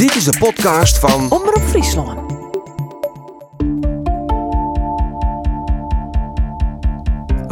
Dit 0.00 0.14
is 0.14 0.24
de 0.24 0.38
podcast 0.38 0.98
van 0.98 1.30
Omroep 1.30 1.62
Friesland. 1.62 2.32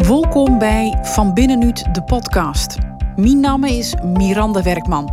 Welkom 0.08 0.58
bij 0.58 0.98
Van 1.02 1.34
Binnenuit 1.34 1.94
de 1.94 2.02
podcast. 2.02 2.78
Mijn 3.16 3.40
naam 3.40 3.64
is 3.64 3.94
Miranda 4.02 4.62
Werkman. 4.62 5.10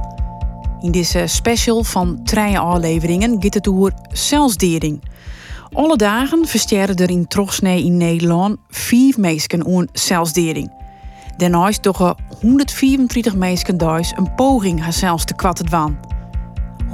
In 0.79 0.92
deze 0.92 1.24
special 1.28 1.84
van 1.84 2.24
treien 2.24 2.60
afleveringen 2.60 3.38
gaat 3.39 3.54
het 3.54 3.67
over 3.67 3.93
zelfsdering. 4.11 5.04
Alle 5.71 5.97
dagen 5.97 6.45
versterren 6.47 6.95
er 6.95 7.09
in 7.09 7.27
Trochsnee 7.27 7.83
in 7.83 7.97
Nederland 7.97 8.57
vier 8.70 9.15
mensen 9.17 9.65
aan 9.65 9.88
zelfsdering. 9.93 10.71
Daarnaast 11.38 11.81
toch 11.81 12.15
134 12.41 13.36
mensen 13.36 13.77
thuis 13.77 14.13
een 14.15 14.36
poging 14.36 14.81
haarzelfs 14.81 15.25
te 15.25 15.36
kwatten 15.36 15.70
waan. 15.70 16.05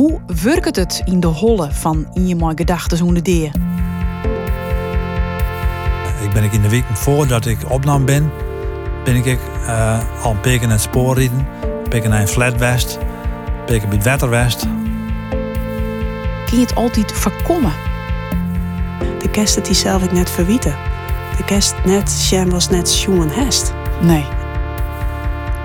Hoe 0.02 0.20
werkt 0.43 0.75
het 0.75 1.02
in 1.05 1.20
de 1.20 1.27
holle 1.27 1.71
van 1.71 2.07
in 2.14 2.28
je 2.28 2.36
mijn 2.36 2.57
gedachten 2.57 3.23
deer? 3.23 3.51
Ik 6.21 6.33
ben 6.33 6.43
ik 6.43 6.54
in 6.54 6.61
de 6.61 6.69
week 6.69 6.83
voordat 6.93 7.46
ik 7.46 7.69
opnam 7.69 8.05
ben, 8.05 8.32
ben 9.04 9.15
ik 9.15 9.25
uh, 9.25 10.24
al 10.24 10.32
een 10.32 10.39
peken 10.39 10.68
naar 10.68 10.77
het 10.77 10.82
spoor 10.82 11.15
rijden, 11.15 11.47
peken 11.89 12.10
naar 12.10 12.21
een 12.21 12.27
flat 12.27 12.57
west, 12.57 12.97
peken 13.65 13.87
bij 13.87 13.97
het 13.97 14.05
wetter 14.05 14.29
west. 14.29 14.60
Kun 16.46 16.57
je 16.57 16.65
het 16.65 16.75
altijd 16.75 17.11
voorkomen? 17.11 17.74
De 19.19 19.29
kerst 19.32 19.55
het 19.55 19.65
die 19.65 19.75
zelf 19.75 20.04
ik 20.04 20.11
net 20.11 20.29
verwieten. 20.29 20.75
De 21.38 21.43
kerst 21.43 21.75
net, 21.86 22.11
Sjem 22.11 22.49
was 22.49 22.69
net 22.69 23.02
jongen 23.02 23.29
hest. 23.29 23.74
Nee. 24.02 24.25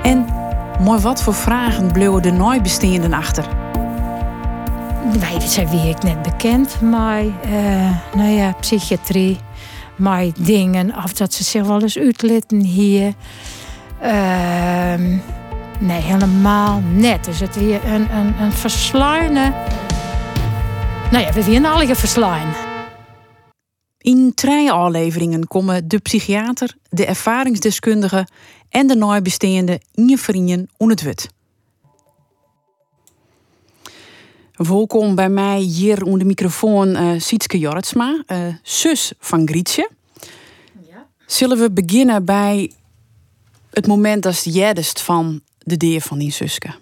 En 0.03 0.27
maar 0.81 1.01
wat 1.01 1.23
voor 1.23 1.35
vragen 1.35 1.93
bleven 1.93 2.23
de 2.23 2.31
nooit 2.31 2.63
besteenden 2.63 3.13
achter? 3.13 3.66
Wij 5.21 5.41
zijn 5.41 5.69
wie 5.69 5.89
ik 5.89 6.03
net 6.03 6.23
bekend, 6.23 6.81
maar 6.81 7.25
uh, 7.25 8.15
nou 8.15 8.31
ja, 8.31 8.53
psychiatrie, 8.61 9.39
maar 9.97 10.27
dingen, 10.39 10.97
of 11.05 11.13
dat 11.13 11.35
ze 11.35 11.45
zich 11.45 11.67
wel 11.67 11.83
eens 11.83 11.99
uitlitten 11.99 12.61
hier. 12.61 13.15
Uh, 14.03 14.95
nee, 15.79 16.01
helemaal 16.01 16.83
net. 16.93 17.25
Dus 17.25 17.41
het 17.41 17.57
weer 17.57 17.85
een, 17.85 18.17
een, 18.17 18.35
een. 18.41 18.53
Nou 21.11 21.25
ja, 21.25 21.33
we 21.33 21.45
weer 21.45 21.67
alle 21.67 21.95
versluinen. 21.95 22.55
In 23.99 24.33
drie 24.35 24.73
afleveringen 24.73 25.47
komen 25.47 25.89
de 25.89 25.99
psychiater, 25.99 26.75
de 26.89 27.07
ervaringsdeskundige 27.07 28.27
en 28.69 28.87
de 28.87 28.97
nabestaande 28.97 29.81
in 29.95 30.09
je 30.09 30.19
vrienden 30.19 30.69
on 30.77 30.91
het 30.91 31.03
wet. 31.03 31.35
Welkom 34.57 35.15
bij 35.15 35.29
mij 35.29 35.59
hier 35.59 36.03
onder 36.03 36.19
de 36.19 36.25
microfoon 36.25 36.89
uh, 36.89 37.21
Sietske 37.21 37.59
Jorritsma, 37.59 38.23
uh, 38.27 38.39
zus 38.63 39.13
van 39.19 39.49
Grietje. 39.49 39.91
Ja. 40.89 41.07
Zullen 41.27 41.59
we 41.59 41.71
beginnen 41.71 42.25
bij 42.25 42.73
het 43.71 43.87
moment 43.87 44.23
dat 44.23 44.45
je 44.45 44.93
van 44.93 45.41
de 45.59 45.77
deer 45.77 46.01
van 46.01 46.19
die 46.19 46.33
zuske? 46.33 46.75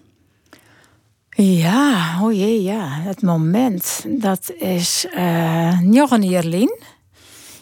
Ja, 1.30 2.18
o 2.22 2.32
jee, 2.32 2.62
ja. 2.62 2.88
Het 2.88 3.22
moment, 3.22 4.04
dat 4.08 4.52
is 4.58 5.06
uh, 5.16 5.80
nog 5.80 6.10
een 6.10 6.28
Jerlin. 6.28 6.78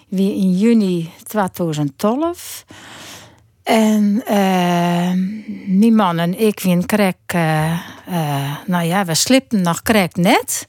Wie 0.09 0.35
in 0.35 0.59
juni 0.59 1.11
2012. 1.23 2.65
En 3.63 4.23
uh, 4.31 5.91
man 5.91 6.19
en 6.19 6.41
ik 6.41 6.61
wien 6.61 6.87
krek, 6.87 7.17
uh, 7.35 7.81
uh, 8.09 8.57
nou 8.67 8.85
ja, 8.85 9.05
we 9.05 9.15
slipten 9.15 9.63
nog 9.63 9.83
krek 9.83 10.17
net. 10.17 10.67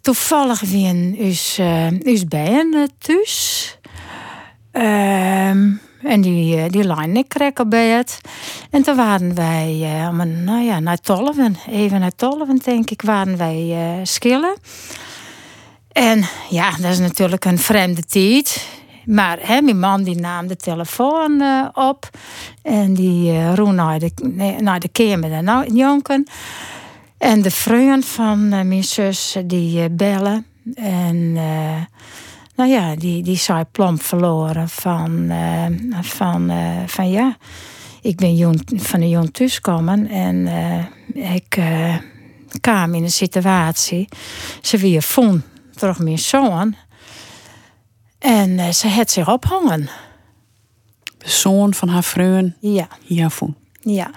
toevallig 0.00 0.60
wien 0.60 1.16
us, 1.18 1.58
us 2.02 2.24
bijen 2.24 2.90
thuis. 2.98 3.78
Ehm, 4.72 5.70
en 6.02 6.20
die, 6.20 6.70
die 6.70 6.84
lijn 6.84 7.16
ik 7.16 7.28
krek 7.28 7.68
bij 7.68 7.88
het. 7.88 8.20
En 8.70 8.82
toen 8.82 8.96
waren 8.96 9.34
wij, 9.34 9.88
nou 10.44 10.62
ja, 10.62 10.78
naar 10.78 10.98
Tolven, 10.98 11.56
even 11.70 12.00
naar 12.00 12.14
Tolven 12.16 12.56
denk 12.64 12.90
ik, 12.90 13.02
waren 13.02 13.36
wij 13.36 13.76
schillen. 14.02 14.56
En 15.92 16.24
ja, 16.48 16.70
dat 16.70 16.90
is 16.90 16.98
natuurlijk 16.98 17.44
een 17.44 17.58
vreemde 17.58 18.02
tijd. 18.02 18.66
Maar 19.10 19.38
hè, 19.40 19.60
mijn 19.60 19.78
man 19.78 20.02
die 20.02 20.20
nam 20.20 20.46
de 20.46 20.56
telefoon 20.56 21.40
uh, 21.40 21.68
op. 21.72 22.10
En 22.62 22.94
die 22.94 23.32
uh, 23.32 23.54
roe 23.54 23.72
naar 23.72 23.98
de, 23.98 24.12
naar 24.60 24.80
de 24.80 24.88
kamer 24.88 25.32
en 25.32 25.74
jonken. 25.74 26.26
En 27.18 27.42
de 27.42 27.50
vrienden 27.50 28.02
van 28.02 28.38
uh, 28.38 28.62
mijn 28.62 28.84
zus 28.84 29.36
die 29.44 29.90
bellen. 29.90 30.46
En 30.74 31.32
nou 32.54 32.70
ja, 32.70 32.96
die, 32.96 33.22
die 33.22 33.36
zei 33.36 33.64
plomp 33.72 34.02
verloren 34.02 34.68
van, 34.68 35.32
van, 36.00 36.52
van 36.86 37.10
ja... 37.10 37.36
Ik 38.02 38.16
ben 38.16 38.62
van 38.66 39.00
een 39.00 39.08
jong 39.08 39.32
thuiskomen 39.32 40.08
en 40.08 40.48
ik 41.14 41.62
kwam 42.60 42.94
in 42.94 43.02
een 43.02 43.10
situatie. 43.10 44.08
Ze 44.60 44.76
weer 44.76 45.02
vond 45.02 45.42
terug 45.74 45.98
mijn 45.98 46.18
zoon. 46.18 46.74
En 48.20 48.50
uh, 48.50 48.70
ze 48.70 48.88
had 48.88 49.10
zich 49.10 49.28
ophangen. 49.28 49.88
De 51.18 51.30
zoon 51.30 51.74
van 51.74 51.88
haar 51.88 52.04
vriend? 52.04 52.54
Ja. 52.60 52.88
Ja. 53.80 54.10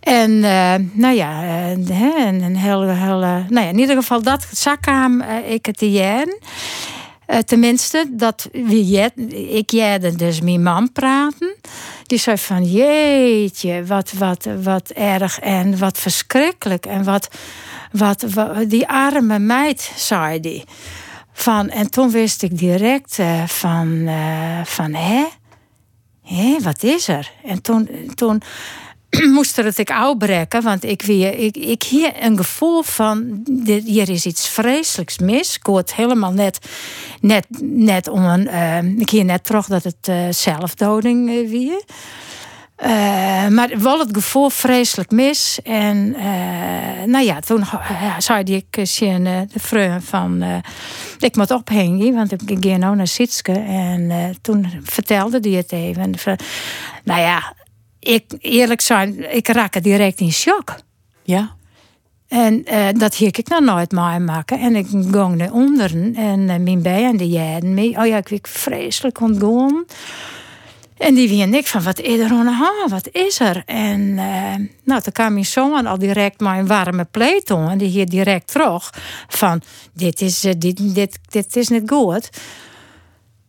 En 0.00 0.30
uh, 0.30 0.74
nou 0.92 1.14
ja, 1.14 1.44
uh, 1.44 1.70
een 1.70 2.56
hele, 2.56 2.92
hele, 2.92 3.44
nou 3.48 3.66
ja, 3.66 3.68
in 3.68 3.78
ieder 3.78 3.96
geval 3.96 4.22
dat 4.22 4.46
zakkaam 4.52 5.20
ik 5.46 5.66
het 5.66 5.80
jen. 5.80 6.38
tenminste, 7.44 8.06
dat 8.10 8.48
wie 8.52 9.00
ik 9.48 9.70
jette 9.70 10.16
dus 10.16 10.40
mijn 10.40 10.62
man 10.62 10.92
praten. 10.92 11.54
Die 12.06 12.18
zei 12.18 12.38
van 12.38 12.64
jeetje, 12.64 13.84
wat, 13.84 14.12
wat, 14.12 14.48
wat 14.62 14.90
erg 14.90 15.38
en 15.38 15.78
wat 15.78 15.98
verschrikkelijk. 15.98 16.86
En 16.86 17.04
wat, 17.04 17.28
wat, 17.92 18.22
wat 18.22 18.70
die 18.70 18.88
arme 18.88 19.38
meid, 19.38 19.92
zei 19.96 20.40
die. 20.40 20.64
Van, 21.36 21.70
en 21.70 21.90
toen 21.90 22.10
wist 22.10 22.42
ik 22.42 22.58
direct 22.58 23.18
uh, 23.18 23.46
van, 23.46 23.88
uh, 23.88 24.64
van 24.64 24.94
hè? 24.94 25.24
Hé, 26.22 26.56
wat 26.62 26.82
is 26.82 27.08
er? 27.08 27.30
En 27.44 27.62
toen, 27.62 27.88
toen 28.14 28.42
moest 29.34 29.58
er 29.58 29.64
het 29.64 29.78
ik 29.78 29.90
uitbreken, 29.90 30.62
want 30.62 30.84
ik, 30.84 31.02
weer, 31.02 31.38
ik, 31.38 31.56
ik 31.56 31.82
hier 31.82 32.12
een 32.22 32.36
gevoel 32.36 32.82
van, 32.82 33.42
hier 33.64 34.08
is 34.08 34.26
iets 34.26 34.48
vreselijks 34.48 35.18
mis. 35.18 35.56
Ik 35.56 35.66
hoorde 35.66 35.92
helemaal 35.94 36.32
net, 36.32 36.58
net, 37.20 37.46
net 37.60 38.08
om 38.08 38.24
een, 38.24 38.46
uh, 38.46 39.00
ik 39.00 39.10
hier 39.10 39.24
net 39.24 39.44
terug 39.44 39.66
dat 39.66 39.84
het 39.84 40.34
zelfdoding 40.36 41.48
wie. 41.48 41.84
Uh, 42.82 43.48
maar 43.48 43.70
wel 43.78 43.98
het 43.98 44.08
gevoel 44.12 44.48
vreselijk 44.48 45.10
mis. 45.10 45.58
En 45.62 46.14
uh, 46.16 47.04
nou 47.06 47.24
ja, 47.24 47.40
toen 47.40 47.60
uh, 47.60 48.18
zei 48.18 48.44
ik 48.44 48.86
zien 48.86 49.24
de 49.24 49.58
vriend 49.58 50.04
van... 50.04 50.44
ik 51.18 51.36
moet 51.36 51.50
ophangen, 51.50 52.14
want 52.14 52.32
ik 52.32 52.64
ga 52.64 52.76
nou 52.76 52.96
naar 52.96 53.06
Sitske. 53.06 53.52
En 53.52 54.12
toen 54.40 54.66
vertelde 54.82 55.38
hij 55.40 55.50
het 55.50 55.72
even. 55.72 56.14
nou 57.04 57.20
ja, 57.20 57.54
ik, 57.98 58.24
eerlijk 58.38 58.80
zijn, 58.80 59.34
ik 59.34 59.48
raak 59.48 59.82
direct 59.82 60.20
in 60.20 60.32
shock. 60.32 60.74
Ja. 61.22 61.54
En 62.28 62.64
dat 62.98 63.14
hier 63.14 63.38
ik 63.38 63.48
nou 63.48 63.64
nooit 63.64 63.92
maken. 63.92 64.60
En 64.60 64.76
ik 64.76 64.86
ging 64.86 65.10
naar 65.36 65.52
onderen 65.52 66.14
en 66.14 66.44
mijn 66.44 66.82
bij 66.82 67.04
en 67.04 67.16
de 67.16 67.28
jaren 67.28 67.74
mee. 67.74 67.98
Oh 67.98 68.06
ja, 68.06 68.16
ik 68.16 68.28
werd 68.28 68.48
vreselijk 68.48 69.20
ontgaan. 69.20 69.84
En 70.96 71.14
die 71.14 71.28
wie 71.28 71.56
ik 71.56 71.66
van, 71.66 71.82
wat 71.82 72.00
is 72.00 72.18
er 72.18 72.30
aan 72.30 72.44
de 72.44 72.86
Wat 72.88 73.08
is 73.12 73.40
er? 73.40 73.62
En 73.66 74.00
uh, 74.00 74.66
nou, 74.84 75.00
toen 75.02 75.12
kwam 75.12 75.32
mijn 75.32 75.44
zoon 75.44 75.86
al 75.86 75.98
direct 75.98 76.40
maar 76.40 76.58
een 76.58 76.66
warme 76.66 77.04
pleit 77.04 77.50
En 77.50 77.78
die 77.78 77.88
hier 77.88 78.08
direct 78.08 78.46
terug 78.46 78.92
van, 79.28 79.62
dit 79.92 80.20
is, 80.20 80.44
uh, 80.44 80.52
dit, 80.58 80.94
dit, 80.94 81.18
dit 81.28 81.56
is 81.56 81.68
niet 81.68 81.90
goed. 81.90 82.30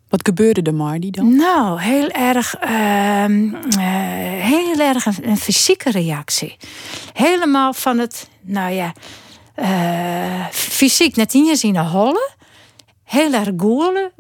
Wat 0.10 0.26
gebeurde 0.26 0.62
er 0.62 0.74
maar 0.74 1.00
die 1.00 1.12
dan? 1.12 1.36
Nou, 1.36 1.82
heel 1.82 2.10
erg, 2.10 2.56
uh, 2.64 3.26
heel 4.42 4.80
erg 4.80 5.06
een, 5.06 5.30
een, 5.30 5.38
fysieke 5.38 5.92
reactie. 5.92 6.58
Helemaal 7.14 7.74
van 7.74 7.98
het, 7.98 8.30
nou 8.42 8.74
ja, 8.74 8.94
fysiek 10.52 11.16
net 11.16 11.34
in 11.34 11.44
je 11.44 11.56
zien 11.56 11.78
hollen. 11.78 12.34
Heel 13.04 13.34
erg 13.34 13.50
goelen. 13.58 14.12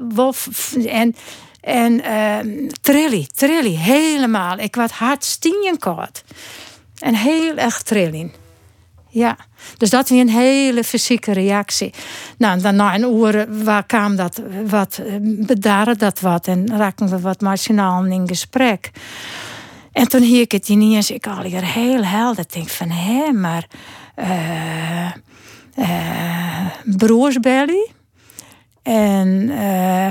En 0.86 1.16
en 1.66 2.02
uh, 2.06 2.70
trilly, 2.82 3.28
trilly, 3.36 3.76
helemaal. 3.76 4.58
Ik 4.58 4.76
was 4.76 4.92
hard 4.92 5.24
stienkort. 5.24 6.24
En 7.00 7.16
heel 7.16 7.56
erg 7.56 7.82
trilling. 7.82 8.32
Ja, 9.10 9.38
dus 9.78 9.90
dat 9.90 10.10
was 10.10 10.20
een 10.20 10.30
hele 10.30 10.84
fysieke 10.84 11.32
reactie. 11.32 11.94
Nou, 12.38 12.62
dan 12.62 12.76
na 12.76 12.96
een 12.96 13.14
uur 13.14 13.64
waar 13.64 13.86
kwam 13.86 14.16
dat 14.16 14.42
wat, 14.66 15.02
bedaren 15.22 15.98
dat 15.98 16.20
wat 16.20 16.48
en 16.48 16.78
raakten 16.78 17.10
we 17.10 17.20
wat 17.20 17.42
machinaal 17.42 18.06
in 18.06 18.28
gesprek. 18.28 18.92
En 19.92 20.08
toen 20.08 20.22
hier 20.22 20.42
ik 20.42 20.52
het 20.52 20.70
ineens, 20.70 21.12
ik 21.12 21.28
al 21.28 21.42
hier 21.42 21.66
heel 21.66 22.04
helder, 22.04 22.46
denk 22.50 22.70
van 22.70 22.90
hé, 22.90 23.32
maar 23.32 23.68
uh, 25.76 26.68
broersbelly. 26.84 27.92
En, 28.86 29.52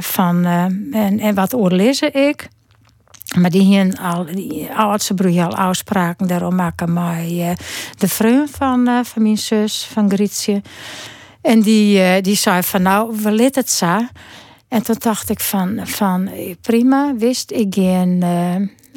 van, 0.02 0.44
en, 0.92 1.18
en 1.20 1.34
wat 1.34 1.54
oorlezen 1.54 2.14
ik. 2.28 2.48
Maar 3.38 3.50
die 3.50 3.62
hier 3.62 3.98
al, 4.00 4.24
die 4.24 4.68
broer 5.14 5.42
al 5.42 5.56
afspraken 5.56 6.26
daarom 6.26 6.54
maken 6.54 6.92
met 6.92 7.60
de 7.98 8.08
vriend 8.08 8.50
van, 8.50 9.04
van 9.04 9.22
mijn 9.22 9.38
zus, 9.38 9.88
van 9.92 10.10
Grietje. 10.10 10.62
En 11.40 11.60
die, 11.60 12.20
die 12.20 12.36
zei 12.36 12.62
van 12.62 12.82
nou, 12.82 13.16
we 13.22 13.30
het 13.54 13.70
zo. 13.70 14.00
En 14.68 14.82
toen 14.82 14.96
dacht 14.98 15.30
ik 15.30 15.40
van, 15.40 15.80
van 15.82 16.30
prima, 16.60 17.14
wist 17.16 17.50
ik 17.50 17.74
geen, 17.74 18.22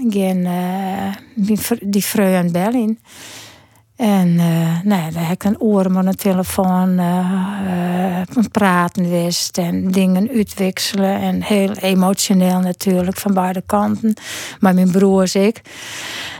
geen 0.09 0.37
uh, 0.37 1.57
die 1.81 2.03
vreun 2.03 2.51
Berlin. 2.51 2.99
En 3.97 4.27
uh, 4.27 4.79
nou 4.83 5.11
dan 5.11 5.23
heb 5.23 5.33
ik 5.33 5.43
een 5.43 5.59
oor 5.59 5.85
aan 5.85 6.05
een 6.05 6.15
telefoon 6.15 6.99
uh, 6.99 8.21
praten 8.51 9.09
wist 9.09 9.57
en 9.57 9.91
dingen 9.91 10.29
uitwisselen. 10.29 11.19
En 11.19 11.41
heel 11.41 11.71
emotioneel 11.71 12.59
natuurlijk 12.59 13.17
van 13.17 13.33
beide 13.33 13.63
kanten. 13.65 14.13
Maar 14.59 14.73
mijn 14.73 14.91
broers 14.91 15.35
ik. 15.35 15.61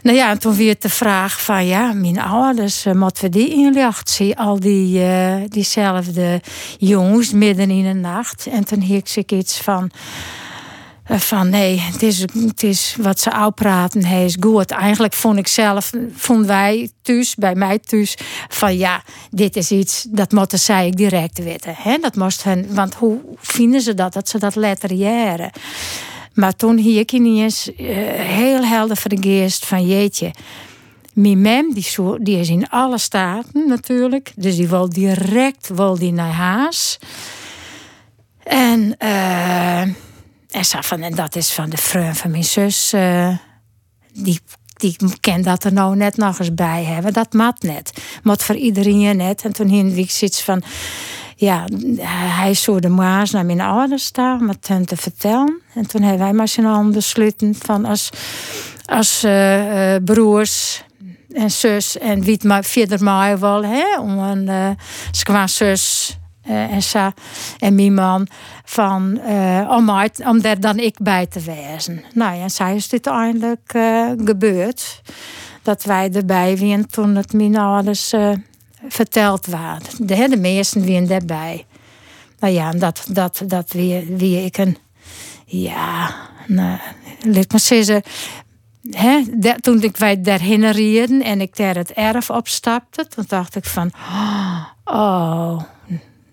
Nou 0.02 0.18
ja, 0.18 0.30
en 0.30 0.40
toen 0.40 0.56
weer 0.56 0.76
de 0.80 0.90
vraag 0.90 1.42
van 1.42 1.66
ja, 1.66 1.94
mijn 1.94 2.22
ouders, 2.22 2.86
uh, 2.86 2.94
moeten 2.94 3.24
we 3.24 3.30
die 3.30 3.50
inlicht 3.50 4.10
zien? 4.10 4.36
Al 4.36 4.60
die, 4.60 5.04
diezelfde 5.48 6.42
jongens 6.78 7.32
midden 7.32 7.70
in 7.70 7.84
de 7.84 7.94
nacht. 7.94 8.48
En 8.48 8.66
toen 8.66 8.82
hiek 8.82 9.10
ik 9.16 9.32
iets 9.32 9.58
van 9.62 9.92
van 11.10 11.50
nee, 11.50 11.80
het 11.80 12.04
is, 12.04 12.20
het 12.20 12.64
is 12.64 12.96
wat 13.00 13.20
ze 13.20 13.32
uitpraten, 13.32 14.06
hij 14.06 14.26
is 14.26 14.38
goed. 14.40 14.72
Eigenlijk 14.72 15.14
vond 15.14 15.38
ik 15.38 15.48
zelf, 15.48 15.92
vonden 16.16 16.48
wij 16.48 16.90
thuis, 17.02 17.36
bij 17.36 17.56
mij 17.56 17.80
thuis, 17.80 18.18
van 18.48 18.78
ja, 18.78 19.04
dit 19.30 19.56
is 19.56 19.72
iets, 19.72 20.06
dat 20.10 20.32
moeten 20.32 20.60
zij 20.60 20.90
direct 20.90 21.44
weten. 21.44 21.76
Hè? 21.78 21.98
Dat 21.98 22.16
moest 22.16 22.44
want 22.70 22.94
hoe 22.94 23.20
vinden 23.36 23.82
ze 23.82 23.94
dat, 23.94 24.14
dat 24.14 24.30
ze 24.30 24.40
dat 24.40 24.56
letteriëren? 24.56 25.52
Maar 26.34 26.56
toen 26.56 26.78
hier 26.78 27.00
ik 27.00 27.12
uh, 27.12 27.86
heel 28.14 28.64
helder 28.64 28.98
vergeest 28.98 29.66
van 29.66 29.88
jeetje, 29.88 30.32
mijn 31.14 31.42
mem, 31.42 31.74
die, 31.74 31.88
die 32.20 32.40
is 32.40 32.50
in 32.50 32.70
alle 32.70 32.98
staten 32.98 33.68
natuurlijk, 33.68 34.32
dus 34.36 34.56
die 34.56 34.68
wil 34.68 34.90
direct 34.90 35.70
wil 35.76 35.98
die 35.98 36.12
naar 36.12 36.32
haas. 36.32 37.00
En... 38.44 38.96
Uh, 39.00 39.82
en 40.50 40.66
zei 40.66 40.84
van, 40.84 41.02
en 41.02 41.16
dat 41.16 41.36
is 41.36 41.54
van 41.54 41.70
de 41.70 41.78
vriend 41.78 42.18
van 42.18 42.32
mijn 42.32 42.44
zus. 42.44 42.94
Uh, 42.94 43.38
die, 44.14 44.40
die 44.74 44.98
kent 45.20 45.44
dat 45.44 45.64
er 45.64 45.74
nou 45.74 45.96
net 45.96 46.18
nog 46.18 46.40
eens 46.40 46.54
bij 46.54 46.84
hebben. 46.84 47.14
Dat 47.14 47.34
mat 47.34 47.62
net. 47.62 47.92
Mat 48.24 48.44
voor 48.44 48.56
iedereen 48.56 49.18
net. 49.18 49.44
En 49.44 49.54
toen 49.54 49.68
hing 49.68 49.98
ik 49.98 50.12
zoiets 50.12 50.42
van... 50.42 50.64
Ja, 51.40 51.66
hij 52.38 52.54
zou 52.54 52.80
de 52.80 52.90
maas 52.90 53.32
naar 53.32 53.46
mijn 53.46 53.62
ouders 53.62 54.04
staan 54.06 54.46
met 54.46 54.68
hen 54.68 54.86
te 54.86 54.98
vertellen. 54.98 55.62
En 55.74 55.88
toen 55.88 56.02
hebben 56.02 56.20
wij 56.20 56.34
maar 56.34 56.48
zijn 56.48 56.66
handen 56.66 56.94
besloten 56.94 57.56
van 57.56 57.86
als, 57.86 58.10
als 58.86 59.24
uh, 59.24 59.94
uh, 59.94 60.04
broers 60.04 60.84
en 61.34 61.52
zus 61.52 61.98
en 61.98 62.22
wie 62.22 62.34
het 62.34 62.44
maar 62.44 62.64
verder 62.64 63.04
maar 63.04 63.40
wel, 63.40 63.64
hè, 63.64 64.00
om 64.00 64.18
een 64.18 64.78
uh, 65.22 65.46
zus 65.46 66.18
uh, 66.50 66.72
en 66.72 66.82
sa 66.82 67.14
en 67.58 67.76
mijn 67.76 67.94
man 67.94 68.28
van 68.64 69.20
uh, 69.28 69.72
om, 70.26 70.42
daar 70.42 70.60
dan 70.60 70.80
ik 70.80 70.96
bij 71.00 71.26
te 71.26 71.40
wezen. 71.40 72.04
Nou 72.14 72.38
ja, 72.38 72.50
zij 72.50 72.76
is 72.76 72.90
dit 72.90 73.08
eindelijk 73.08 73.74
uh, 73.76 74.12
gebeurd. 74.26 75.02
Dat 75.62 75.84
wij 75.84 76.12
erbij 76.14 76.58
waren 76.58 76.88
toen 76.90 77.16
het 77.16 77.34
mijn 77.34 77.58
ouders 77.58 78.14
verteld 78.88 79.46
waren. 79.46 80.08
De, 80.08 80.38
meesten 80.38 80.86
waren 80.86 81.08
daarbij. 81.08 81.66
Nou 82.40 82.54
ja, 82.54 82.72
dat, 82.72 83.06
dat, 83.10 83.42
dat 83.46 83.72
wie, 83.72 84.06
wie 84.18 84.46
ik 84.46 84.58
een... 84.58 84.78
Ja, 85.46 86.16
nou, 86.48 86.78
laat 87.20 87.52
maar 87.52 87.60
zeggen... 87.60 88.02
Toen 89.62 89.84
ik 89.84 89.98
wij 89.98 90.22
daarheen 90.22 90.72
reden 90.72 91.24
en 91.24 91.42
ik 91.42 91.56
daar 91.56 91.76
het 91.76 91.92
erf 91.92 92.30
opstapte, 92.30 93.08
toen 93.08 93.26
dacht 93.28 93.56
ik 93.56 93.66
van, 93.66 93.92
oh, 94.86 95.62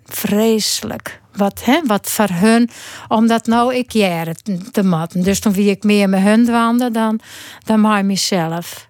vreselijk. 0.05 1.21
Wat, 1.37 1.65
hè, 1.65 1.81
wat 1.87 2.11
voor 2.11 2.29
hun, 2.31 2.71
omdat 3.09 3.47
nou 3.47 3.75
ik 3.75 3.93
jaren 3.93 4.37
te 4.73 4.83
matten. 4.83 5.23
Dus 5.23 5.41
toen 5.41 5.53
wie 5.53 5.71
ik 5.71 5.83
meer 5.83 6.09
met 6.09 6.21
hun 6.21 6.47
wandelde 6.47 6.93
dan, 6.93 7.21
dan 7.65 7.81
maar 7.81 8.05
mezelf. 8.05 8.89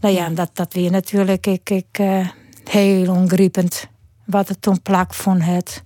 Nou 0.00 0.14
ja, 0.14 0.28
dat, 0.28 0.50
dat 0.52 0.72
weer 0.72 0.90
natuurlijk 0.90 1.46
ik, 1.46 1.70
ik, 1.70 1.98
uh, 2.00 2.28
heel 2.70 3.14
ongriepend. 3.14 3.86
Wat 4.24 4.48
het 4.48 4.62
toen 4.62 4.82
plak 4.82 5.14
van 5.14 5.40
het. 5.40 5.82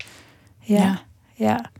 Ja, 0.60 0.76
ja. 0.78 1.02
ja. 1.34 1.70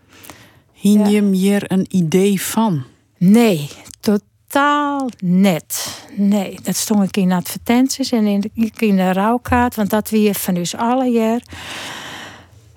Hien 0.73 1.11
je 1.11 1.23
meer 1.23 1.73
een 1.73 1.87
idee 1.89 2.43
van? 2.43 2.85
Nee, 3.19 3.71
totaal 4.01 5.11
net. 5.19 6.03
Nee, 6.17 6.59
dat 6.63 6.77
stond 6.77 7.03
ik 7.03 7.17
in 7.17 7.33
advertenties 7.33 8.13
en 8.13 8.27
in 8.27 8.41
de, 8.41 8.51
in 8.77 8.97
de 8.97 9.13
rouwkaart. 9.13 9.75
Want 9.75 9.91
dat 9.91 10.11
weer 10.11 10.35
van 10.35 10.55
dus 10.55 10.77
alle 10.77 11.11
jaar 11.11 11.43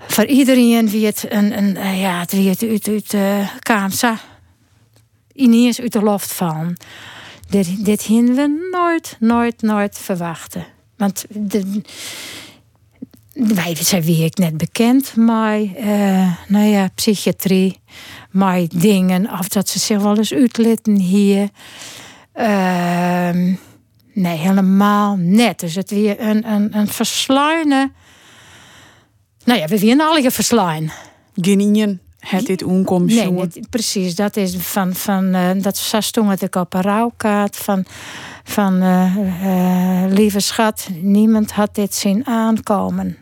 voor 0.07 0.25
iedereen 0.25 0.89
wie 0.89 1.05
het 1.05 1.25
een, 1.29 1.57
een 1.57 1.77
eh, 1.77 2.01
ja, 2.01 2.19
het 2.19 2.31
het 2.31 2.63
uit, 2.63 2.87
uit 2.87 3.11
de 3.11 3.17
uh, 3.17 3.49
kaamsa 3.59 4.19
ineens 5.33 5.81
uit 5.81 5.91
de 5.91 6.01
loft 6.01 6.33
vallen. 6.33 6.77
Dit, 7.49 7.85
dit 7.85 8.07
we 8.07 8.67
nooit, 8.71 9.17
nooit, 9.19 9.61
nooit 9.61 9.97
verwachten. 9.97 10.65
Want 10.97 11.25
de, 11.29 11.81
wij 13.33 13.75
zijn 13.75 14.03
wie 14.03 14.23
ik 14.23 14.37
net 14.37 14.57
bekend, 14.57 15.15
maar 15.15 15.59
uh, 15.59 16.33
nou 16.47 16.65
ja, 16.65 16.89
psychiatrie, 16.95 17.79
maar 18.31 18.61
dingen, 18.69 19.31
of 19.39 19.47
dat 19.47 19.69
ze 19.69 19.79
zich 19.79 20.01
wel 20.01 20.17
eens 20.17 20.33
uitlitten 20.33 20.95
hier. 20.95 21.49
Uh, 22.35 23.29
nee, 24.13 24.37
helemaal 24.37 25.15
net. 25.15 25.59
Dus 25.59 25.75
het 25.75 25.89
weer 25.89 26.19
een, 26.19 26.51
een, 26.51 26.77
een 26.77 26.87
versluinen 26.87 27.93
ja, 29.59 29.67
we 29.67 29.79
winnen 29.79 30.07
alle 30.07 30.31
verslaan. 30.31 30.91
Genieën 31.35 31.99
het 32.19 32.45
dit 32.45 32.63
onkomt 32.63 33.13
Nee, 33.13 33.49
precies. 33.69 34.15
Dat 34.15 34.35
is 34.35 34.55
van, 34.55 34.95
van 34.95 35.35
uh, 35.35 35.49
dat 35.55 35.91
het 36.27 36.41
ik 36.41 36.55
op 36.55 36.73
een 36.73 36.81
rouwkaart 36.81 37.57
van, 37.57 37.85
van 38.43 38.83
uh, 38.83 39.15
uh, 39.43 40.03
lieve 40.07 40.39
schat, 40.39 40.89
niemand 41.01 41.51
had 41.51 41.75
dit 41.75 41.95
zien 41.95 42.27
aankomen. 42.27 43.17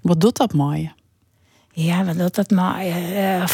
Wat 0.00 0.20
doet 0.20 0.36
dat 0.36 0.52
mooi? 0.52 0.92
Ja, 1.72 2.04
wat 2.04 2.18
doet 2.18 2.34
dat 2.34 2.50
mooi? 2.50 2.88
Uh. 2.88 3.48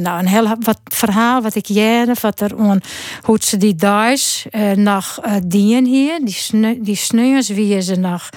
Nou, 0.00 0.18
een 0.18 0.26
heel 0.26 0.56
wat 0.60 0.80
verhaal 0.84 1.42
wat 1.42 1.54
ik 1.54 1.66
jaren, 1.66 2.16
wat 2.20 2.40
er 2.40 2.56
on, 2.56 2.82
hoe 3.20 3.38
ze 3.40 3.56
die 3.56 3.74
thuis 3.74 4.46
nog 4.74 5.20
dienen 5.46 5.84
hier, 5.84 6.20
die, 6.24 6.34
sne 6.34 6.78
die 6.80 6.96
sneeuws 6.96 7.48
wie 7.48 7.80
ze 7.80 7.94
nog 7.94 8.30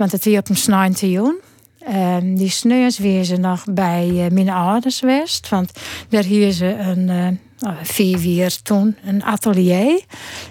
want 0.00 0.12
het 0.12 0.26
op 0.26 0.48
een 0.48 0.56
snijn 0.56 0.94
te 0.94 1.12
doen. 1.12 1.40
Um, 1.88 2.36
die 2.36 2.48
sneeuws 2.48 2.98
weer 2.98 3.24
ze 3.24 3.36
nog 3.36 3.64
bij 3.70 4.08
uh, 4.08 4.26
mijn 4.30 4.48
ouders 4.50 5.00
west. 5.00 5.48
Want 5.48 5.72
daar 6.08 6.24
hier 6.24 6.52
ze 6.52 6.66
een 6.66 7.08
uh, 7.08 7.70
vier 7.82 8.18
weer 8.18 8.62
toen 8.62 8.96
een 9.04 9.24
atelier. 9.24 10.02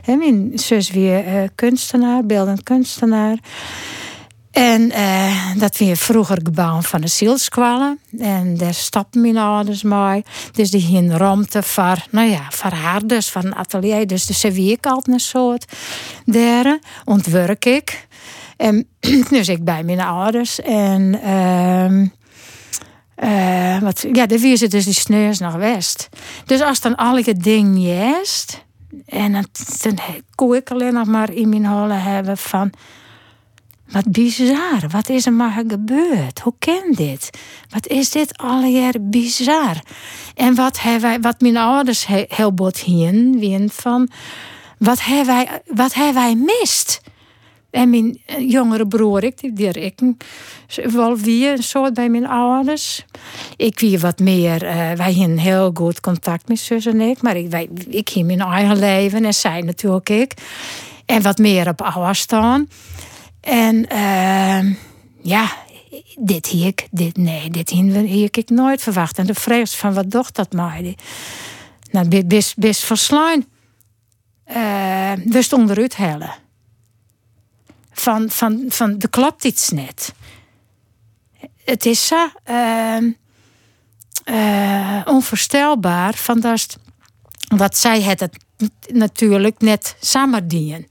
He, 0.01 0.15
mijn 0.15 0.51
zus 0.55 0.91
weer 0.91 1.27
uh, 1.27 1.47
kunstenaar, 1.55 2.25
beeldend 2.25 2.63
kunstenaar. 2.63 3.37
En 4.51 4.91
dat 5.57 5.77
weer 5.77 5.97
vroeger 5.97 6.39
gebouwd 6.43 6.87
van 6.87 7.01
de 7.01 7.07
zielskwallen. 7.07 7.99
En 8.19 8.57
daar 8.57 8.73
stapten 8.73 9.21
mijn 9.21 9.37
ouders 9.37 9.83
mee. 9.83 10.23
Dus 10.51 10.71
die 10.71 10.97
een 10.97 11.17
ruimte 11.17 11.63
voor, 11.63 12.05
nou 12.11 12.29
ja, 12.29 12.47
voor 12.49 12.71
haar 12.71 13.07
dus, 13.07 13.29
van 13.29 13.45
een 13.45 13.55
atelier. 13.55 14.07
Dus 14.07 14.25
de 14.25 14.33
servier 14.33 14.71
ik 14.71 14.85
altijd 14.85 15.15
een 15.15 15.19
soort 15.19 15.65
daar. 16.25 16.79
Ontwerk 17.05 17.65
ik. 17.65 18.07
En 18.59 18.87
dus 19.29 19.47
ik 19.47 19.63
bij 19.63 19.83
mijn 19.83 19.99
ouders. 19.99 20.61
En 20.61 21.19
uh, 23.23 23.81
wat, 23.81 24.05
ja, 24.13 24.25
de 24.25 24.39
wie 24.39 24.57
zit 24.57 24.71
dus 24.71 24.85
die 24.85 24.93
sneus 24.93 25.39
naar 25.39 25.57
west. 25.57 26.09
Dus 26.45 26.61
als 26.61 26.79
dan 26.79 26.95
alle 26.95 27.33
ding 27.37 27.77
jest. 27.81 28.65
En 29.05 29.31
dan, 29.31 29.45
dan 29.81 29.97
ik 30.55 30.71
alleen 30.71 30.93
nog 30.93 31.07
maar 31.07 31.33
in 31.33 31.49
mijn 31.49 31.65
holen 31.65 32.01
hebben 32.01 32.37
van... 32.37 32.71
Wat 33.87 34.11
bizar, 34.11 34.87
wat 34.89 35.09
is 35.09 35.25
er 35.25 35.33
maar 35.33 35.63
gebeurd? 35.67 36.39
Hoe 36.39 36.53
kan 36.59 36.91
dit? 36.91 37.29
Wat 37.69 37.87
is 37.87 38.09
dit 38.09 38.37
alleer 38.37 38.95
bizar? 38.99 39.83
En 40.35 40.55
wat 40.55 40.77
wij, 41.01 41.19
wat 41.19 41.41
mijn 41.41 41.57
ouders 41.57 42.07
heel 42.07 42.53
bot 42.53 42.77
hien, 42.77 43.39
van... 43.69 44.09
Wat 44.77 45.03
hebben 45.03 45.25
wij, 45.25 45.61
wat 45.65 45.93
hebben 45.93 46.13
wij 46.13 46.35
mist? 46.35 47.01
En 47.71 47.89
mijn 47.89 48.21
eh, 48.25 48.49
jongere 48.49 48.87
broer, 48.87 49.23
ik, 49.23 49.55
die, 49.55 49.69
ik 49.69 49.99
wel 50.91 51.17
weer 51.17 51.51
een 51.51 51.63
soort 51.63 51.93
bij 51.93 52.09
mijn 52.09 52.27
ouders. 52.27 53.05
Ik 53.55 53.79
wie 53.79 53.99
wat 53.99 54.19
meer, 54.19 54.63
uh, 54.63 54.91
wij 54.91 55.13
hadden 55.13 55.37
heel 55.37 55.71
goed 55.73 55.99
contact 55.99 56.47
met 56.47 56.59
zus 56.59 56.85
en 56.85 57.01
ik. 57.01 57.21
Maar 57.21 57.35
ik, 57.35 57.49
wij, 57.49 57.69
ik 57.89 58.09
ging 58.09 58.25
mijn 58.25 58.41
eigen 58.41 58.79
leven 58.79 59.25
en 59.25 59.33
zij 59.33 59.61
natuurlijk 59.61 60.09
ik. 60.09 60.33
En 61.05 61.21
wat 61.21 61.37
meer 61.37 61.67
op 61.67 61.81
staan. 62.13 62.69
En 63.41 63.89
ehm, 63.89 64.73
ja, 65.21 65.51
dit 66.15 66.47
hier 66.47 66.67
ik, 66.67 66.87
dit, 66.91 67.17
nee, 67.17 67.49
dit 67.49 67.69
hier 67.69 68.27
ik 68.31 68.49
nooit 68.49 68.81
verwacht. 68.81 69.17
En 69.17 69.25
de 69.25 69.33
vrees 69.33 69.75
van 69.75 69.93
wat 69.93 70.11
docht 70.11 70.35
dat 70.35 70.51
mij? 70.51 70.97
Nou, 71.91 72.25
best, 72.25 72.57
best 72.57 72.83
verslaan. 72.83 73.45
Uh, 74.51 75.11
dus 75.23 75.53
onderuit 75.53 75.97
hellen. 75.97 76.33
Van, 77.99 78.29
van, 78.29 78.65
van, 78.67 78.95
er 78.99 79.09
klopt 79.09 79.43
iets 79.43 79.69
net. 79.69 80.13
Het 81.65 81.85
is 81.85 82.07
zo 82.07 82.29
uh, 82.49 82.97
uh, 84.25 85.01
onvoorstelbaar 85.05 86.13
van 86.13 86.39
dat, 86.39 86.77
wat 87.55 87.77
zij 87.77 88.01
het 88.01 88.29
natuurlijk 88.87 89.61
net 89.61 89.95
samen 89.99 90.47
dienen 90.47 90.87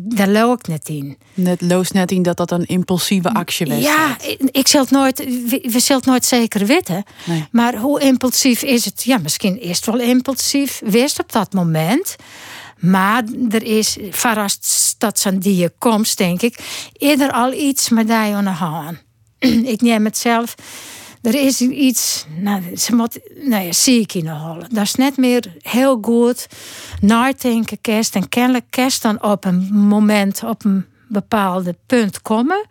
daar 0.00 0.28
loop 0.28 0.58
ik 0.58 0.66
net 0.66 0.88
in. 0.88 1.18
Net 1.34 1.60
loos 1.60 1.90
net 1.90 2.10
in 2.10 2.22
dat 2.22 2.36
dat 2.36 2.50
een 2.50 2.66
impulsieve 2.66 3.32
actie 3.32 3.66
was. 3.66 3.78
Ja, 3.78 4.16
ik 4.50 4.68
zal 4.68 4.80
het 4.80 4.90
nooit, 4.90 5.18
we, 5.18 5.80
zullen 5.80 5.96
het 5.96 6.04
nooit 6.04 6.24
zeker 6.24 6.66
weten. 6.66 7.04
Maar 7.50 7.76
hoe 7.76 8.00
impulsief 8.00 8.62
is 8.62 8.84
het? 8.84 9.02
Ja, 9.02 9.18
misschien 9.18 9.56
eerst 9.56 9.86
wel 9.86 10.00
impulsief, 10.00 10.80
wist 10.84 11.20
op 11.20 11.32
dat 11.32 11.52
moment. 11.52 12.16
Maar 12.78 13.24
er 13.50 13.62
is, 13.62 13.96
verrast 14.10 14.94
dat 14.98 15.18
zijn 15.18 15.38
die 15.38 15.70
komst, 15.78 16.18
denk 16.18 16.42
ik, 16.42 16.58
eerder 16.92 17.32
al 17.32 17.52
iets 17.52 17.88
met 17.88 18.06
die 18.06 18.16
aan 18.16 18.44
de 18.44 18.50
hand. 18.50 19.02
ik 19.74 19.80
neem 19.80 20.04
het 20.04 20.18
zelf 20.18 20.54
er 21.22 21.34
is 21.34 21.60
iets, 21.60 22.26
nou, 22.36 22.76
ze 22.76 22.94
moet, 22.94 23.18
nou 23.44 23.64
ja, 23.64 23.72
zie 23.72 24.00
ik 24.00 24.14
in 24.14 24.24
de 24.24 24.30
hol. 24.30 24.58
Dat 24.70 24.84
is 24.84 24.94
net 24.94 25.16
meer 25.16 25.52
heel 25.62 25.98
goed 26.02 26.46
nadenken 27.00 27.80
kerst. 27.80 28.14
En 28.14 28.28
kennelijk 28.28 28.64
kerst 28.70 29.02
dan 29.02 29.22
op 29.22 29.44
een 29.44 29.68
moment, 29.72 30.42
op 30.42 30.64
een 30.64 30.86
bepaalde 31.08 31.76
punt 31.86 32.22
komen. 32.22 32.66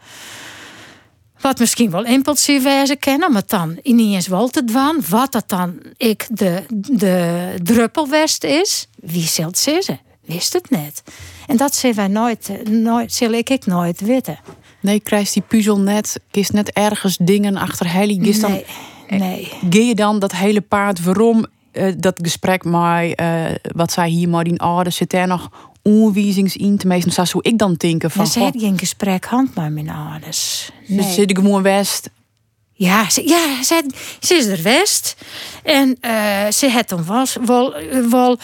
Wat 1.41 1.60
misschien 1.60 1.91
wel 1.91 2.06
impulsief 2.06 2.63
wijze 2.63 2.96
kennen, 2.96 3.32
maar 3.32 3.44
dan 3.48 3.79
ineens 3.84 4.27
wel 4.27 4.48
te 4.48 4.63
dwan. 4.63 5.03
Wat 5.10 5.32
dat 5.32 5.50
dan 5.50 5.79
ik 5.98 6.27
de, 6.29 6.63
de 6.91 7.53
druppelwest 7.63 8.44
is, 8.44 8.88
wie 8.96 9.27
zult 9.27 9.58
ze? 9.58 9.98
Wist 10.22 10.53
het 10.53 10.70
net. 10.70 11.03
En 11.48 11.58
dat 11.58 11.75
zullen 11.75 11.96
wij 11.96 12.08
nooit, 12.08 12.51
nooit, 12.70 13.13
zal 13.13 13.32
ik, 13.32 13.50
ik 13.50 13.65
nooit 13.65 14.01
weten. 14.01 14.39
Nee, 14.79 15.00
krijgt 15.00 15.34
die 15.34 15.44
puzzel 15.48 15.79
net, 15.79 16.20
kiest 16.32 16.53
net 16.53 16.72
ergens 16.72 17.17
dingen 17.22 17.58
achter 17.58 17.91
Helly. 17.91 18.17
Nee, 18.17 18.39
dan, 18.39 18.62
nee. 19.10 19.51
Je 19.70 19.96
dan 19.96 20.20
dat 20.20 20.32
hele 20.32 20.62
paard 20.62 21.03
waarom 21.03 21.46
uh, 21.74 21.94
dat 21.98 22.20
gesprek 22.24 22.63
maar 22.63 23.06
uh, 23.06 23.46
wat 23.62 23.91
zij 23.91 24.10
hier 24.10 24.29
maar 24.29 24.48
in 24.48 24.63
orde 24.63 24.89
zit 24.89 25.13
er 25.13 25.27
nog 25.27 25.50
in 26.53 26.77
te 26.77 26.88
meesten. 26.88 27.27
Zou 27.27 27.39
ik 27.41 27.58
dan 27.58 27.74
denken 27.74 28.12
van. 28.12 28.25
Ja, 28.25 28.32
ze 28.32 28.39
had 28.39 28.53
geen 28.58 28.79
gesprek 28.79 29.25
hand 29.25 29.56
maar 29.56 29.72
mijn 29.72 29.89
ouders. 29.89 30.70
Nee. 30.88 31.13
zit 31.13 31.29
ik 31.29 31.38
gewoon 31.38 31.62
west. 31.62 32.10
Ja, 32.74 33.10
ze, 33.10 33.27
ja 33.27 33.63
ze, 33.63 33.89
ze 34.20 34.34
is 34.36 34.46
er 34.46 34.62
west. 34.62 35.15
En 35.63 35.98
uh, 36.01 36.48
ze 36.50 36.70
had 36.70 36.89
dan 36.89 37.06
was, 37.06 37.38
wel, 37.46 37.74
wel 38.10 38.39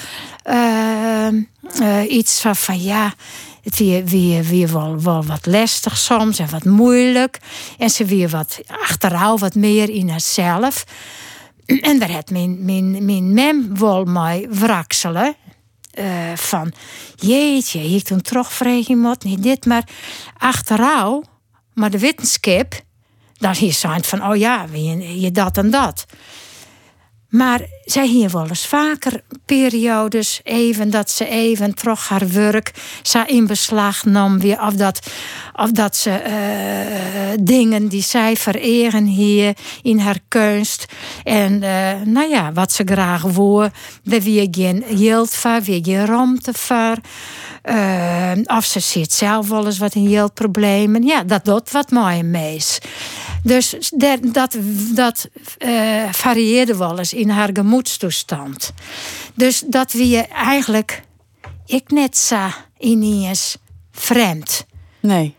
iets 2.08 2.42
van, 2.42 2.56
van 2.56 2.82
ja 2.82 3.14
het 3.64 3.78
weer, 3.78 4.06
weer, 4.06 4.44
weer 4.44 4.74
wel, 4.74 5.02
wel 5.02 5.24
wat 5.24 5.46
lastig 5.46 5.98
soms 5.98 6.40
en 6.40 6.50
wat 6.50 6.64
moeilijk. 6.64 7.40
En 7.78 7.90
ze 7.90 8.06
weer 8.06 8.30
wat 8.30 8.60
achteruit, 8.68 9.40
wat 9.40 9.56
meer 9.56 9.90
in 9.90 10.10
haarzelf. 10.10 10.84
En 11.82 12.00
daar 12.00 12.12
had 12.12 12.30
mijn, 12.30 12.66
mijn, 12.66 13.06
mijn 13.06 13.34
mem 13.34 13.78
wel 13.78 14.04
mij 14.04 14.48
wrakselen. 14.50 15.36
Uh, 16.00 16.36
van, 16.36 16.74
jeetje, 17.16 17.80
ik 17.80 18.04
toen 18.04 18.22
toch 18.22 18.60
moet, 18.88 19.24
niet 19.24 19.44
dit, 19.44 19.66
maar 19.66 19.88
achteruit, 20.38 21.26
maar 21.74 21.90
de 21.90 22.00
wetenschap, 22.00 22.74
dan 23.34 23.54
hier 23.54 23.74
zijn 23.74 24.04
van, 24.04 24.26
oh 24.26 24.36
ja, 24.36 24.66
je, 24.72 25.22
je 25.22 25.32
dat 25.32 25.58
en 25.58 25.70
dat. 25.72 26.06
Maar 27.34 27.62
zij 27.86 28.08
hier 28.08 28.30
wel 28.30 28.48
eens 28.48 28.68
vaker 28.68 29.22
periodes 29.46 30.40
even 30.44 30.90
dat 30.90 31.12
ze 31.12 31.28
even 31.28 31.75
toch 31.75 32.08
haar 32.08 32.30
werk 32.30 32.72
zou 33.02 33.28
in 33.28 33.48
beslag 33.48 34.06
nam 34.06 34.40
weer 34.40 34.62
of 34.62 34.74
dat, 34.74 35.12
of 35.54 35.72
dat 35.72 35.96
ze 35.96 36.10
uh, 36.10 37.38
dingen 37.46 37.88
die 37.88 38.02
zij 38.02 38.36
vereren 38.36 39.06
hier 39.06 39.58
in 39.82 40.00
haar 40.00 40.20
kunst 40.28 40.86
en 41.24 41.54
uh, 41.54 41.92
nou 42.06 42.30
ja 42.30 42.52
wat 42.52 42.72
ze 42.72 42.84
graag 42.86 43.22
wil, 43.22 43.70
daar 44.04 44.22
weer 44.22 44.48
geen 44.52 44.84
geld 44.90 45.34
voor, 45.34 45.62
weer 45.62 45.82
geen 45.84 46.06
ruimte 46.06 46.54
voor. 46.54 46.98
Uh, 47.70 48.32
of 48.46 48.66
ze 48.66 48.80
ziet 48.80 49.13
zelf 49.13 49.50
wel 49.50 49.66
eens 49.66 49.78
wat 49.78 49.96
in 49.96 50.30
problemen. 50.34 51.04
Ja, 51.04 51.24
dat 51.24 51.46
doet 51.46 51.72
wat 51.72 51.92
mooi 51.92 52.24
mees. 52.24 52.80
Dus 53.44 53.76
dat, 54.22 54.58
dat 54.94 55.30
uh, 55.60 56.12
varieerde 56.12 56.78
wel 56.78 56.98
eens 56.98 57.14
in 57.14 57.30
haar 57.30 57.50
gemoedstoestand. 57.54 58.74
Dus 59.34 59.64
dat 59.66 59.92
wie 59.92 60.22
eigenlijk, 60.28 61.04
ik 61.66 61.92
net 61.92 62.18
zo 62.18 62.48
ineens 62.78 63.58
vreemd. 63.92 64.66
Nee. 65.00 65.36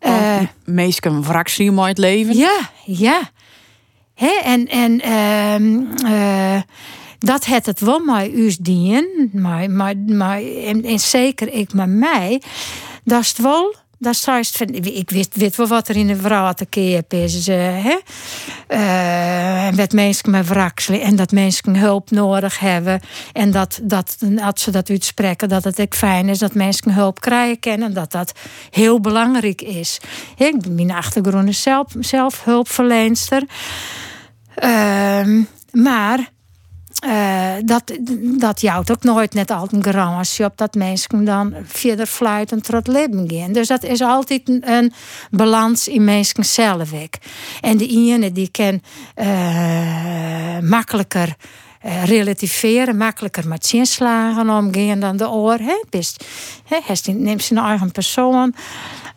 Uh, 0.00 0.40
Meestal 0.64 1.22
fractie 1.22 1.70
mooi 1.70 1.88
het 1.88 1.98
leven. 1.98 2.36
Ja, 2.36 2.70
ja. 2.84 3.30
He, 4.14 4.40
en 4.44 4.66
en 4.68 5.00
uh, 6.04 6.60
dat 7.18 7.46
het 7.46 7.66
het 7.66 7.80
wel 7.80 7.98
mij 7.98 8.32
us 8.34 8.56
dien, 8.56 9.30
maar, 9.32 9.70
maar, 9.70 9.96
maar 9.96 10.42
en, 10.42 10.84
en 10.84 11.00
zeker 11.00 11.52
ik 11.52 11.72
met 11.72 11.88
mij, 11.88 12.42
dat 13.04 13.20
is 13.20 13.28
het 13.28 13.38
wel 13.38 13.74
dat 14.00 14.28
is 14.40 14.60
ik 14.82 15.10
weet, 15.10 15.28
weet 15.34 15.56
wel 15.56 15.66
wat 15.66 15.88
er 15.88 15.96
in 15.96 16.06
de 16.06 16.16
vrouw 16.16 16.52
is. 17.08 17.48
Uh, 17.48 17.56
hè? 17.56 17.98
Uh, 18.68 19.66
en 19.66 19.76
dat 19.76 19.92
mensen 19.92 20.30
met 20.30 20.48
wrakselen 20.48 21.00
en 21.00 21.16
dat 21.16 21.32
mensen 21.32 21.76
hulp 21.76 22.10
nodig 22.10 22.58
hebben. 22.58 23.00
En 23.32 23.50
dat, 23.50 23.80
dat 23.82 24.16
als 24.42 24.62
ze 24.62 24.70
dat 24.70 24.90
uitspreken, 24.90 25.48
dat 25.48 25.64
het 25.64 25.80
ook 25.80 25.94
fijn 25.94 26.28
is 26.28 26.38
dat 26.38 26.54
mensen 26.54 26.94
hulp 26.94 27.20
krijgen 27.20 27.58
kennen. 27.58 27.94
Dat 27.94 28.12
dat 28.12 28.32
heel 28.70 29.00
belangrijk 29.00 29.62
is. 29.62 30.00
Ik 30.36 30.68
mijn 30.68 30.90
achtergrond 30.90 31.48
is 31.48 31.62
zelf, 31.62 31.86
zelf 31.98 32.44
hulpverleenster. 32.44 33.42
Uh, 34.62 35.44
maar 35.72 36.30
uh, 37.06 37.52
dat, 37.64 37.92
dat 38.38 38.60
jouwt 38.60 38.90
ook 38.90 39.02
nooit 39.02 39.34
net 39.34 39.50
altijd 39.50 39.72
een 39.72 39.92
garantie 39.92 40.44
op 40.44 40.56
dat 40.56 40.74
mensen 40.74 41.24
dan 41.24 41.54
verder 41.64 42.06
fluiten 42.06 42.62
tot 42.62 42.86
leven 42.86 43.30
gaan. 43.30 43.52
Dus 43.52 43.68
dat 43.68 43.82
is 43.82 44.00
altijd 44.00 44.48
een, 44.48 44.92
balans 45.30 45.88
in 45.88 46.04
mensen 46.04 46.44
zelf. 46.44 46.92
En 47.60 47.76
de 47.76 47.88
ene 47.88 48.32
die 48.32 48.48
kan 48.50 48.80
uh, 49.16 50.58
makkelijker 50.58 51.36
uh, 51.86 52.04
relativeren, 52.04 52.96
makkelijker 52.96 53.48
met 53.48 53.66
zinslagen 53.66 54.50
omgaan 54.50 55.00
dan 55.00 55.16
de 55.16 55.30
oor. 55.30 55.58
Best, 55.90 56.24
hè? 56.64 56.78
Hij 56.84 57.14
neemt 57.14 57.42
zijn 57.42 57.60
eigen 57.60 57.92
persoon 57.92 58.54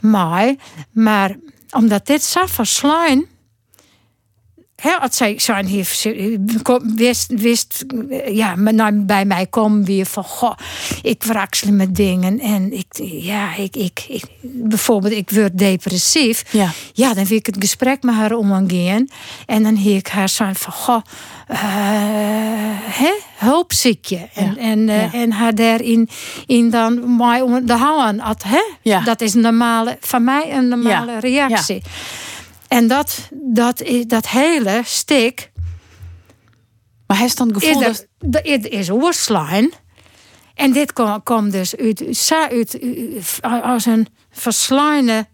maar, 0.03 0.56
maar 0.92 1.36
omdat 1.72 2.06
dit 2.06 2.24
zo 2.24 2.46
verslaan 2.46 3.25
He, 4.75 4.92
als 4.92 5.18
zij 5.18 5.39
zijn 5.39 5.65
hier 5.65 5.88
wist, 6.96 7.34
wist 7.36 7.86
ja, 8.27 8.56
nou, 8.56 8.94
bij 8.94 9.25
mij 9.25 9.46
komen 9.46 9.86
weer 9.86 10.06
van 10.06 10.24
goh, 10.24 10.53
ik 11.01 11.24
wraksel 11.24 11.72
met 11.72 11.96
dingen 11.96 12.39
en 12.39 12.74
ik, 12.74 12.86
ja, 13.01 13.56
ik, 13.56 13.75
ik, 13.75 14.06
ik 14.08 14.24
bijvoorbeeld, 14.42 15.13
ik 15.13 15.30
word 15.30 15.58
depressief. 15.58 16.44
Ja. 16.51 16.72
ja, 16.94 17.13
dan 17.13 17.25
wil 17.25 17.38
ik 17.38 17.46
het 17.46 17.56
gesprek 17.60 18.03
met 18.03 18.15
haar 18.15 18.34
omgaan 18.34 19.08
en 19.46 19.63
dan 19.63 19.75
heer 19.75 19.96
ik 19.96 20.08
haar 20.08 20.30
zijn 20.30 20.56
van 20.56 20.74
goh, 20.74 21.01
uh, 21.51 21.58
hè, 23.00 23.13
hulpziekje. 23.36 24.30
En, 24.34 24.58
en, 24.58 24.80
uh, 24.80 25.13
en 25.13 25.32
haar 25.32 25.56
daarin 25.56 26.10
in 26.46 26.70
dan 26.70 27.15
mij 27.18 27.42
om 27.42 27.65
de 27.65 27.74
houden. 27.74 28.22
Hè? 28.46 28.62
Ja. 28.82 29.00
Dat 29.00 29.22
is 29.22 29.34
een 29.34 29.42
normale, 29.42 29.98
van 30.00 30.24
mij 30.24 30.53
een 30.53 30.68
normale 30.68 31.20
reactie. 31.20 31.82
En 32.74 32.88
dat, 32.88 33.30
dat, 33.32 33.82
is, 33.82 34.06
dat 34.06 34.27
hele 34.27 34.82
stik. 34.86 35.51
Maar 37.08 37.18
hij 37.18 37.25
is 37.25 37.36
dan 37.36 37.53
gevoel 37.53 37.80
dat. 37.80 38.08
Het 38.44 38.68
is 38.68 38.89
oorslaan. 38.89 39.70
En 40.53 40.72
dit 40.72 40.94
komt 40.94 41.24
kom 41.24 41.50
dus 41.50 41.75
uit, 41.75 42.03
uit, 42.32 42.80
als 43.42 43.86
een 43.86 44.08
verslaande 44.32 45.27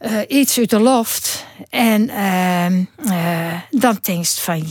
uh, 0.00 0.18
iets 0.28 0.58
uit 0.58 0.70
de 0.70 0.78
loft. 0.78 1.46
En 1.68 2.08
uh, 2.08 2.66
uh, 3.04 3.60
dan 3.70 3.98
denk 4.00 4.24
je 4.24 4.40
van 4.40 4.66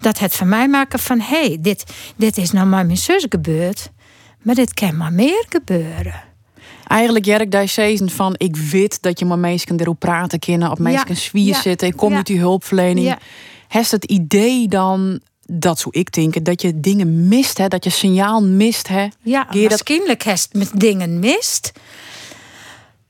dat 0.00 0.18
het 0.18 0.34
van 0.34 0.48
mij 0.48 0.68
maken 0.68 0.98
van 0.98 1.20
hé, 1.20 1.46
hey, 1.46 1.58
dit, 1.60 1.84
dit 2.16 2.36
is 2.36 2.50
nou 2.50 2.66
maar 2.66 2.86
mijn 2.86 2.98
zus 2.98 3.26
gebeurd. 3.28 3.90
Maar 4.42 4.54
dit 4.54 4.74
kan 4.74 4.96
maar 4.96 5.12
meer 5.12 5.44
gebeuren 5.48 6.31
eigenlijk 6.92 7.24
Jerk 7.24 7.50
daar 7.50 7.68
season 7.68 8.10
van 8.10 8.34
ik 8.36 8.56
weet 8.56 9.02
dat 9.02 9.18
je 9.18 9.24
maar 9.24 9.38
mensen 9.38 9.80
erop 9.80 9.98
praten 9.98 10.38
kunnen, 10.38 10.70
op 10.70 10.78
mensen 10.78 11.08
ja. 11.08 11.14
zwier 11.14 11.54
zitten, 11.54 11.88
en 11.88 11.94
community 11.94 12.36
hulpverlening. 12.36 13.06
Ja. 13.06 13.18
Heeft 13.68 13.90
het 13.90 14.04
idee 14.04 14.68
dan 14.68 15.20
dat 15.46 15.78
zo 15.78 15.88
ik 15.92 16.12
denk, 16.12 16.44
dat 16.44 16.62
je 16.62 16.80
dingen 16.80 17.28
mist, 17.28 17.58
hè? 17.58 17.68
dat 17.68 17.84
je 17.84 17.90
signaal 17.90 18.42
mist. 18.42 18.88
Hè? 18.88 19.08
Ja, 19.22 19.46
Geer 19.50 19.68
dat... 19.68 19.82
kennelijk 19.82 20.24
met 20.52 20.70
dingen 20.74 21.18
mist. 21.18 21.72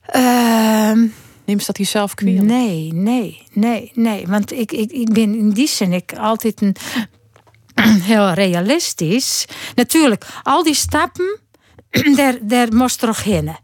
Ehm, 0.05 0.99
Neem 1.45 1.59
ze 1.59 1.65
dat 1.65 1.77
jezelf 1.77 2.13
kwalijk? 2.13 2.43
nee, 2.43 2.93
nee, 2.93 3.43
nee, 3.53 3.91
nee. 3.93 4.27
Want 4.27 4.51
ik, 4.51 4.71
ik, 4.71 4.91
ik 4.91 5.13
ben 5.13 5.35
in 5.35 5.49
die 5.49 5.67
zin 5.67 5.93
ik 5.93 6.13
altijd 6.13 6.61
een 6.61 6.75
heel 8.11 8.29
realistisch. 8.29 9.45
Natuurlijk, 9.75 10.25
al 10.43 10.63
die 10.63 10.75
stappen, 10.75 11.39
daar, 12.15 12.37
daar 12.41 12.73
moest 12.73 13.01
er 13.01 13.07
nog 13.07 13.23
heen. 13.23 13.55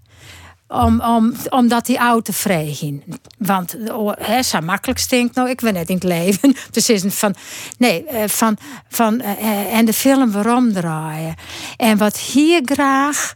Om, 0.72 1.02
om, 1.02 1.34
omdat 1.50 1.86
die 1.86 1.98
auto 1.98 2.34
vrij 2.34 2.74
ging. 2.74 3.04
Want 3.38 3.78
oh, 3.92 4.14
hè, 4.20 4.44
zo 4.44 4.60
makkelijk 4.60 5.00
stinkt 5.00 5.36
nou, 5.36 5.50
ik 5.50 5.62
ben 5.62 5.74
net 5.74 5.90
in 5.90 5.96
het 5.96 6.04
leven. 6.04 6.56
Dus 6.72 6.90
is 6.90 7.04
het 7.04 7.16
van, 7.16 7.36
nee, 7.78 8.06
eh, 8.06 8.28
van, 8.28 8.58
van 8.90 9.22
eh, 9.22 9.74
en 9.74 9.86
de 9.86 9.94
film 9.94 10.32
waarom 10.32 10.74
draaien. 10.74 11.36
En 11.78 11.98
wat 11.98 12.18
hier 12.18 12.62
graag 12.64 13.34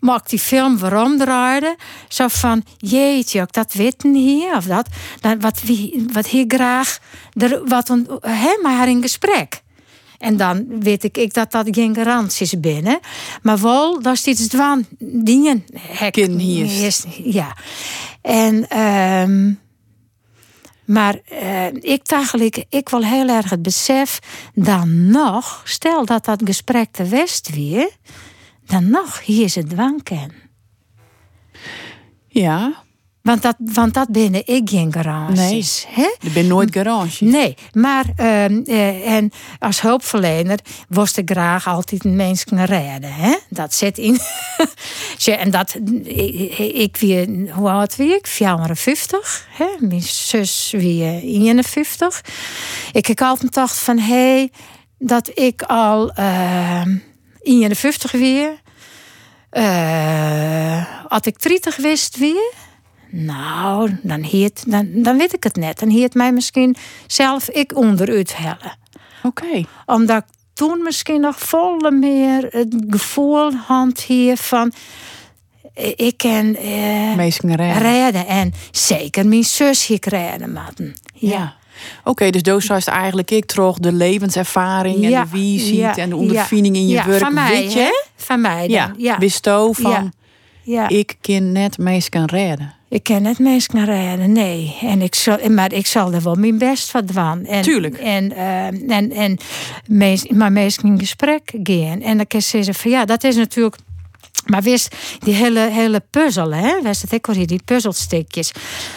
maakt 0.00 0.30
die 0.30 0.38
film 0.38 0.78
waarom 0.78 1.18
draaide. 1.18 1.76
Zo 2.08 2.28
van, 2.28 2.64
jeetje, 2.76 3.40
ook 3.40 3.52
dat 3.52 3.72
weten 3.72 4.14
hier 4.14 4.56
of 4.56 4.64
dat. 4.64 4.88
Dan 5.20 5.40
wat, 5.40 5.62
wie, 5.62 6.06
wat 6.12 6.26
hier 6.26 6.44
graag, 6.48 6.98
er, 7.32 7.60
wat 7.68 7.88
hè, 8.20 8.58
maar 8.62 8.88
in 8.88 9.02
gesprek. 9.02 9.62
En 10.20 10.36
dan 10.36 10.80
weet 10.80 11.04
ik, 11.04 11.16
ik 11.16 11.34
dat 11.34 11.50
dat 11.52 11.68
geen 11.70 11.94
garanties 11.94 12.60
binnen. 12.60 12.98
Maar 13.42 13.58
wel, 13.58 14.02
dat 14.02 14.14
is 14.14 14.26
iets 14.26 14.46
dwan 14.46 14.86
dingen. 14.98 15.64
hek- 15.74 16.12
Kin 16.12 16.38
hier 16.38 16.86
is. 16.86 17.04
Ja. 17.24 17.56
En, 18.22 18.68
ehm, 18.68 19.52
maar 20.84 21.18
eh, 21.24 21.66
ik 21.66 22.00
eigenlijk, 22.06 22.64
ik 22.68 22.88
wil 22.88 23.04
heel 23.04 23.28
erg 23.28 23.50
het 23.50 23.62
besef, 23.62 24.18
dan 24.54 25.10
nog, 25.10 25.62
stel 25.64 26.04
dat 26.04 26.24
dat 26.24 26.42
gesprek 26.44 26.88
te 26.92 27.04
west 27.04 27.54
weer, 27.54 27.90
dan 28.66 28.90
nog 28.90 29.20
hier 29.24 29.44
is 29.44 29.54
het 29.54 29.68
dwangken. 29.70 30.32
Ja, 32.26 32.82
Want 33.22 33.42
dat, 33.42 33.56
want 33.58 33.94
dat 33.94 34.08
binnen 34.08 34.46
ik 34.46 34.70
geen 34.70 34.92
garanties. 34.92 35.86
hè? 35.88 36.02
er 36.24 36.32
ben 36.32 36.46
nooit 36.46 36.72
garage. 36.74 37.24
Nee, 37.24 37.56
maar 37.72 38.04
ehm, 38.16 38.60
eh, 38.64 39.12
en 39.12 39.32
als 39.58 39.80
hulpverlener 39.80 40.58
was 40.88 41.16
ik 41.16 41.30
graag 41.30 41.66
altijd 41.68 42.04
een 42.04 42.16
mensen 42.16 42.64
redden. 42.64 43.12
Hè? 43.12 43.36
Dat 43.48 43.74
zit 43.74 43.98
in. 43.98 44.18
En 45.24 45.50
dat, 45.50 45.76
ik, 46.04 46.58
ik 46.58 46.96
wie, 46.96 47.50
hoe 47.52 47.70
oud 47.70 47.96
wie 47.96 48.14
ik? 48.14 48.26
54. 48.26 49.46
Hè? 49.50 49.66
Mijn 49.78 50.02
zus 50.02 50.74
wie 50.76 51.04
51. 51.20 52.24
Ik 52.92 53.06
heb 53.06 53.20
altijd 53.20 53.54
dacht 53.54 53.78
van, 53.78 53.98
hé, 53.98 54.34
hey, 54.34 54.50
dat 54.98 55.30
ik 55.34 55.62
al 55.62 56.10
ehm 56.10 56.96
51 57.42 58.12
weer. 58.12 58.60
eh 59.50 60.84
had 61.08 61.26
ik 61.26 61.42
30 61.42 61.76
wist 61.76 62.16
weer. 62.18 62.52
Nou, 63.10 63.96
dan, 64.02 64.22
heet, 64.22 64.64
dan, 64.70 64.88
dan 64.92 65.16
weet 65.18 65.34
ik 65.34 65.42
het 65.44 65.56
net. 65.56 65.78
Dan 65.78 65.88
heet 65.88 66.14
mij 66.14 66.32
misschien 66.32 66.76
zelf 67.06 67.48
ik 67.48 67.76
onderuit 67.76 68.36
hellen. 68.36 68.78
Oké. 69.22 69.64
Omdat 69.86 70.16
ik 70.18 70.24
toen 70.54 70.82
misschien 70.82 71.20
nog 71.20 71.38
volle 71.38 71.90
meer 71.90 72.46
het 72.50 72.74
gevoel 72.88 73.52
had 73.54 74.00
hier 74.00 74.36
van... 74.36 74.72
eh, 75.74 75.92
Ik 75.96 76.16
ken 76.16 76.56
eh, 76.56 77.16
redden. 77.40 77.78
redden. 77.78 78.26
En 78.26 78.52
zeker 78.70 79.26
mijn 79.26 79.44
zus 79.44 79.86
hier 79.86 79.98
redden 80.00 80.52
matten. 80.52 80.94
Ja. 81.14 81.54
Oké, 82.04 82.30
dus 82.30 82.42
doos 82.42 82.68
is 82.68 82.86
eigenlijk 82.86 83.30
ik 83.30 83.44
terug 83.44 83.78
de 83.78 83.92
levenservaring 83.92 85.04
en 85.04 85.10
Ja, 85.10 85.22
de 85.22 85.28
visie 85.28 85.76
ja, 85.76 85.96
en 85.96 86.08
de 86.08 86.16
ondervinding 86.16 86.76
in 86.76 86.86
je 86.86 86.94
ja, 86.94 87.06
werk. 87.06 87.22
Van 87.22 87.34
mij, 87.34 87.50
weet 87.50 87.72
je? 87.72 87.78
hè? 87.78 87.90
Van 88.16 88.40
mij 88.40 88.60
dan. 88.60 88.70
Ja, 88.76 88.92
Ja, 88.96 89.18
wist 89.18 89.48
van 89.48 89.72
Ja. 89.90 90.10
ja. 90.62 90.88
ik 90.88 91.16
kan 91.20 91.52
net 91.52 91.78
meestal 91.78 92.24
redden. 92.24 92.74
Ik 92.90 93.02
ken 93.02 93.24
het 93.24 93.38
mensen 93.38 93.84
redden, 93.84 94.32
nee. 94.32 94.78
En 94.80 95.02
ik 95.02 95.14
zal, 95.14 95.48
maar 95.48 95.72
ik 95.72 95.86
zal 95.86 96.12
er 96.12 96.22
wel 96.22 96.34
mijn 96.34 96.58
best 96.58 96.90
van 96.90 97.06
doen. 97.06 97.44
En, 97.44 97.62
Tuurlijk. 97.62 97.98
En, 97.98 98.32
eh, 98.32 98.96
en, 98.96 99.12
en 99.12 99.38
meest, 99.86 100.30
maar 100.30 100.52
meest 100.52 100.82
in 100.82 100.98
gesprek 100.98 101.52
gaan. 101.62 102.00
En 102.00 102.16
dan 102.16 102.26
kan 102.26 102.42
ze 102.42 102.48
zeggen 102.48 102.74
van 102.74 102.90
ja, 102.90 103.04
dat 103.04 103.24
is 103.24 103.36
natuurlijk. 103.36 103.76
Maar 104.46 104.62
wist 104.62 104.96
die 105.18 105.34
hele, 105.34 105.60
hele 105.60 106.02
puzzel, 106.10 106.52
hè? 106.52 106.82
Wist 106.82 107.02
het 107.02 107.12
ik 107.12 107.26
hoor 107.26 107.34
hier, 107.34 107.46
die 107.46 107.62
puzzelstukjes. 107.64 108.52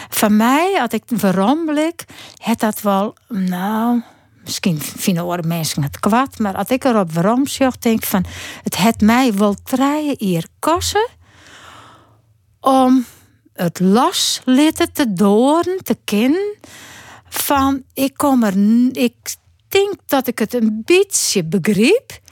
Van 0.08 0.36
mij, 0.36 0.74
had 0.78 0.92
ik 0.92 1.02
waarom 1.06 1.64
blik, 1.64 2.04
het 2.36 2.60
dat 2.60 2.80
wel, 2.82 3.14
nou, 3.28 4.02
misschien 4.44 4.80
vinden 4.80 5.22
andere 5.22 5.48
mensen 5.48 5.82
het 5.82 6.00
kwaad, 6.00 6.38
maar 6.38 6.54
als 6.54 6.68
ik 6.68 6.84
erop 6.84 7.12
waarom 7.12 7.46
zocht, 7.46 7.82
denk 7.82 8.02
ik 8.02 8.08
van, 8.08 8.24
het 8.62 8.76
het 8.76 9.00
mij 9.00 9.34
wel 9.34 9.54
treien 9.64 10.14
hier 10.18 10.46
kosten 10.58 11.08
om 12.60 13.04
het 13.54 13.80
los 13.80 14.40
laten 14.44 14.92
te 14.92 15.12
doorn, 15.12 15.78
te 15.82 15.96
kennen 16.04 16.54
van 17.28 17.82
ik 17.92 18.16
kom 18.16 18.42
er, 18.42 18.54
ik 18.92 19.14
denk 19.68 19.94
dat 20.06 20.26
ik 20.26 20.38
het 20.38 20.54
een 20.54 20.82
beetje 20.84 21.44
begreep. 21.44 22.22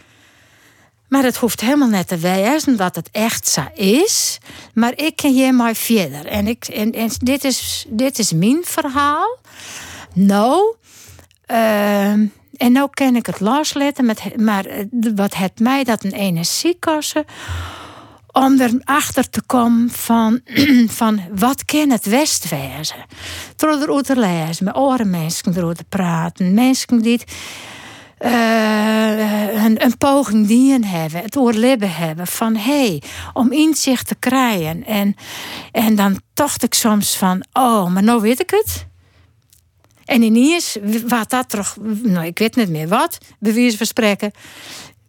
Maar 1.09 1.23
het 1.23 1.37
hoeft 1.37 1.61
helemaal 1.61 1.89
net 1.89 2.09
te 2.09 2.17
wijzen 2.19 2.77
dat 2.77 2.95
het 2.95 3.09
echt 3.13 3.49
zo 3.49 3.63
is. 3.75 4.39
Maar 4.75 4.93
ik 4.97 5.17
ken 5.17 5.35
je 5.35 5.53
maar 5.53 5.75
verder. 5.75 6.27
En, 6.27 6.47
ik, 6.47 6.65
en, 6.65 7.11
dit, 7.19 7.45
is, 7.45 7.87
dit 7.89 8.19
is 8.19 8.33
mijn 8.33 8.61
verhaal. 8.65 9.39
Nou, 10.15 10.75
ehm, 11.47 12.27
en 12.57 12.73
nou 12.73 12.89
kan 12.91 13.17
ik 13.17 13.27
het 13.27 13.41
loslaten. 13.41 14.05
Met, 14.05 14.37
maar 14.37 14.67
eh, 14.67 14.85
wat 15.15 15.35
het 15.35 15.61
mij 15.61 15.85
dat 15.85 16.05
een 16.05 16.13
energie 16.13 16.77
kostte 16.81 17.25
om 18.33 18.61
erachter 18.61 19.31
te 19.31 19.43
komen 19.43 19.91
van, 19.91 20.41
van 21.01 21.21
wat 21.35 21.65
kan 21.65 21.91
het 21.91 22.07
West 22.07 22.49
wezen. 22.49 23.05
Door 23.57 23.83
erover 23.83 24.05
te 24.05 24.17
lezen, 24.17 24.65
met 24.65 24.75
andere 24.75 25.05
mensen 25.05 25.57
erover 25.57 25.77
te 25.77 25.85
praten. 25.89 26.55
Mensen 26.55 27.03
die 27.03 27.21
eh, 28.19 29.65
een, 29.65 29.85
een 29.85 29.97
poging 29.99 30.47
dienen 30.47 30.85
hebben, 30.85 31.23
het 31.23 31.37
oorlibben 31.37 31.95
hebben 31.95 32.27
van 32.27 32.57
hé, 32.57 32.87
hey, 32.87 33.03
om 33.33 33.53
inzicht 33.53 34.07
te 34.07 34.15
krijgen. 34.15 34.85
En, 34.87 35.17
en 35.73 35.95
dan 35.95 36.21
dacht 36.35 36.63
ik 36.63 36.75
soms 36.75 37.17
van, 37.17 37.45
oh, 37.53 37.91
maar 37.91 38.03
nou 38.03 38.21
weet 38.21 38.41
ik 38.41 38.51
het. 38.51 38.87
En 40.05 40.23
ineens, 40.23 40.77
wat 41.07 41.31
dat 41.31 41.49
toch, 41.49 41.77
nou 42.03 42.27
ik 42.27 42.39
weet 42.39 42.57
niet 42.57 42.69
meer 42.69 42.89
wat, 42.89 43.19
van 43.77 43.87
spreken. 43.87 44.33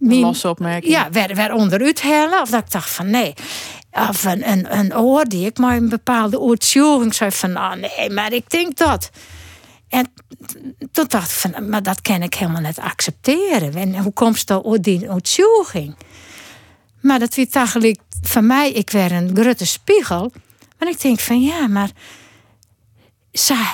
Mijn- 0.08 0.20
losse 0.20 0.50
opmerking. 0.50 0.94
ja, 0.94 1.10
weer, 1.10 1.36
weer 1.36 1.54
onderuit 1.54 2.02
hellen. 2.02 2.42
Of 2.42 2.50
dat 2.50 2.62
ik 2.62 2.72
dacht 2.72 2.90
van 2.90 3.10
nee. 3.10 3.34
Of 3.92 4.24
een, 4.24 4.50
een, 4.50 4.78
een 4.78 4.98
oor 4.98 5.26
die 5.26 5.46
ik 5.46 5.58
maar 5.58 5.76
een 5.76 5.90
bepaalde 5.90 6.40
oortjoring 6.40 7.14
zei 7.14 7.32
van 7.32 7.56
ah 7.56 7.76
nee, 7.76 8.10
maar 8.10 8.34
ik 8.34 8.50
denk 8.50 8.78
dat. 8.78 9.10
En 9.90 10.14
toen 10.92 11.06
dacht 11.08 11.32
ik 11.32 11.38
van, 11.38 11.70
maar 11.70 11.84
dat 11.84 12.02
kan 12.02 12.22
ik 12.22 12.34
helemaal 12.34 12.62
niet 12.62 12.80
accepteren. 12.80 13.74
En 13.74 13.98
hoe 13.98 14.14
komt 14.14 14.48
dat 14.48 14.64
door 14.64 14.82
die? 14.82 15.08
Maar 17.02 17.20
dat 17.20 17.36
werd 17.36 17.56
eigenlijk 17.56 18.00
van 18.22 18.48
mij, 18.48 18.72
ik 18.72 18.90
werd 18.90 19.12
een 19.12 19.32
grote 19.34 19.66
spiegel. 19.66 20.32
Maar 20.80 20.90
ik 20.90 21.02
denk 21.02 21.20
van 21.20 21.42
ja, 21.42 21.68
maar 21.68 21.92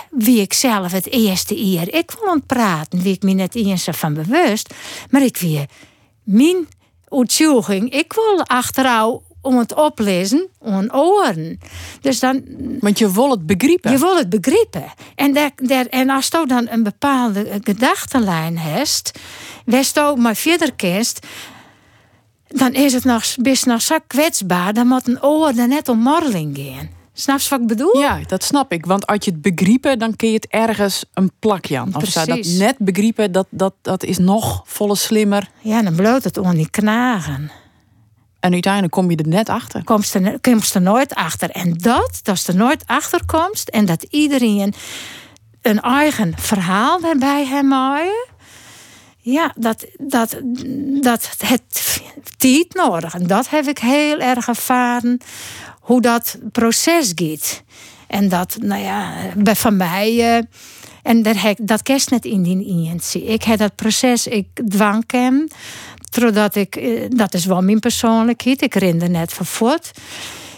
wie 0.09 0.41
ik 0.41 0.53
zelf 0.53 0.91
het 0.91 1.11
eerste 1.11 1.57
eer 1.57 1.93
ik 1.93 2.11
wil 2.19 2.31
ontpraten, 2.31 3.01
wie 3.01 3.13
ik 3.13 3.23
me 3.23 3.31
net 3.31 3.55
eens 3.55 3.87
van 3.91 4.13
bewust, 4.13 4.73
maar 5.09 5.23
ik 5.23 5.37
wie 5.37 5.65
mijn 6.29 6.67
uitzoeking, 7.07 7.93
ik 7.93 8.13
wil 8.13 8.43
achterouw 8.45 9.23
om 9.41 9.57
het 9.57 9.73
oplezen 9.73 10.47
aan 10.61 10.95
oren. 10.95 11.59
Dus 12.01 12.19
dan, 12.19 12.43
Want 12.79 12.99
je 12.99 13.11
wil 13.11 13.31
het 13.31 13.45
begrijpen. 13.45 13.91
je 13.91 13.97
wil 13.97 14.17
het 14.17 14.29
begrijpen. 14.29 14.93
En, 15.15 15.33
daar, 15.33 15.51
daar, 15.55 15.85
en 15.85 16.09
als 16.09 16.27
je 16.27 16.43
dan 16.47 16.67
een 16.69 16.83
bepaalde 16.83 17.59
gedachtenlijn 17.63 18.57
hebt, 18.57 19.11
wist 19.65 19.95
je 19.95 20.13
maar 20.17 20.35
verder 20.35 20.73
kist, 20.73 21.27
dan 22.47 22.73
is 22.73 22.93
het 22.93 23.03
nog, 23.03 23.23
best 23.35 23.65
nog 23.65 23.81
zo 23.81 23.97
kwetsbaar, 24.07 24.73
dan 24.73 24.87
moet 24.87 25.07
een 25.07 25.23
oor 25.23 25.53
er 25.57 25.67
net 25.67 25.89
om 25.89 25.99
morreling 25.99 26.57
gaan. 26.57 26.98
Snap 27.19 27.39
je 27.39 27.49
wat 27.49 27.59
ik 27.59 27.67
bedoel? 27.67 27.97
Ja, 27.97 28.19
dat 28.27 28.43
snap 28.43 28.71
ik. 28.71 28.85
Want 28.85 29.07
als 29.07 29.25
je 29.25 29.31
het 29.31 29.41
begrijpen, 29.41 29.99
dan 29.99 30.15
kun 30.15 30.27
je 30.27 30.33
het 30.35 30.47
ergens 30.47 31.05
een 31.13 31.31
plakje 31.39 31.79
aan. 31.79 31.95
Of 31.95 32.05
zo. 32.05 32.25
Dat 32.25 32.45
net 32.45 32.75
begrijpen, 32.77 33.31
dat, 33.31 33.47
dat, 33.49 33.73
dat 33.81 34.03
is 34.03 34.17
nog 34.17 34.61
volle 34.65 34.95
slimmer. 34.95 35.49
Ja, 35.61 35.81
dan 35.81 35.95
bloot 35.95 36.23
het 36.23 36.37
om 36.37 36.55
die 36.55 36.69
knagen. 36.69 37.51
En 38.39 38.53
uiteindelijk 38.53 38.93
kom 38.93 39.09
je 39.09 39.17
er 39.17 39.27
net 39.27 39.49
achter. 39.49 39.83
Komst 39.83 40.15
er, 40.15 40.39
komst 40.39 40.75
er 40.75 40.81
nooit 40.81 41.15
achter. 41.15 41.49
En 41.49 41.73
dat, 41.73 42.19
dat 42.23 42.35
is 42.35 42.47
er 42.47 42.55
nooit 42.55 42.83
achterkomst. 42.85 43.69
En 43.69 43.85
dat 43.85 44.03
iedereen 44.09 44.73
een 45.61 45.81
eigen 45.81 46.33
verhaal 46.37 47.01
daarbij 47.01 47.45
heeft. 47.45 48.37
Ja, 49.17 49.53
dat, 49.55 49.85
dat, 49.97 50.39
dat 51.01 51.29
het 51.37 52.01
tijd 52.37 52.73
nodig. 52.73 53.13
En 53.13 53.27
dat 53.27 53.49
heb 53.49 53.65
ik 53.65 53.77
heel 53.77 54.19
erg 54.19 54.47
ervaren. 54.47 55.21
Hoe 55.89 56.01
dat 56.01 56.37
proces 56.51 57.11
gaat. 57.15 57.63
En 58.07 58.29
dat, 58.29 58.57
nou 58.61 58.81
ja, 58.81 59.13
bij 59.37 59.55
van 59.55 59.77
mij. 59.77 60.37
eh, 60.37 60.43
en 61.03 61.23
dat, 61.23 61.41
heb, 61.41 61.57
dat 61.61 61.83
kerst 61.83 62.09
net 62.09 62.25
in 62.25 62.43
die 62.43 62.65
injentie. 62.65 63.23
Ik 63.23 63.43
heb 63.43 63.59
dat 63.59 63.75
proces, 63.75 64.27
ik 64.27 64.47
dwang 64.67 65.03
hem. 65.07 65.47
Doordat 66.09 66.55
ik, 66.55 66.75
eh, 66.75 67.01
dat 67.09 67.33
is 67.33 67.45
wel 67.45 67.61
mijn 67.61 67.79
persoonlijkheid. 67.79 68.61
Ik 68.61 68.75
rende 68.75 69.07
net 69.07 69.33
van 69.33 69.45
voort. 69.45 69.91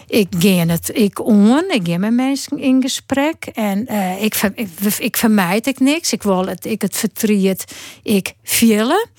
ik 0.07 0.27
ga 0.39 0.67
het 0.67 0.89
ik 0.93 1.25
on, 1.25 1.63
ik 1.69 1.87
ga 1.87 1.97
met 1.97 2.13
mensen 2.13 2.57
in 2.57 2.81
gesprek 2.81 3.45
en 3.45 3.87
ik, 4.19 4.35
ik, 4.55 4.69
ik 4.97 5.17
vermijd 5.17 5.67
ik 5.67 5.79
niks. 5.79 6.13
Ik 6.13 6.23
wil 6.23 6.45
het, 6.45 6.65
ik 6.65 6.81
het 6.81 6.97
vertriet, 6.97 7.65
ik 8.03 8.33
vielen. 8.43 9.09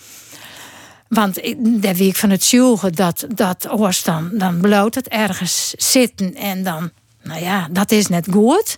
Want 1.13 1.41
daar 1.83 1.95
wie 1.95 2.09
ik 2.09 2.17
van 2.17 2.31
het 2.31 2.45
zoeken 2.45 2.93
dat, 2.93 3.27
dat 3.35 3.71
oors 3.71 4.03
dan, 4.03 4.31
dan 4.33 4.61
bloot 4.61 4.95
het 4.95 5.09
ergens 5.09 5.71
zitten 5.77 6.35
en 6.35 6.63
dan, 6.63 6.91
nou 7.23 7.43
ja, 7.43 7.69
dat 7.71 7.91
is 7.91 8.07
net 8.07 8.29
goed. 8.31 8.77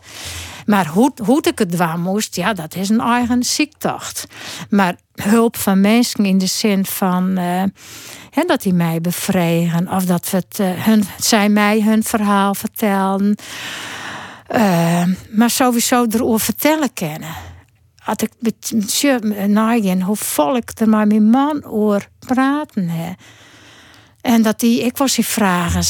Maar 0.66 0.86
hoe, 0.86 1.12
hoe 1.24 1.42
ik 1.42 1.58
het 1.58 1.78
doen 1.78 2.00
moest, 2.00 2.36
ja, 2.36 2.52
dat 2.52 2.74
is 2.74 2.88
een 2.88 3.00
eigen 3.00 3.42
ziektocht. 3.42 4.26
Maar 4.70 4.96
hulp 5.14 5.56
van 5.56 5.80
mensen 5.80 6.24
in 6.24 6.38
de 6.38 6.46
zin 6.46 6.86
van 6.86 7.38
uh, 7.38 7.62
dat 8.46 8.62
die 8.62 8.74
mij 8.74 9.00
bevredigen 9.00 9.88
of 9.90 10.04
dat 10.04 10.30
we 10.30 10.36
het, 10.36 10.58
uh, 10.58 10.84
hun, 10.84 11.04
zij 11.18 11.48
mij 11.48 11.82
hun 11.82 12.02
verhaal 12.02 12.54
vertellen. 12.54 13.36
Uh, 14.54 15.04
maar 15.30 15.50
sowieso 15.50 16.06
erover 16.10 16.40
vertellen 16.40 16.92
kennen. 16.92 17.53
Had 18.04 18.22
ik 18.22 18.30
met 18.38 18.72
naaien 19.48 20.02
hoe 20.02 20.16
vol 20.16 20.56
ik 20.56 20.70
er 20.74 20.88
maar 20.88 21.06
mijn 21.06 21.30
man 21.30 21.64
over 21.64 22.08
praten. 22.18 22.90
En 24.20 24.42
dat 24.42 24.60
die, 24.60 24.82
ik 24.82 24.96
was 24.96 25.14
die 25.14 25.26
vragen, 25.26 25.84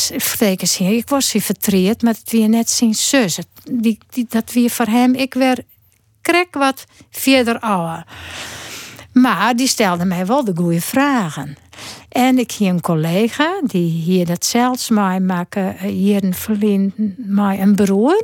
zien, 0.67 0.97
ik 0.97 1.09
was 1.09 1.33
die 1.33 1.43
vertreed, 1.43 2.03
maar 2.03 2.15
het 2.15 2.31
weer 2.31 2.49
net 2.49 2.71
zien 2.71 2.95
zus. 2.95 3.39
Die, 3.71 3.99
die, 4.11 4.27
dat 4.29 4.53
weer 4.53 4.71
voor 4.71 4.87
hem, 4.87 5.15
ik 5.15 5.35
weer 5.35 5.59
krek 6.23 6.55
wat 6.55 6.85
verder 7.11 7.59
ouder. 7.59 8.07
Maar 9.13 9.57
die 9.57 9.67
stelde 9.67 10.05
mij 10.05 10.27
wel 10.27 10.45
de 10.45 10.53
goede 10.55 10.81
vragen. 10.81 11.57
En 12.09 12.39
ik 12.39 12.53
hier 12.53 12.69
een 12.69 12.81
collega 12.81 13.61
die 13.65 13.91
hier 13.91 14.27
dat 14.27 14.45
zelfs 14.45 14.89
mij 14.89 15.21
maken, 15.21 15.79
eh, 15.79 15.91
hier 15.91 16.25
een 16.25 16.35
vriend, 16.35 16.95
mij 17.17 17.61
een 17.61 17.75
broer. 17.75 18.23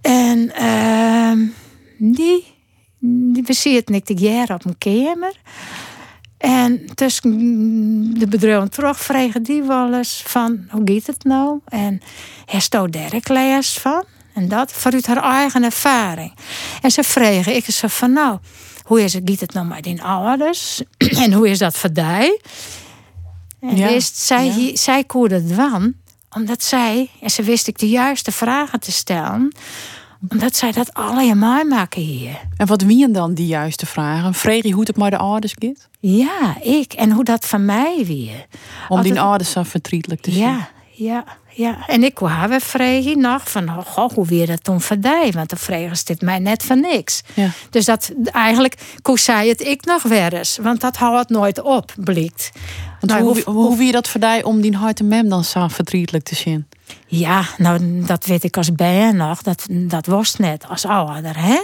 En 0.00 0.52
uh, 0.60 1.48
die, 1.98 2.53
die 3.32 3.42
bezit 3.42 3.88
ik 4.10 4.18
jaar 4.18 4.50
op 4.54 4.64
een 4.64 4.78
kamer. 4.78 5.32
En 6.36 6.94
tussen 6.94 8.18
de 8.18 8.26
bedrijven 8.26 8.70
terug 8.70 9.00
vregen 9.00 9.42
die 9.42 9.62
wel 9.62 9.94
eens 9.94 10.22
van 10.26 10.66
hoe 10.70 10.84
gaat 10.84 11.06
het 11.06 11.24
nou? 11.24 11.60
En 11.64 12.00
hij 12.46 12.60
stond 12.60 12.92
daar 12.92 13.20
les 13.28 13.78
van. 13.78 14.04
En 14.34 14.48
dat 14.48 14.72
vanuit 14.72 15.06
haar 15.06 15.22
eigen 15.22 15.62
ervaring. 15.62 16.32
En 16.82 16.90
ze 16.90 17.02
vregen, 17.02 17.56
ik 17.56 17.64
zei 17.66 17.92
van 17.92 18.12
nou, 18.12 18.38
hoe 18.82 19.02
is 19.02 19.12
het, 19.12 19.26
gaat 19.26 19.40
het 19.40 19.52
nou 19.52 19.66
met 19.66 19.82
die 19.82 20.02
ouders? 20.02 20.82
en 21.24 21.32
hoe 21.32 21.48
is 21.48 21.58
dat 21.58 21.76
voor 21.76 21.92
jou? 21.92 22.40
En 23.60 23.76
ja, 23.76 23.88
wist, 23.88 24.16
zij, 24.16 24.46
ja. 24.46 24.76
zij 24.76 25.04
koerde 25.04 25.34
het 25.34 25.54
omdat 26.30 26.62
zij, 26.62 27.10
en 27.20 27.30
ze 27.30 27.42
wist 27.42 27.68
ik 27.68 27.78
de 27.78 27.88
juiste 27.88 28.32
vragen 28.32 28.80
te 28.80 28.92
stellen, 28.92 29.52
omdat 30.28 30.56
zij 30.56 30.72
dat 30.72 30.94
allemaal 30.94 31.64
maken 31.64 32.02
hier. 32.02 32.40
En 32.56 32.66
wat 32.66 32.82
wien 32.82 33.12
dan 33.12 33.34
die 33.34 33.46
juiste 33.46 33.86
vragen? 33.86 34.34
Vreeg 34.34 34.62
je 34.62 34.72
hoe 34.72 34.84
het 34.84 34.96
met 34.96 35.10
de 35.10 35.18
ouders 35.18 35.54
gaat? 35.58 35.88
Ja, 36.00 36.62
ik. 36.62 36.92
En 36.92 37.10
hoe 37.10 37.24
dat 37.24 37.46
van 37.46 37.64
mij 37.64 38.02
weer. 38.06 38.46
Om 38.88 39.02
die 39.02 39.20
ouders 39.20 39.50
zo 39.50 39.62
verdrietelijk 39.62 40.20
te 40.20 40.30
zien. 40.30 40.42
Ja, 40.42 40.68
ja. 40.92 41.24
Ja, 41.56 41.86
en 41.86 42.02
ik 42.02 42.18
wou 42.18 42.48
weer 42.48 42.60
vregen 42.60 43.20
nog 43.20 43.50
van, 43.50 43.68
oh, 43.68 43.78
goh, 43.86 44.12
hoe 44.12 44.26
weer 44.26 44.46
dat 44.46 44.64
toen 44.64 44.80
verdij? 44.80 45.32
Want 45.32 45.50
de 45.50 45.56
vregen 45.56 46.04
dit 46.04 46.20
mij 46.20 46.38
net 46.38 46.62
van 46.62 46.80
niks. 46.80 47.22
Ja. 47.34 47.50
Dus 47.70 47.84
dat 47.84 48.12
eigenlijk 48.24 48.76
koos 49.02 49.24
zij 49.24 49.48
het 49.48 49.60
ik 49.66 49.84
nog 49.84 50.02
weer 50.02 50.34
eens. 50.34 50.58
Want 50.62 50.80
dat 50.80 50.96
houdt 50.96 51.30
nooit 51.30 51.62
op, 51.62 51.94
blikt. 51.96 52.50
Nou, 53.00 53.22
hoe, 53.22 53.42
hoe, 53.44 53.54
hoe 53.54 53.76
wie 53.76 53.92
dat 53.92 54.08
verdij 54.08 54.42
om 54.42 54.60
die 54.60 54.76
hart 54.76 55.02
mem 55.02 55.28
dan 55.28 55.44
zo 55.44 55.68
verdrietelijk 55.68 56.24
te 56.24 56.34
zien? 56.34 56.66
Ja, 57.06 57.44
nou, 57.58 58.04
dat 58.04 58.26
weet 58.26 58.44
ik 58.44 58.56
als 58.56 58.72
bijen 58.72 59.16
nog. 59.16 59.42
Dat, 59.42 59.66
dat 59.70 60.06
was 60.06 60.36
net 60.36 60.68
als 60.68 60.86
ouder, 60.86 61.38
hè? 61.38 61.62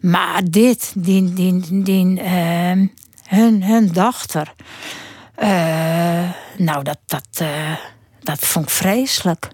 Maar 0.00 0.42
dit, 0.50 0.92
die, 0.96 1.32
die, 1.32 1.82
die, 1.82 2.06
uh, 2.06 2.88
hun, 3.24 3.62
hun 3.62 3.88
dochter. 3.92 4.54
Uh, 5.42 6.30
nou, 6.56 6.82
dat, 6.82 6.98
dat, 7.06 7.26
uh, 7.42 7.72
dat 8.22 8.38
vond 8.38 8.64
ik 8.64 8.70
vreselijk. 8.70 9.48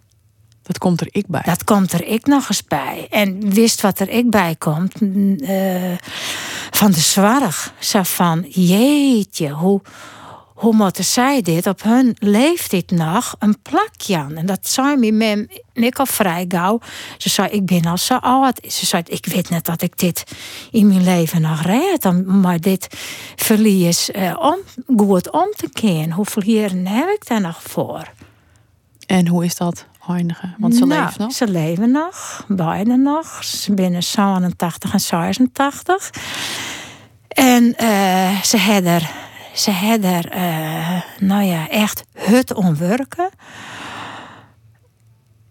Dat 0.63 0.79
komt 0.79 1.01
er 1.01 1.09
ik 1.11 1.27
bij. 1.27 1.43
Dat 1.45 1.65
komt 1.65 1.93
er 1.93 2.05
ik 2.05 2.27
nog 2.27 2.49
eens 2.49 2.65
bij. 2.65 3.07
En 3.11 3.51
wist 3.53 3.81
wat 3.81 3.99
er 3.99 4.09
ik 4.09 4.31
bij 4.31 4.55
komt. 4.59 5.03
Uh, 5.03 5.93
van 6.71 6.91
de 6.91 7.01
zwarg. 7.01 7.73
Zo 7.79 8.03
van, 8.03 8.45
jeetje, 8.49 9.51
hoe, 9.51 9.81
hoe 10.55 10.75
moeten 10.75 11.05
zij 11.05 11.43
dit 11.43 11.67
op 11.67 11.83
hun 11.83 12.17
leeftijd 12.19 12.91
nog 12.91 13.37
een 13.39 13.63
plakje 13.63 14.17
aan? 14.17 14.37
En 14.37 14.47
dat 14.47 14.69
zei 14.69 14.97
me 14.97 15.13
met 15.13 15.63
ik 15.73 15.99
al 15.99 16.07
vrij 16.07 16.45
gauw. 16.49 16.81
Ze 17.19 17.29
zei, 17.29 17.49
ik 17.49 17.67
ben 17.67 17.85
al 17.85 17.99
zo 17.99 18.17
oud. 18.17 18.61
Ze 18.69 18.87
zei, 18.87 19.03
ik 19.07 19.27
weet 19.27 19.51
net 19.51 19.65
dat 19.65 19.83
ik 19.83 19.99
dit 19.99 20.25
in 20.71 20.87
mijn 20.87 21.05
leven 21.05 21.41
nog 21.41 21.63
red. 21.63 22.27
Maar 22.27 22.61
dit 22.61 22.89
verlies 23.37 24.11
uh, 24.11 24.37
om, 24.39 24.59
goed 24.97 25.31
om 25.31 25.53
te 25.57 25.69
keren. 25.73 26.13
Hoeveel 26.13 26.45
jaren 26.45 26.87
heb 26.87 27.09
ik 27.09 27.27
daar 27.27 27.41
nog 27.41 27.63
voor? 27.63 28.13
En 29.07 29.29
hoe 29.29 29.45
is 29.45 29.57
dat 29.57 29.87
eindigen? 30.09 30.55
Want 30.59 30.77
ze 30.77 30.85
nou, 30.85 31.01
leven 31.03 31.21
nog? 31.21 31.33
Ze 31.33 31.49
leven 31.49 31.91
nog, 31.91 32.45
beide 32.49 32.97
nog. 32.97 33.45
Ze 33.45 33.75
binnen 33.75 34.03
87 34.03 34.93
en 34.93 35.01
86. 35.01 36.11
En 37.29 37.75
uh, 37.81 38.41
ze 38.43 38.57
hebben 38.57 39.01
ze 39.55 39.71
hebben 39.71 40.37
uh, 40.37 41.01
nou 41.19 41.43
ja, 41.43 41.69
echt 41.69 42.05
het 42.13 42.55
omwerken. 42.55 43.31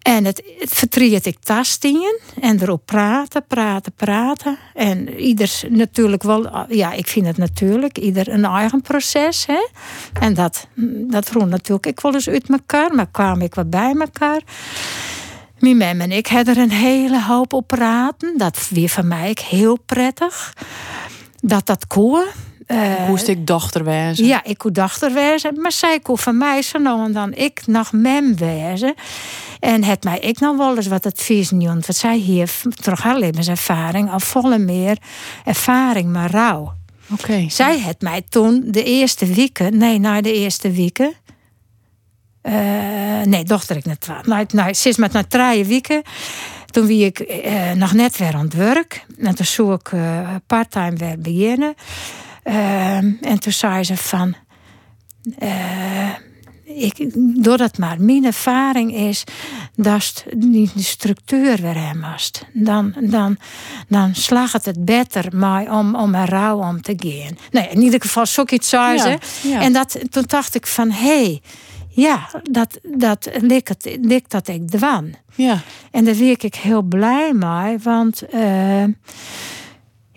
En 0.02 0.26
het, 0.26 0.44
het 0.60 0.74
vertriet 0.74 1.26
ik 1.26 1.40
tastingen 1.40 2.20
en 2.42 2.62
erop 2.62 2.86
praten, 2.86 3.46
praten, 3.48 3.94
praten. 3.94 4.58
En 4.74 5.20
ieder 5.20 5.62
natuurlijk 5.70 6.24
wel, 6.24 6.66
ja, 6.74 6.92
ik 6.92 7.08
vind 7.08 7.26
het 7.26 7.38
natuurlijk, 7.38 7.98
ieder 7.98 8.30
een 8.30 8.46
eigen 8.46 8.82
proces. 8.82 9.46
Hè? 9.46 9.68
En 10.20 10.34
dat, 10.34 10.68
dat 11.10 11.30
roept 11.30 11.50
natuurlijk 11.50 11.86
ik 11.86 12.00
wel 12.00 12.14
eens 12.14 12.30
uit 12.30 12.50
elkaar, 12.50 12.96
maar 12.96 13.08
kwam 13.12 13.42
ik 13.42 13.56
wat 13.56 13.70
bij 13.70 13.96
elkaar. 14.00 14.42
Mijn 15.60 15.78
mem 15.78 16.02
en 16.02 16.12
ik 16.12 16.28
hadden 16.28 16.56
er 16.56 16.62
een 16.62 16.72
hele 16.72 17.22
hoop 17.22 17.54
op 17.54 17.68
praten. 17.68 18.38
Dat 18.38 18.68
weer 18.70 18.90
voor 18.90 19.06
mij 19.06 19.38
heel 19.50 19.80
prettig. 19.86 20.54
Dat 21.42 21.66
dat 21.66 21.88
kon. 21.88 22.24
Uh, 22.74 23.08
Moest 23.08 23.28
ik 23.28 23.48
dochter 23.48 23.84
wezen? 23.84 24.26
Ja, 24.26 24.44
ik 24.44 24.58
kon 24.58 24.74
dochter 24.74 25.14
wezen. 25.14 25.62
Maar 25.62 25.72
zij 25.72 26.00
kon 26.00 26.18
van 26.18 26.38
mij 26.38 26.62
zo 26.62 26.80
nou 26.80 27.06
en 27.06 27.12
dan 27.12 27.34
ik 27.34 27.62
nog 27.66 27.92
mem 27.92 28.36
wezen. 28.36 28.94
En 29.60 29.84
het 29.84 30.04
mij 30.04 30.20
ik 30.20 30.40
nog 30.40 30.58
wel 30.58 30.76
eens 30.76 30.88
wat 30.88 31.06
advies 31.06 31.52
niet 31.52 31.68
want 31.68 31.86
zij 31.86 32.18
hier 32.18 32.52
toch 32.82 33.02
haar 33.02 33.18
levenservaring 33.18 34.12
al 34.12 34.20
volle 34.20 34.58
meer 34.58 34.98
ervaring 35.46 36.12
maar 36.12 36.32
rouw. 36.32 36.74
Oké. 37.12 37.46
Zij 37.50 37.80
het 37.80 38.02
mij 38.02 38.22
toen 38.30 38.64
de 38.66 38.84
eerste 38.84 39.26
weken, 39.26 39.78
nee, 39.78 40.00
na 40.00 40.22
de 40.22 40.34
eerste 40.34 40.72
weken. 40.72 41.14
Uh, 42.44 42.54
nee, 43.24 43.44
dochter 43.44 43.76
ik 43.76 43.86
net. 43.86 44.08
Nou, 44.26 44.46
nou, 44.54 44.74
sinds 44.74 44.98
met 44.98 45.12
na 45.12 45.24
drie 45.28 45.66
weken. 45.66 46.02
Toen 46.66 46.86
wie 46.86 47.06
ik 47.06 47.20
uh, 47.20 47.72
nog 47.72 47.94
net 47.94 48.18
weer 48.18 48.34
aan 48.34 48.46
het 48.46 48.54
werk. 48.54 49.06
En 49.18 49.36
toen 49.36 49.46
zou 49.46 49.74
ik 49.74 49.92
parttime 50.48 50.96
weer 50.96 51.20
beginnen. 51.20 51.74
Ehm, 52.44 53.12
en 53.22 53.40
toen 53.40 53.52
zei 53.52 53.84
ze 53.84 53.98
van. 53.98 54.36
Uh, 55.40 56.10
ik, 56.64 57.12
doordat 57.44 57.78
maar 57.78 58.02
mijn 58.02 58.26
ervaring 58.26 58.96
is 58.96 59.24
dat 59.76 60.24
die 60.36 60.70
de 60.76 60.84
structuur 60.84 61.62
weer 61.62 61.78
hemast, 61.78 62.46
dan, 62.54 62.94
dan, 63.00 63.38
dan 63.88 64.16
slag 64.16 64.52
het 64.52 64.66
het 64.66 64.86
beter 64.86 65.36
maar 65.36 65.78
om, 65.78 65.96
om 65.96 66.16
er 66.16 66.30
rouw 66.30 66.58
om 66.58 66.82
te 66.82 66.94
gaan. 66.98 67.38
Nee, 67.52 67.68
in 67.70 67.82
ieder 67.82 68.02
geval 68.02 68.26
zoiets 68.26 68.70
zei 68.70 68.98
ze. 68.98 69.18
En 69.50 69.74
dat, 69.74 70.00
toen 70.10 70.24
dacht 70.28 70.56
ik 70.56 70.68
van 70.68 70.92
hé, 70.92 71.24
hey, 71.24 71.42
ja, 71.90 72.30
dat, 72.44 72.80
dat 72.84 73.30
likt, 73.42 73.98
likt 74.02 74.32
dat 74.32 74.48
ik 74.48 74.70
dwan. 74.70 75.14
Ja. 75.36 75.62
En 75.92 76.06
daar 76.06 76.18
werd 76.18 76.44
ik 76.44 76.56
heel 76.56 76.82
blij 76.82 77.34
mee, 77.34 77.78
want 77.78 78.24
uh, 78.34 78.84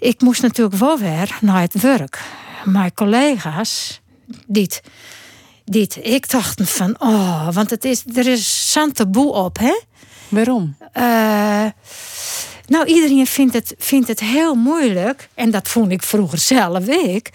ik 0.06 0.20
moest 0.20 0.42
natuurlijk 0.42 0.76
wel 0.76 0.98
weer 0.98 1.38
naar 1.40 1.60
het 1.60 1.80
werk. 1.80 2.20
Mijn 2.64 2.94
collega's, 2.94 4.00
dit, 4.46 4.82
dit, 5.64 5.98
ik 6.02 6.30
dacht 6.30 6.70
van, 6.70 6.96
oh, 6.98 7.48
want 7.52 7.70
het 7.70 7.84
is, 7.84 8.04
er 8.14 8.26
is 8.26 8.72
zo'n 8.72 8.92
taboe 8.92 9.32
op, 9.32 9.58
hè? 9.58 9.80
Waarom? 10.28 10.76
Uh, 10.94 11.64
nou, 12.66 12.86
iedereen 12.86 13.26
vindt 13.26 13.54
het, 13.54 13.74
vindt 13.78 14.08
het 14.08 14.20
heel 14.20 14.54
moeilijk. 14.54 15.28
En 15.34 15.50
dat 15.50 15.68
vond 15.68 15.92
ik 15.92 16.02
vroeger 16.02 16.38
zelf 16.38 16.86
ik. 16.86 17.30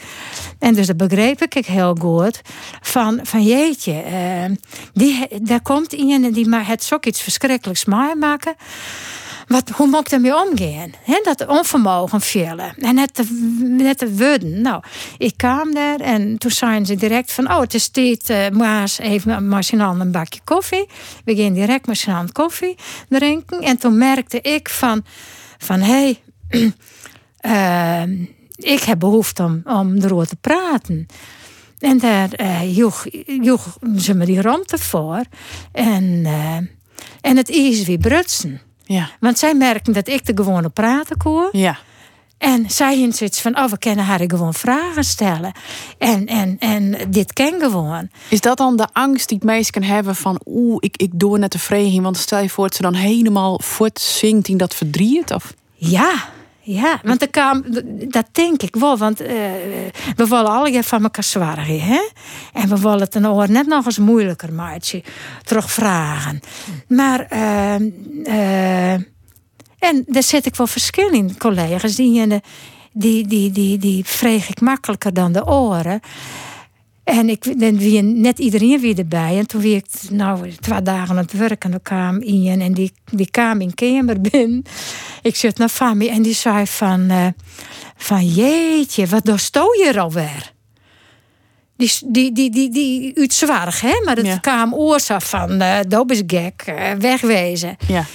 En 0.59 0.73
dus 0.73 0.87
dat 0.87 0.97
begreep 0.97 1.41
ik 1.41 1.65
heel 1.65 1.95
goed. 1.99 2.41
Van, 2.81 3.19
van 3.23 3.43
jeetje, 3.43 4.03
uh, 4.05 4.55
die, 4.93 5.27
daar 5.41 5.61
komt 5.61 5.93
iemand 5.93 6.33
die 6.33 6.47
maar 6.47 6.67
het 6.67 6.83
zo 6.83 6.97
iets 7.01 7.21
verschrikkelijks 7.21 7.85
maken. 7.85 8.55
Wat, 9.51 9.69
hoe 9.69 9.87
moet 9.87 9.99
ik 9.99 10.09
daarmee 10.09 10.35
omgaan? 10.35 10.91
He, 11.03 11.21
dat 11.23 11.47
onvermogen 11.47 12.21
vullen. 12.21 12.73
En 12.77 12.95
net 12.95 13.13
te, 13.13 13.23
net 13.59 13.97
te 13.97 14.13
worden. 14.13 14.61
Nou, 14.61 14.83
ik 15.17 15.33
kwam 15.37 15.73
daar 15.73 15.99
en 15.99 16.37
toen 16.37 16.51
zeiden 16.51 16.85
ze 16.85 16.95
direct 16.95 17.31
van... 17.31 17.51
oh, 17.51 17.59
het 17.59 17.73
is 17.73 17.87
tijd, 17.87 18.29
uh, 18.29 18.49
Maas 18.49 18.99
even 18.99 19.47
machinaal 19.47 19.99
een 19.99 20.11
bakje 20.11 20.39
koffie. 20.43 20.89
We 21.25 21.35
gaan 21.35 21.53
direct 21.53 21.87
machinaal 21.87 22.25
koffie 22.31 22.75
drinken. 23.09 23.61
En 23.61 23.77
toen 23.77 23.97
merkte 23.97 24.41
ik 24.41 24.69
van... 24.69 25.03
van 25.57 25.79
hé, 25.79 26.17
hey, 26.47 26.73
uh, 27.41 28.27
ik 28.75 28.83
heb 28.83 28.99
behoefte 28.99 29.43
om, 29.43 29.61
om 29.65 29.97
erover 29.97 30.27
te 30.27 30.35
praten. 30.35 31.07
En 31.79 31.97
daar 31.97 32.29
uh, 32.41 32.75
joeg, 32.77 33.05
joeg 33.25 33.77
ze 33.97 34.13
me 34.13 34.25
die 34.25 34.41
ruimte 34.41 34.77
voor. 34.77 35.23
En, 35.71 36.03
uh, 36.03 36.55
en 37.21 37.37
het 37.37 37.49
is 37.49 37.83
weer 37.83 37.97
brutsen. 37.97 38.61
Ja. 38.91 39.09
Want 39.19 39.39
zij 39.39 39.53
merken 39.53 39.93
dat 39.93 40.07
ik 40.07 40.25
de 40.25 40.31
gewone 40.35 40.69
praten 40.69 41.17
kon. 41.17 41.49
Ja. 41.51 41.77
En 42.37 42.69
zij 42.69 42.97
hebben 42.97 43.15
zoiets 43.15 43.41
van, 43.41 43.57
oh, 43.57 43.69
we 43.69 43.77
kunnen 43.77 44.05
haar 44.05 44.21
gewoon 44.27 44.53
vragen 44.53 45.03
stellen. 45.03 45.51
En, 45.97 46.25
en, 46.25 46.55
en 46.59 46.97
dit 47.09 47.33
ken 47.33 47.59
gewoon. 47.59 48.09
Is 48.29 48.41
dat 48.41 48.57
dan 48.57 48.75
de 48.75 48.87
angst 48.91 49.29
die 49.29 49.37
het 49.37 49.47
meest 49.47 49.71
kan 49.71 49.83
hebben 49.83 50.15
van... 50.15 50.41
oeh, 50.45 50.77
ik, 50.79 50.97
ik 50.97 51.09
doe 51.13 51.37
net 51.37 51.51
tevreden. 51.51 52.03
Want 52.03 52.17
stel 52.17 52.39
je 52.39 52.49
voor 52.49 52.63
dat 52.67 52.75
ze 52.75 52.81
dan 52.81 52.93
helemaal 52.93 53.59
voort 53.63 53.99
zingt 53.99 54.47
in 54.47 54.57
dat 54.57 54.75
verdriet? 54.75 55.33
Of? 55.33 55.53
Ja, 55.75 56.13
ja, 56.61 56.99
want 57.03 57.19
de 57.19 57.27
kam, 57.27 57.63
dat 58.09 58.25
denk 58.31 58.61
ik 58.61 58.75
wel. 58.75 58.97
Want 58.97 59.21
uh, 59.21 59.27
we 60.15 60.27
willen 60.27 60.47
allemaal 60.47 60.83
van 60.83 61.03
elkaar 61.03 61.23
zwaargen. 61.23 61.81
Hè? 61.81 62.09
En 62.53 62.69
we 62.69 62.79
willen 62.79 62.99
het 62.99 63.15
een 63.15 63.27
oor 63.27 63.49
net 63.49 63.67
nog 63.67 63.85
eens 63.85 63.97
moeilijker 63.97 64.53
maken. 64.53 65.03
Terugvragen. 65.43 66.39
Maar... 66.87 67.27
Uh, 67.33 67.75
uh, 68.23 68.93
en 69.81 70.03
daar 70.07 70.23
zit 70.23 70.45
ik 70.45 70.55
wel 70.55 70.67
verschil 70.67 71.09
in, 71.09 71.37
collega's. 71.37 71.95
Die, 71.95 72.27
die, 72.91 73.27
die, 73.27 73.51
die, 73.51 73.77
die 73.77 74.05
vreeg 74.05 74.49
ik 74.49 74.61
makkelijker 74.61 75.13
dan 75.13 75.31
de 75.31 75.47
oren. 75.47 75.99
En 77.11 77.29
ik 77.29 77.59
dan 77.59 77.77
wie 77.77 78.01
net 78.01 78.39
iedereen 78.39 78.79
weer 78.79 78.97
erbij. 78.97 79.37
En 79.37 79.47
toen 79.47 79.61
wie 79.61 79.75
ik 79.75 79.85
nou 80.09 80.51
twee 80.51 80.81
dagen 80.81 81.09
aan 81.09 81.23
het 81.23 81.31
werk 81.31 81.63
en 81.63 81.71
dan 81.71 81.81
kwam 81.81 82.21
Ian 82.21 82.59
en 82.59 82.73
die, 82.73 82.91
die 83.11 83.31
kwam 83.31 83.61
in 83.61 83.73
kamer 83.73 84.21
binnen. 84.21 84.63
Ik 85.21 85.35
zit 85.35 85.57
naar 85.57 85.69
Fami 85.69 86.07
en 86.07 86.21
die 86.21 86.33
zei 86.33 86.67
van, 86.67 86.99
uh, 86.99 87.27
van 87.95 88.25
jeetje, 88.27 89.07
wat 89.07 89.25
doe 89.25 89.77
je 89.77 89.89
er 89.93 89.99
alweer? 89.99 90.53
Die, 91.77 91.91
die, 92.05 92.31
die, 92.31 92.51
die, 92.51 92.71
die 92.71 93.17
uitzwaardig, 93.17 93.81
hè? 93.81 94.01
Maar 94.05 94.15
het 94.15 94.25
ja. 94.25 94.37
kwam 94.37 94.73
oorzaak 94.73 95.21
van, 95.21 95.61
uh, 95.61 95.79
dat 95.87 96.11
is 96.11 96.23
gek, 96.27 96.63
uh, 96.69 96.91
wegwezen. 96.91 97.77
Ja. 97.87 98.05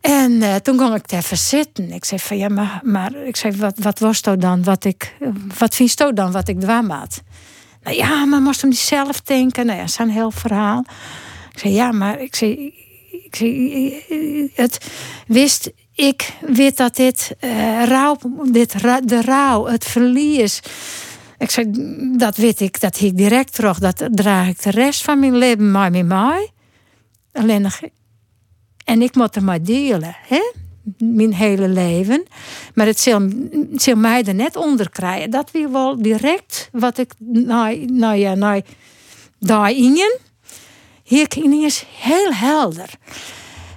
En 0.00 0.32
uh, 0.32 0.54
toen 0.54 0.76
kon 0.76 0.94
ik 0.94 1.12
even 1.12 1.36
zitten. 1.36 1.92
Ik 1.92 2.04
zei 2.04 2.20
van 2.20 2.36
ja, 2.36 2.48
maar, 2.48 2.80
maar 2.82 3.14
ik 3.26 3.36
zei, 3.36 3.56
wat, 3.56 3.78
wat 3.78 3.98
was 3.98 4.22
dat 4.22 4.40
dan 4.40 4.64
wat 4.64 4.84
ik, 4.84 5.16
wat 5.58 5.74
vind 5.74 5.98
je 5.98 6.12
dan 6.12 6.32
wat 6.32 6.48
ik 6.48 6.60
dwam 6.60 6.90
had? 6.90 7.22
Nou 7.84 7.96
ja, 7.96 8.24
maar 8.24 8.42
moest 8.42 8.60
hem 8.60 8.70
die 8.70 8.78
zelf 8.78 9.20
denken. 9.20 9.66
Nou 9.66 9.78
ja, 9.78 9.86
zo'n 9.86 10.08
heel 10.08 10.30
verhaal. 10.30 10.84
Ik 11.52 11.58
zei 11.58 11.74
ja, 11.74 11.92
maar 11.92 12.20
ik 12.20 12.34
zei, 12.34 12.74
ik 13.10 13.36
zei 13.36 14.50
het 14.54 14.90
wist 15.26 15.70
ik 15.94 16.36
weet 16.40 16.76
dat 16.76 16.96
dit 16.96 17.36
uh, 17.40 18.12
dit 18.52 18.80
de 19.08 19.20
rouw, 19.22 19.66
het 19.66 19.84
verlies. 19.84 20.60
Ik 21.38 21.50
zei, 21.50 21.70
dat 22.16 22.36
weet 22.36 22.60
ik, 22.60 22.80
dat 22.80 23.00
ik 23.00 23.16
direct 23.16 23.54
terug. 23.54 23.78
Dat 23.78 24.08
draag 24.10 24.48
ik 24.48 24.62
de 24.62 24.70
rest 24.70 25.02
van 25.02 25.18
mijn 25.18 25.36
leven 25.36 25.70
maar 25.70 25.90
mee 25.90 26.04
mij. 26.04 26.50
Alleen 27.32 27.62
nog. 27.62 27.80
En 28.84 29.02
ik 29.02 29.14
moet 29.14 29.36
er 29.36 29.44
maar 29.44 29.62
delen, 29.62 30.16
hè? 30.28 30.52
Mijn 30.98 31.34
hele 31.34 31.68
leven. 31.68 32.24
Maar 32.74 32.86
het 32.86 33.00
zal, 33.00 33.28
zal 33.74 33.96
mij 33.96 34.24
er 34.24 34.34
net 34.34 34.56
onder 34.56 34.90
krijgen. 34.90 35.30
Dat 35.30 35.50
weer 35.50 35.72
wel 35.72 36.02
direct 36.02 36.68
wat 36.72 36.98
ik, 36.98 37.12
nou, 37.18 37.84
nou 37.84 38.16
ja, 38.16 38.34
nou, 38.34 38.62
daarin. 39.38 40.18
Hier 41.02 41.26
is 41.64 41.84
heel 42.00 42.32
helder. 42.32 42.90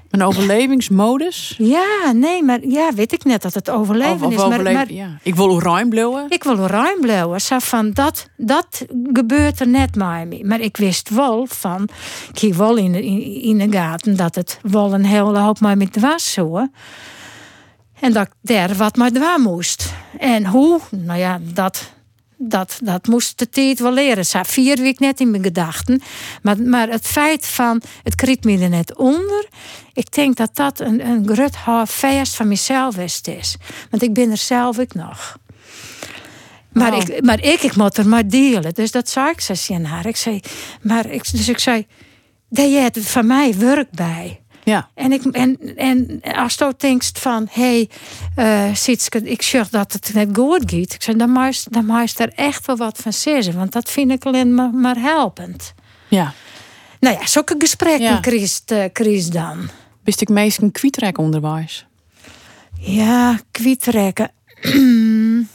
Een 0.10 0.24
overlevingsmodus? 0.24 1.56
Ja, 1.58 2.12
nee, 2.14 2.44
maar 2.44 2.68
ja, 2.68 2.94
weet 2.94 3.12
ik 3.12 3.24
net 3.24 3.42
dat 3.42 3.54
het 3.54 3.70
overleven 3.70 4.16
of, 4.16 4.22
of 4.22 4.32
is. 4.32 4.40
Overleven, 4.40 4.64
maar, 4.64 4.74
maar, 4.74 4.94
ja. 4.94 5.18
Ik 5.24 5.36
wil 5.36 5.62
ruim 5.62 5.90
blijven. 5.90 6.26
Ik 6.30 6.44
wil 6.44 6.56
ruim 6.56 7.02
blijven. 7.02 7.42
Zo 7.42 7.60
van, 7.60 7.92
dat, 7.92 8.30
dat 8.38 8.86
gebeurt 9.14 9.60
er 9.60 9.68
net 9.68 9.96
maar 9.96 10.28
mee. 10.28 10.46
Maar 10.46 10.60
ik 10.60 10.78
wist 10.78 11.10
wel 11.10 11.46
van, 11.50 11.84
ik 12.34 12.40
ging 12.40 12.56
wel 12.56 12.76
in 12.76 12.92
de, 12.92 13.06
in, 13.06 13.42
in 13.42 13.58
de 13.58 13.78
gaten 13.78 14.18
dat 14.18 14.36
het 14.36 14.60
wel 14.62 14.94
een 14.94 15.06
hele 15.06 15.40
hoop 15.40 15.60
maar 15.60 15.78
met 15.78 16.00
was 16.00 16.34
zo. 16.34 16.68
En 18.00 18.14
dat 18.14 18.28
ik 18.28 18.34
daar 18.42 18.76
wat 18.76 18.96
maar 18.96 19.12
dwaan 19.12 19.42
moest. 19.42 19.94
En 20.18 20.46
hoe? 20.46 20.80
Nou 20.90 21.20
ja, 21.20 21.40
dat, 21.54 21.94
dat, 22.38 22.80
dat 22.84 23.08
moest 23.08 23.40
de 23.40 23.50
tijd 23.50 23.80
wel 23.80 23.94
leren. 23.94 24.26
Ze 24.26 24.40
vier 24.46 24.78
weken 24.78 25.06
net 25.06 25.20
in 25.20 25.32
mijn 25.32 25.44
gedachten. 25.44 26.02
Maar, 26.42 26.62
maar 26.62 26.90
het 26.90 27.08
feit 27.08 27.46
van 27.46 27.82
het 28.04 28.16
kriet 28.16 28.44
me 28.44 28.60
er 28.60 28.70
net 28.70 28.96
onder. 28.96 29.48
Ik 29.94 30.12
denk 30.12 30.36
dat 30.36 30.56
dat 30.56 30.80
een, 30.80 31.08
een 31.08 31.28
grut 31.28 31.58
feest 31.88 32.36
van 32.36 32.48
mezelf 32.48 32.98
is. 32.98 33.56
Want 33.90 34.04
ik 34.04 34.14
ben 34.14 34.32
er 34.32 34.38
zelf 34.38 34.80
ook 34.80 34.94
nog. 34.94 35.38
Maar, 36.72 36.92
Wow. 36.92 37.10
ik, 37.10 37.24
maar 37.24 37.44
ik, 37.44 37.62
ik 37.62 37.76
moet 37.76 37.98
er 37.98 38.08
maar 38.08 38.28
delen. 38.28 38.74
Dus 38.74 38.92
dat 38.92 39.10
zei 39.10 39.30
ik 39.30 39.42
ze 39.42 39.74
aan 39.74 39.84
haar. 39.84 40.06
Ik 40.06 40.16
zei, 40.16 40.40
maar 40.82 41.10
ik, 41.10 41.32
dus 41.32 41.50
ik 41.50 41.60
zei, 41.60 41.86
daar 42.50 42.68
je 42.68 42.80
het 42.80 43.00
van 43.00 43.28
mij 43.28 43.58
werk 43.58 43.92
bij. 43.92 44.42
Ja. 44.70 44.90
En, 44.94 45.12
ik, 45.12 45.24
en, 45.24 45.76
en 45.76 46.22
als 46.22 46.56
je 46.56 46.74
denkt 46.78 47.20
van, 47.20 47.48
hé, 47.52 47.88
hey, 48.36 48.74
uh, 48.74 49.32
ik 49.32 49.42
zeg 49.42 49.70
dat 49.70 49.94
het 49.94 50.14
net 50.14 50.30
goed 50.34 50.72
gaat. 50.72 50.94
Ik 50.94 51.04
zeg, 51.04 51.16
dan 51.16 51.30
moet 51.30 51.74
dan 51.74 51.86
moet 51.86 52.12
je 52.12 52.24
er 52.24 52.32
echt 52.36 52.66
wel 52.66 52.78
wat 52.78 52.98
van 52.98 53.14
zeggen. 53.14 53.56
Want 53.56 53.72
dat 53.72 53.92
vind 53.92 54.12
ik 54.12 54.26
alleen 54.26 54.56
maar, 54.56 54.70
maar 54.70 54.96
helpend. 54.96 55.74
ja. 56.08 56.34
Nou 57.00 57.18
ja, 57.20 57.26
zulke 57.26 57.56
gesprekken 57.58 58.10
Ja. 58.10 58.22
Chris, 58.22 58.62
uh, 58.72 58.84
Chris 58.94 59.28
dan. 59.28 59.70
Wist 60.04 60.22
ik 60.22 60.30
meest 60.30 60.62
een 60.62 60.72
kwietrek 60.72 61.18
onderwijs? 61.18 61.86
Ja, 62.80 63.40
kwietrekken. 63.52 64.32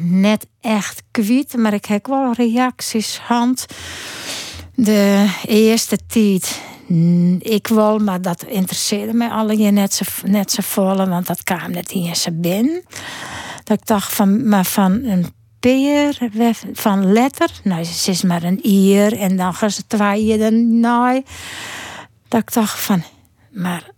Net 0.00 0.46
echt 0.60 1.02
kwiet, 1.10 1.56
maar 1.56 1.72
ik 1.72 1.84
heb 1.84 2.06
wel 2.06 2.32
reacties 2.32 3.18
hand. 3.18 3.66
De 4.74 5.30
eerste 5.46 5.98
tijd, 6.06 6.60
ik 7.38 7.66
wel, 7.66 7.98
maar 7.98 8.22
dat 8.22 8.42
interesseerde 8.42 9.12
mij 9.12 9.28
alle 9.28 9.56
net 9.56 10.00
net 10.24 10.50
zo 10.50 10.62
volle, 10.62 11.08
want 11.08 11.26
dat 11.26 11.42
kwam 11.42 11.70
net 11.70 11.90
in 11.90 12.16
zijn 12.16 12.40
bin. 12.40 12.84
Dat 13.64 13.78
ik 13.80 13.86
dacht 13.86 14.14
van, 14.14 14.48
maar 14.48 14.64
van 14.64 14.92
een 15.04 15.26
peer, 15.60 16.18
van 16.72 17.12
letter, 17.12 17.50
nou, 17.62 17.84
ze 17.84 18.10
is 18.10 18.22
maar 18.22 18.42
een 18.42 18.66
ier 18.66 19.18
en 19.18 19.36
dan 19.36 19.54
gaan 19.54 19.70
ze 19.70 19.86
twee 19.86 20.38
dan 20.38 20.80
nou. 20.80 21.22
Dat 22.28 22.40
ik 22.40 22.52
dacht 22.52 22.80
van, 22.80 23.02
maar 23.50 23.90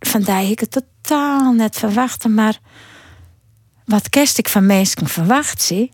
vandaar 0.00 0.44
ik 0.44 0.60
het 0.60 0.70
totaal 0.70 1.52
net 1.52 1.76
verwachten, 1.76 2.34
maar 2.34 2.58
wat 3.84 4.08
kerst 4.08 4.38
ik 4.38 4.48
van 4.48 4.66
mensen 4.66 5.06
verwacht 5.06 5.62
zie, 5.62 5.92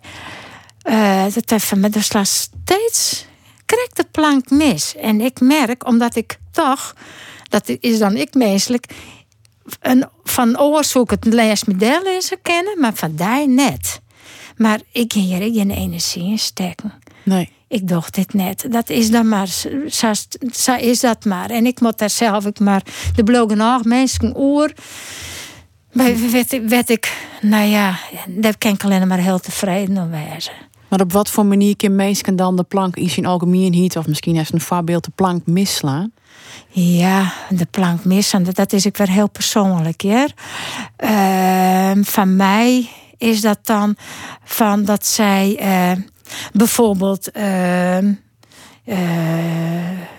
eh, 0.83 1.25
dat 1.35 1.51
even 1.51 1.81
met 1.81 1.93
de 1.93 2.03
sla 2.03 2.25
steeds 2.25 3.27
krijg 3.67 3.85
ik 3.85 3.95
de 3.95 4.07
plank 4.11 4.51
mis. 4.51 4.97
En 4.97 5.21
ik 5.21 5.41
merk, 5.41 5.87
omdat 5.87 6.17
ik 6.17 6.39
toch, 6.51 6.95
dat 7.49 7.69
is 7.81 7.99
dan 7.99 8.17
ik 8.17 8.35
menselijk, 8.35 8.87
een, 9.81 10.05
van 10.25 10.61
oorzoek 10.61 11.11
het 11.11 11.25
leesmodel 11.25 12.05
in 12.05 12.39
kennen, 12.43 12.81
maar 12.81 12.95
van 12.95 13.17
die 13.17 13.49
net. 13.49 14.01
Maar 14.57 14.81
ik 14.93 15.13
ga 15.13 15.21
hier 15.21 15.53
geen 15.53 15.71
energie 15.71 16.31
in 16.31 16.39
steken. 16.39 16.93
Nee. 17.23 17.53
Ik 17.69 17.89
dacht 17.89 18.15
dit 18.15 18.35
net. 18.35 18.67
Dat 18.71 18.91
is 18.91 19.11
dan 19.11 19.29
maar. 19.29 19.47
Zo, 19.89 20.13
zo 20.53 20.75
is 20.75 21.01
dat 21.01 21.25
maar. 21.25 21.51
En 21.51 21.67
ik 21.67 21.81
moet 21.81 21.99
daar 21.99 22.11
zelf 22.11 22.47
ook 22.47 22.59
maar. 22.59 22.83
De 23.15 23.25
blogen 23.25 23.57
nog 23.57 23.85
mensen 23.85 24.37
oor. 24.37 24.73
Maar 25.93 26.31
werd, 26.31 26.69
werd 26.69 26.91
ik. 26.91 27.13
Nou 27.41 27.65
ja, 27.65 27.99
daar 28.29 28.59
kan 28.59 28.73
ik 28.73 28.85
alleen 28.85 29.09
maar 29.09 29.19
heel 29.19 29.39
tevreden 29.39 29.97
om 29.99 30.11
wezen. 30.11 30.53
Maar 30.95 31.03
op 31.03 31.13
wat 31.13 31.31
voor 31.31 31.47
manier 31.47 31.77
kan 31.77 31.97
mensen 31.97 32.37
dan 32.37 32.57
de 32.57 32.63
plank 32.63 32.97
in 32.97 33.27
algemeen 33.27 33.73
hiet 33.73 33.97
of 33.97 34.07
misschien 34.07 34.37
heeft 34.37 34.53
een 34.53 34.61
voorbeeld 34.61 35.05
de 35.05 35.11
plank 35.15 35.47
misslaan? 35.47 36.13
Ja, 36.69 37.33
de 37.49 37.67
plank 37.71 38.05
missen, 38.05 38.55
dat 38.55 38.73
is 38.73 38.87
ook 38.87 38.97
weer 38.97 39.11
heel 39.11 39.29
persoonlijk. 39.29 40.03
Ja? 40.03 40.27
Ehm, 40.97 42.03
van 42.03 42.37
mij 42.37 42.89
is 43.17 43.41
dat 43.41 43.59
dan 43.63 43.97
van 44.45 44.85
dat 44.85 45.07
zij 45.07 45.57
eh, 45.59 45.93
bijvoorbeeld 46.53 47.31
eh, 47.31 47.99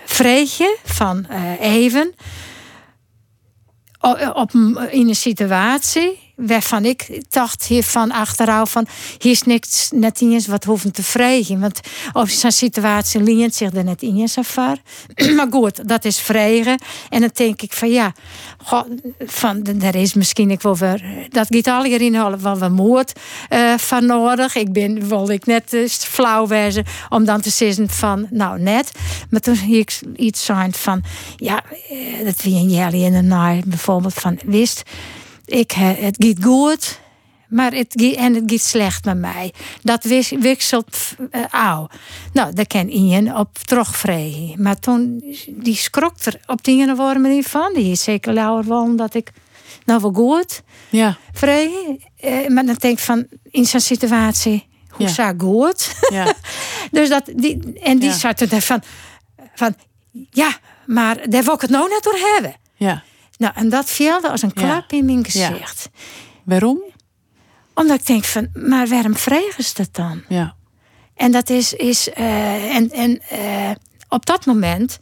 Vreetje 0.06 0.78
van 0.84 1.26
eh, 1.26 1.62
Even 1.62 2.14
o- 4.00 4.32
op, 4.34 4.52
in 4.90 5.08
een 5.08 5.16
situatie 5.16 6.25
waarvan 6.36 6.86
ik 6.86 7.22
dacht 7.30 7.66
hier 7.66 7.84
van 7.84 8.12
achteraf 8.12 8.72
van 8.72 8.88
hier 9.18 9.32
is 9.32 9.44
niks 9.44 9.90
net 9.94 10.22
eens 10.22 10.48
wat 10.48 10.64
hoeven 10.64 10.92
te 10.92 11.04
vregen. 11.04 11.60
Want 11.60 11.80
op 12.14 12.30
zo'n 12.30 12.52
situatie 12.52 13.22
leent 13.22 13.56
zich 13.56 13.74
er 13.74 13.84
net 13.84 14.02
eens 14.02 14.38
voor. 14.42 14.78
maar 15.36 15.48
goed, 15.50 15.88
dat 15.88 16.06
is 16.06 16.20
vregen. 16.20 16.80
En 17.10 17.20
dan 17.20 17.30
denk 17.34 17.62
ik 17.62 17.74
van 17.74 17.90
ja, 17.90 18.14
goh, 18.64 18.84
van, 19.20 19.82
er 19.82 19.96
is 19.96 20.14
misschien 20.14 20.52
ik 20.52 20.62
wel 20.62 20.78
weer, 20.78 21.28
dat 21.30 21.48
gaat 21.50 21.68
al 21.68 21.84
hierin 21.84 22.12
wel 22.42 22.58
wat 22.58 22.72
moord 22.72 23.20
uh, 23.50 23.78
van 23.78 24.06
nodig. 24.06 24.56
Ik 24.56 24.74
ben, 24.74 25.08
wil 25.08 25.30
ik 25.30 25.46
net 25.46 25.74
uh, 25.74 25.88
flauw 25.88 26.48
wezen 26.48 26.86
om 27.10 27.26
dan 27.26 27.42
te 27.42 27.50
zeggen 27.50 27.90
van 27.90 28.28
nou 28.30 28.60
net. 28.60 28.92
Maar 29.30 29.40
toen 29.40 29.56
zie 29.56 29.78
ik 29.78 30.00
iets 30.16 30.46
zijn 30.46 30.74
van 30.74 31.04
ja, 31.36 31.64
dat 32.24 32.42
wie 32.42 32.56
een 32.56 32.70
jelly 32.70 33.04
in 33.04 33.14
de 33.14 33.22
naai 33.22 33.62
bijvoorbeeld 33.66 34.14
van 34.14 34.40
wist 34.46 34.84
ik, 35.46 35.72
het 35.72 36.16
gaat 36.20 36.44
goed, 36.44 37.00
maar 37.48 37.74
het 37.74 38.14
en 38.16 38.34
het 38.34 38.44
gaat 38.52 38.62
slecht 38.62 39.06
met 39.06 39.18
mij. 39.18 39.54
Dat 39.82 40.04
wisselt 40.40 40.98
uh, 41.32 41.46
au. 41.46 41.88
Nou, 42.34 42.54
daar 42.54 42.68
kan 42.68 42.88
Ian 42.90 43.38
op 43.38 43.58
terugvregen. 43.58 44.62
Maar 44.62 44.80
toen, 44.80 45.24
die 45.48 45.76
schrok 45.76 46.20
er 46.24 46.40
op 46.46 46.64
die 46.64 46.82
ene 46.82 46.96
niet 47.30 47.48
van. 47.48 47.74
Die 47.74 47.92
is 47.92 48.04
zeker 48.04 48.34
lauwer 48.34 48.68
wel 48.68 48.96
dat 48.96 49.14
ik 49.14 49.32
nou 49.86 50.02
wel 50.02 50.14
goed 50.14 50.62
ja. 50.90 51.18
vregen. 51.34 52.00
Uh, 52.24 52.48
maar 52.48 52.66
dan 52.66 52.76
denk 52.80 52.98
ik 52.98 53.04
van, 53.04 53.28
in 53.52 53.66
zo'n 53.66 53.80
situatie, 53.80 54.68
hoe 54.90 55.06
ja. 55.06 55.12
zou 55.14 55.36
goed? 55.38 55.96
Ja. 56.10 56.34
dus 56.92 57.10
dat, 57.10 57.32
die, 57.36 57.80
en 57.84 58.00
die 58.00 58.10
ja. 58.10 58.16
zat 58.16 58.40
er 58.42 58.62
van, 58.62 58.84
van, 59.56 59.76
ja, 60.30 60.58
maar 60.86 61.30
daar 61.30 61.44
wil 61.44 61.54
ik 61.54 61.62
het 61.62 61.70
nou 61.70 61.90
net 61.90 62.04
door 62.04 62.20
hebben. 62.34 62.56
Ja. 62.76 63.04
Nou, 63.38 63.54
en 63.56 63.70
dat 63.70 63.90
viel 63.90 64.22
als 64.22 64.42
een 64.42 64.54
klap 64.54 64.92
in 64.92 65.06
mijn 65.06 65.26
gezicht. 65.26 65.90
Waarom? 66.44 66.84
Omdat 67.74 68.00
ik 68.00 68.06
denk 68.06 68.24
van, 68.24 68.50
maar 68.54 68.88
waarom 68.88 69.16
vregen 69.16 69.64
ze 69.64 69.74
dat 69.74 69.90
dan? 69.92 70.24
Ja. 70.30 70.56
En 71.16 71.32
dat 71.32 71.50
is, 71.50 71.74
is 71.74 72.08
uh, 72.08 72.76
en, 72.76 72.92
en 72.92 73.22
uh, 73.34 73.72
op 74.10 74.26
dat 74.26 74.46
moment 74.46 75.00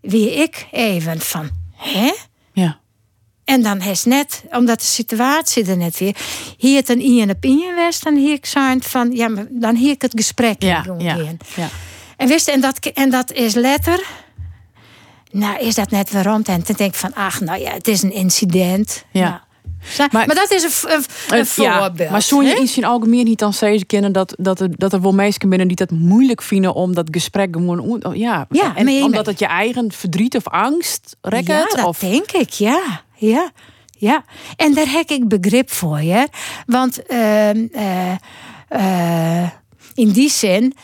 wie 0.00 0.34
ik 0.34 0.66
even 0.70 1.20
van, 1.20 1.50
hè? 1.72 2.12
Ja. 2.52 2.80
En 3.44 3.62
dan 3.62 3.80
is 3.80 4.04
net, 4.04 4.44
omdat 4.50 4.78
de 4.78 4.86
situatie 4.86 5.66
er 5.66 5.76
net 5.76 5.98
weer, 5.98 6.16
hier 6.56 6.76
het 6.76 6.88
een 6.88 7.00
in 7.00 7.30
op 7.30 7.44
in 7.44 7.74
west, 7.74 8.04
dan 8.04 8.16
hier 8.16 8.32
ik 8.32 8.46
zijn 8.46 8.82
van, 8.82 9.12
ja, 9.12 9.28
maar 9.28 9.46
dan 9.50 9.74
hier 9.74 9.90
ik 9.90 10.02
het 10.02 10.12
gesprek 10.14 10.62
ja, 10.62 10.84
ja, 10.98 11.16
ja. 11.56 11.68
En 12.16 12.28
wist 12.28 12.48
en 12.48 12.60
dat, 12.60 12.78
en 12.78 13.10
dat 13.10 13.32
is 13.32 13.54
letter 13.54 14.06
nou 15.34 15.58
is 15.58 15.74
dat 15.74 15.90
net 15.90 16.12
waarom? 16.12 16.42
En 16.44 16.62
toen 16.62 16.76
denk 16.76 16.92
ik 16.92 16.98
van, 16.98 17.14
ach, 17.14 17.40
nou 17.40 17.60
ja, 17.60 17.72
het 17.72 17.88
is 17.88 18.02
een 18.02 18.12
incident. 18.12 19.04
Ja. 19.10 19.42
Nou, 19.98 20.08
maar, 20.12 20.26
maar, 20.26 20.36
dat 20.36 20.50
is 20.50 20.62
een, 20.62 20.90
een, 20.90 21.04
een 21.38 21.46
voorbeeld. 21.46 21.98
Ja, 21.98 22.10
maar 22.10 22.22
zou 22.22 22.44
je 22.44 22.60
iets 22.60 22.76
in 22.76 22.84
algemeen 22.84 23.24
niet 23.24 23.38
dan 23.38 23.52
zeggen 23.52 23.86
kennen 23.86 24.12
dat, 24.12 24.34
dat, 24.38 24.60
er, 24.60 24.68
dat 24.76 24.92
er 24.92 25.00
wel 25.00 25.12
mensen 25.12 25.48
binnen 25.48 25.68
die 25.68 25.76
dat 25.76 25.90
moeilijk 25.90 26.42
vinden 26.42 26.74
om 26.74 26.94
dat 26.94 27.08
gesprek 27.10 27.48
gewoon. 27.52 28.02
Ja, 28.14 28.46
ja 28.50 28.76
en 28.76 29.02
omdat 29.02 29.26
het 29.26 29.38
je 29.38 29.46
eigen 29.46 29.92
verdriet 29.92 30.36
of 30.36 30.48
angst 30.48 31.16
rekt? 31.20 31.46
Ja, 31.46 31.64
dat 31.64 31.84
of... 31.84 31.98
denk 31.98 32.32
ik, 32.32 32.50
ja. 32.50 33.02
ja. 33.14 33.50
Ja, 33.98 34.24
en 34.56 34.74
daar 34.74 34.90
heb 34.90 35.10
ik 35.10 35.28
begrip 35.28 35.70
voor, 35.70 35.98
hè? 35.98 36.24
Want 36.66 37.00
uh, 37.10 37.54
uh, 37.54 38.12
uh, 38.70 39.48
in 39.94 40.10
die 40.10 40.30
zin 40.30 40.74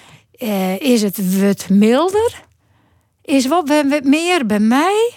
is 0.78 1.02
het 1.02 1.40
wat 1.40 1.68
milder 1.68 2.42
is 3.30 3.46
wat 3.46 4.02
meer 4.02 4.46
bij 4.46 4.60
mij 4.60 5.12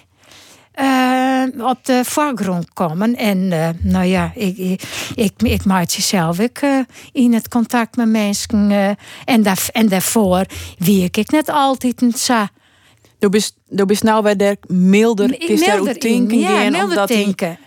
uh, 0.82 1.68
op 1.70 1.86
de 1.86 2.02
voorgrond 2.06 2.74
komen. 2.74 3.16
En 3.16 3.38
uh, 3.38 3.70
nou 3.80 4.06
ja, 4.06 4.32
ik, 4.36 4.58
ik, 4.58 4.82
ik, 5.16 5.32
ik 5.38 5.66
maak 5.66 5.90
zelf 5.90 6.40
uh, 6.40 6.80
in 7.12 7.34
het 7.34 7.48
contact 7.48 7.96
met 7.96 8.08
mensen. 8.08 8.98
en, 9.26 9.44
daar, 9.44 9.68
en 9.72 9.88
daarvoor 9.88 10.46
wie 10.78 11.04
ik 11.04 11.32
net 11.32 11.50
altijd 11.50 12.02
een 12.02 12.14
sa. 12.14 12.50
Du 13.20 13.30
bist, 13.30 13.56
du 13.70 13.86
bist 13.86 14.04
nou 14.04 14.24
bij 14.24 14.36
de 14.36 14.58
milder, 14.68 15.36
milder 15.48 16.00
denken 16.00 16.40
ja, 16.40 16.60
milder 16.70 16.84
omdat 16.84 17.08
denken. 17.08 17.58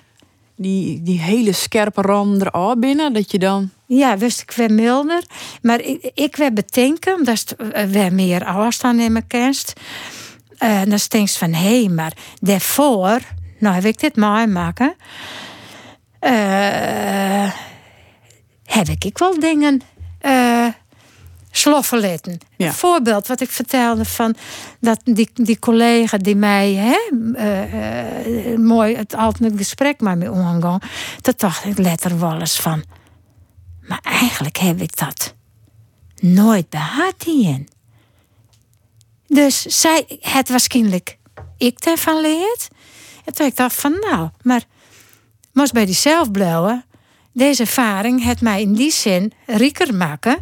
Die, 0.56 1.02
die, 1.02 1.20
hele 1.20 1.52
scherpe 1.52 2.00
rand 2.00 2.42
er 2.42 2.78
binnen, 2.78 3.12
dat 3.12 3.30
je 3.30 3.38
dan... 3.38 3.70
Ja, 3.86 4.18
wist 4.18 4.40
ik 4.40 4.50
weer 4.50 4.72
milder. 4.72 5.22
Maar 5.62 5.80
ik, 5.80 6.10
ik 6.14 6.36
werd 6.36 6.54
bedenken, 6.54 7.24
dat 7.24 7.34
is 7.34 7.44
weer 7.90 8.12
meer 8.12 8.44
afstand 8.44 9.00
in 9.00 9.12
mijn 9.12 9.26
kerst. 9.26 9.72
Uh, 10.58 10.82
dan 10.84 10.98
denk 11.08 11.28
je 11.28 11.38
van, 11.38 11.52
hé, 11.52 11.80
hey, 11.80 11.88
maar 11.88 12.12
daarvoor, 12.40 13.20
nou 13.58 13.74
heb 13.74 13.84
ik 13.84 14.00
dit 14.00 14.16
meemaken, 14.16 14.96
uh, 16.20 17.52
heb 18.64 18.88
ik 18.88 19.18
wel 19.18 19.40
dingen 19.40 19.80
uh, 20.22 20.66
sloffen 21.50 22.00
Ja. 22.56 22.72
voorbeeld 22.72 23.26
wat 23.26 23.40
ik 23.40 23.50
vertelde 23.50 24.04
van 24.04 24.34
dat 24.80 25.00
die, 25.04 25.30
die 25.34 25.58
collega 25.58 26.16
die 26.16 26.36
mij 26.36 26.72
hè, 26.72 26.98
uh, 27.34 28.58
mooi 28.58 28.96
het 28.96 29.14
altijd 29.14 29.52
gesprek 29.56 30.00
met 30.00 30.18
me 30.18 30.30
omgang, 30.30 30.82
dat 31.20 31.40
dacht 31.40 31.64
ik 31.64 31.78
letter 31.78 32.20
wel 32.20 32.40
eens 32.40 32.60
van. 32.60 32.84
Maar 33.80 34.00
eigenlijk 34.02 34.56
heb 34.56 34.80
ik 34.80 34.96
dat 34.96 35.34
nooit 36.20 36.68
behad 36.68 37.24
in. 37.26 37.68
Dus 39.26 39.62
zij 39.62 40.18
het 40.20 40.48
waarschijnlijk 40.48 41.18
ik 41.56 41.78
ervan 41.78 42.20
leert. 42.20 42.68
En 43.24 43.34
toen 43.34 43.46
ik 43.46 43.56
dacht 43.56 43.74
van 43.74 43.96
nou, 44.10 44.28
maar 44.42 44.62
moest 45.52 45.72
bij 45.72 45.86
die 45.86 45.94
zelfblauwe. 45.94 46.84
Deze 47.32 47.62
ervaring 47.62 48.24
het 48.24 48.40
mij 48.40 48.60
in 48.60 48.74
die 48.74 48.92
zin 48.92 49.32
rieker 49.46 49.94
maken. 49.94 50.38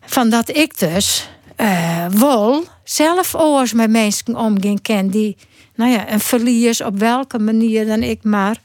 Van 0.00 0.30
dat 0.30 0.56
ik 0.56 0.78
dus 0.78 1.28
uh, 1.56 2.06
wel 2.06 2.64
zelf 2.84 3.34
oors 3.34 3.72
met 3.72 3.90
mensen 3.90 4.36
omging 4.36 4.82
ken 4.82 5.08
die, 5.08 5.36
nou 5.74 5.90
ja, 5.90 6.12
een 6.12 6.20
verlies 6.20 6.80
op 6.82 6.98
welke 6.98 7.38
manier 7.38 7.86
dan 7.86 8.02
ik 8.02 8.24
maar 8.24 8.60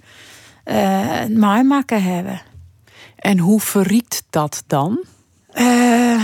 uh, 0.66 1.24
mij 1.30 1.64
maken 1.64 2.04
hebben. 2.04 2.42
En 3.16 3.38
hoe 3.38 3.62
verriekt 3.62 4.24
dat 4.30 4.64
dan? 4.68 5.04
Uh, 5.54 6.24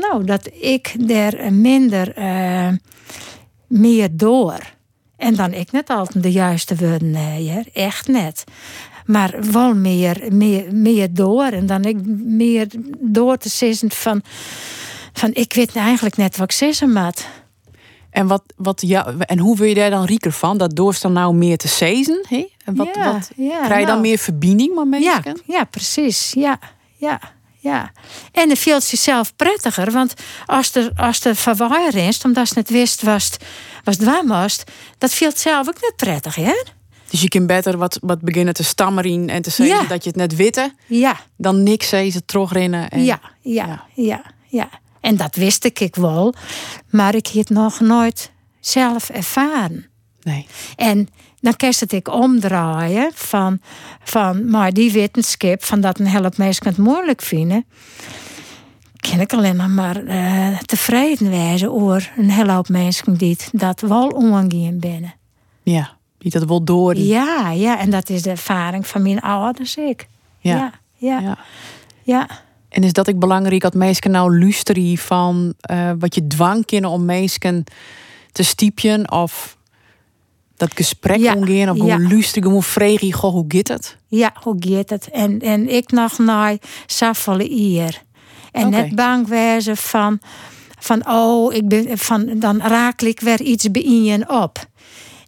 nou, 0.00 0.24
dat 0.24 0.48
ik 0.60 0.94
er 1.08 1.52
minder 1.52 2.18
uh, 2.18 2.68
meer 3.66 4.08
door. 4.12 4.58
En 5.16 5.34
dan 5.34 5.52
ik 5.52 5.72
net 5.72 5.90
altijd 5.90 6.22
de 6.22 6.32
juiste 6.32 6.76
woorden 6.76 7.16
hier, 7.16 7.66
echt 7.72 8.08
net. 8.08 8.44
Maar 9.06 9.34
wel 9.52 9.74
meer, 9.74 10.26
meer, 10.32 10.74
meer 10.74 11.14
door. 11.14 11.44
En 11.44 11.66
dan 11.66 11.84
ik 11.84 11.96
meer 12.24 12.66
door 12.98 13.36
te 13.36 13.48
zeggen 13.48 13.90
van, 13.90 14.22
van 15.12 15.30
ik 15.32 15.52
weet 15.52 15.76
eigenlijk 15.76 16.16
net 16.16 16.36
wat 16.36 16.60
ik 16.60 16.80
moet. 16.86 17.26
En, 18.10 18.26
wat, 18.26 18.42
wat, 18.56 18.80
ja, 18.80 19.14
en 19.18 19.38
hoe 19.38 19.56
wil 19.56 19.68
je 19.68 19.74
daar 19.74 19.90
dan 19.90 20.04
rieker 20.04 20.32
van? 20.32 20.58
Dat 20.58 20.76
doorst 20.76 21.02
dan 21.02 21.12
nou 21.12 21.34
meer 21.34 21.56
te 21.56 21.68
sezen? 21.68 22.24
En 22.64 22.76
wat, 22.76 22.88
ja, 22.94 23.12
wat, 23.12 23.30
ja, 23.36 23.64
krijg 23.64 23.80
je 23.80 23.86
dan 23.86 23.86
nou, 23.86 24.00
meer 24.00 24.18
verbinding 24.18 24.74
met 24.74 24.88
mensen? 24.88 25.22
Ja, 25.24 25.34
ja 25.46 25.64
precies. 25.64 26.32
Ja, 26.32 26.58
ja. 26.96 27.20
Ja, 27.62 27.92
en 28.32 28.48
het 28.48 28.58
viel 28.58 28.80
zichzelf 28.80 29.36
prettiger, 29.36 29.90
want 29.90 30.14
als 30.46 30.74
er, 30.74 30.90
als 30.96 31.24
er 31.24 31.36
verwaaier 31.36 31.94
is, 31.94 32.22
omdat 32.24 32.48
ze 32.48 32.58
het 32.58 32.70
wist 32.70 33.02
was, 33.02 33.30
was 33.84 33.96
het 33.98 34.26
was, 34.26 34.62
dat 34.98 35.12
viel 35.12 35.30
zelf 35.34 35.68
ook 35.68 35.80
net 35.80 35.96
prettig, 35.96 36.34
hè? 36.34 36.52
Dus 37.10 37.20
je 37.20 37.28
kunt 37.28 37.46
beter 37.46 37.76
wat, 37.78 37.98
wat 38.02 38.20
beginnen 38.20 38.54
te 38.54 38.64
stammeren 38.64 39.28
en 39.28 39.42
te 39.42 39.50
zeggen 39.50 39.82
Ja. 39.82 39.86
dat 39.86 40.02
je 40.04 40.08
het 40.08 40.18
net 40.18 40.36
witte, 40.36 40.74
Ja, 40.86 41.20
dan 41.36 41.62
niks 41.62 41.88
zeggen 41.88 42.12
ze 42.12 42.24
terugrennen. 42.24 42.90
En, 42.90 43.04
ja, 43.04 43.20
ja, 43.40 43.84
ja, 43.94 44.22
ja, 44.46 44.68
En 45.00 45.16
dat 45.16 45.36
wist 45.36 45.64
ik 45.64 45.80
ik 45.80 45.94
wel, 45.94 46.34
maar 46.90 47.14
ik 47.14 47.26
heb 47.26 47.34
het 47.36 47.50
nog 47.50 47.80
nooit 47.80 48.30
zelf 48.60 49.08
ervaren. 49.10 49.86
Nee. 50.22 50.46
En 50.76 51.08
dan 51.40 51.56
kerst 51.56 51.80
het 51.80 51.92
ik 51.92 52.08
omdraaien 52.08 53.10
van, 53.14 53.60
van 54.02 54.50
maar 54.50 54.72
die 54.72 54.92
wetenschap, 54.92 55.64
van 55.64 55.80
dat 55.80 55.98
een 55.98 56.06
help 56.06 56.36
mensen 56.36 56.68
het 56.68 56.78
moeilijk 56.78 57.22
vinden. 57.22 57.64
Kan 58.96 59.20
ik 59.20 59.32
alleen 59.32 59.56
nog 59.56 59.68
maar 59.68 60.04
eh, 60.04 60.58
tevreden 60.58 61.30
wijzen 61.30 61.72
over 61.72 62.12
een 62.16 62.30
hele 62.30 62.52
hoop 62.52 62.68
mensen 62.68 63.16
die 63.16 63.36
dat 63.52 63.80
wel 63.80 64.08
omgaan 64.08 64.78
binnen. 64.78 65.14
Ja, 65.62 65.96
die 66.18 66.30
dat 66.30 66.44
wel 66.44 66.64
door. 66.64 66.96
Ja, 66.96 67.50
ja, 67.50 67.78
en 67.78 67.90
dat 67.90 68.08
is 68.08 68.22
de 68.22 68.30
ervaring 68.30 68.86
van 68.86 69.02
mijn 69.02 69.20
ouders 69.20 69.76
ik. 69.76 70.08
Ja. 70.38 70.54
ja, 70.54 70.72
ja. 70.94 71.20
Ja. 71.20 71.38
ja. 72.02 72.28
En 72.68 72.82
is 72.82 72.92
dat 72.92 73.08
ik 73.08 73.18
belangrijk 73.18 73.62
dat 73.62 73.74
mensen 73.74 74.10
nou 74.10 74.38
luisteren 74.38 74.98
van 74.98 75.54
eh, 75.60 75.90
wat 75.98 76.14
je 76.14 76.26
dwang 76.26 76.66
kunnen 76.66 76.90
om 76.90 77.04
mensen 77.04 77.64
te 78.32 78.42
stiepjen 78.42 79.10
of 79.12 79.56
dat 80.60 80.70
gesprek 80.74 81.18
Ja, 81.18 81.34
omgaan 81.34 81.70
of 81.70 81.76
ja. 81.76 81.94
gewoon 81.94 82.12
luisteren, 82.12 82.42
gewoon 82.42 82.62
vragen, 82.62 83.12
goh, 83.12 83.32
hoe 83.32 83.44
gaat 83.48 83.68
het? 83.68 83.96
Ja, 84.08 84.32
hoe 84.42 84.56
gaat 84.58 84.90
het? 84.90 85.10
En, 85.10 85.40
en 85.40 85.68
ik 85.68 85.90
nog 85.90 86.18
naar 86.18 86.56
Saffolle 86.86 87.44
hier. 87.44 88.02
En 88.52 88.70
net 88.70 88.94
bang 88.94 89.28
wezen 89.28 89.76
van, 89.76 90.20
van, 90.78 91.08
oh, 91.08 91.54
ik 91.54 91.68
ben, 91.68 91.98
van, 91.98 92.38
dan 92.38 92.60
raak 92.60 93.02
ik 93.02 93.20
weer 93.20 93.40
iets 93.40 93.70
bij 93.70 93.82
je 93.82 94.28
op. 94.28 94.68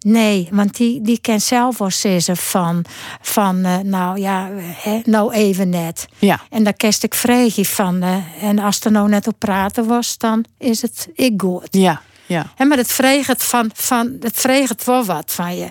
Nee, 0.00 0.48
want 0.50 0.76
die, 0.76 1.02
die 1.02 1.18
kan 1.20 1.40
zelf 1.40 1.78
wel 1.78 1.90
zeggen 1.90 2.36
van, 2.36 2.84
van 3.20 3.56
uh, 3.56 3.78
nou 3.78 4.20
ja, 4.20 4.50
hè, 4.60 5.00
nou 5.04 5.32
even 5.32 5.68
net. 5.68 6.06
Ja. 6.18 6.40
En 6.50 6.64
daar 6.64 6.72
kerst 6.72 7.02
ik 7.02 7.14
vreeg 7.14 7.68
van. 7.68 8.04
Uh, 8.04 8.16
en 8.40 8.58
als 8.58 8.80
er 8.80 8.90
nou 8.90 9.08
net 9.08 9.26
op 9.26 9.34
praten 9.38 9.86
was, 9.86 10.18
dan 10.18 10.44
is 10.58 10.82
het 10.82 11.08
ik 11.14 11.40
goed. 11.40 11.68
Ja, 11.70 12.02
ja. 12.26 12.52
Hè, 12.54 12.64
maar 12.64 12.78
het 12.78 12.92
vreeg 12.92 13.26
het 13.26 13.42
van, 13.42 13.70
van 13.74 14.16
het 14.20 14.36
vreeg 14.36 14.68
het 14.68 14.84
wel 14.84 15.04
wat 15.04 15.32
van 15.32 15.56
je. 15.56 15.70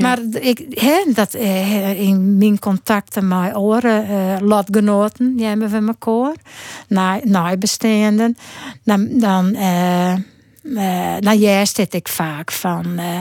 Maar 0.00 0.18
ik, 0.40 0.66
hè, 0.70 1.12
dat, 1.14 1.34
eh, 1.34 2.00
in 2.00 2.38
mijn 2.38 2.58
contacten 2.58 3.28
met 3.28 3.56
oren 3.56 4.10
uh, 4.10 4.36
lotgenoten, 4.40 5.36
die 5.36 5.46
hebben 5.46 5.70
we 5.70 5.86
elkaar, 5.86 6.34
na, 6.88 7.20
nabestaanden, 7.24 8.36
dan, 8.84 9.08
dan 9.18 9.54
uh, 9.54 10.14
uh, 10.62 11.16
nou 11.16 11.36
juist 11.36 11.76
dit 11.76 11.94
ik 11.94 12.08
vaak 12.08 12.52
van, 12.52 12.86
uh, 12.86 13.18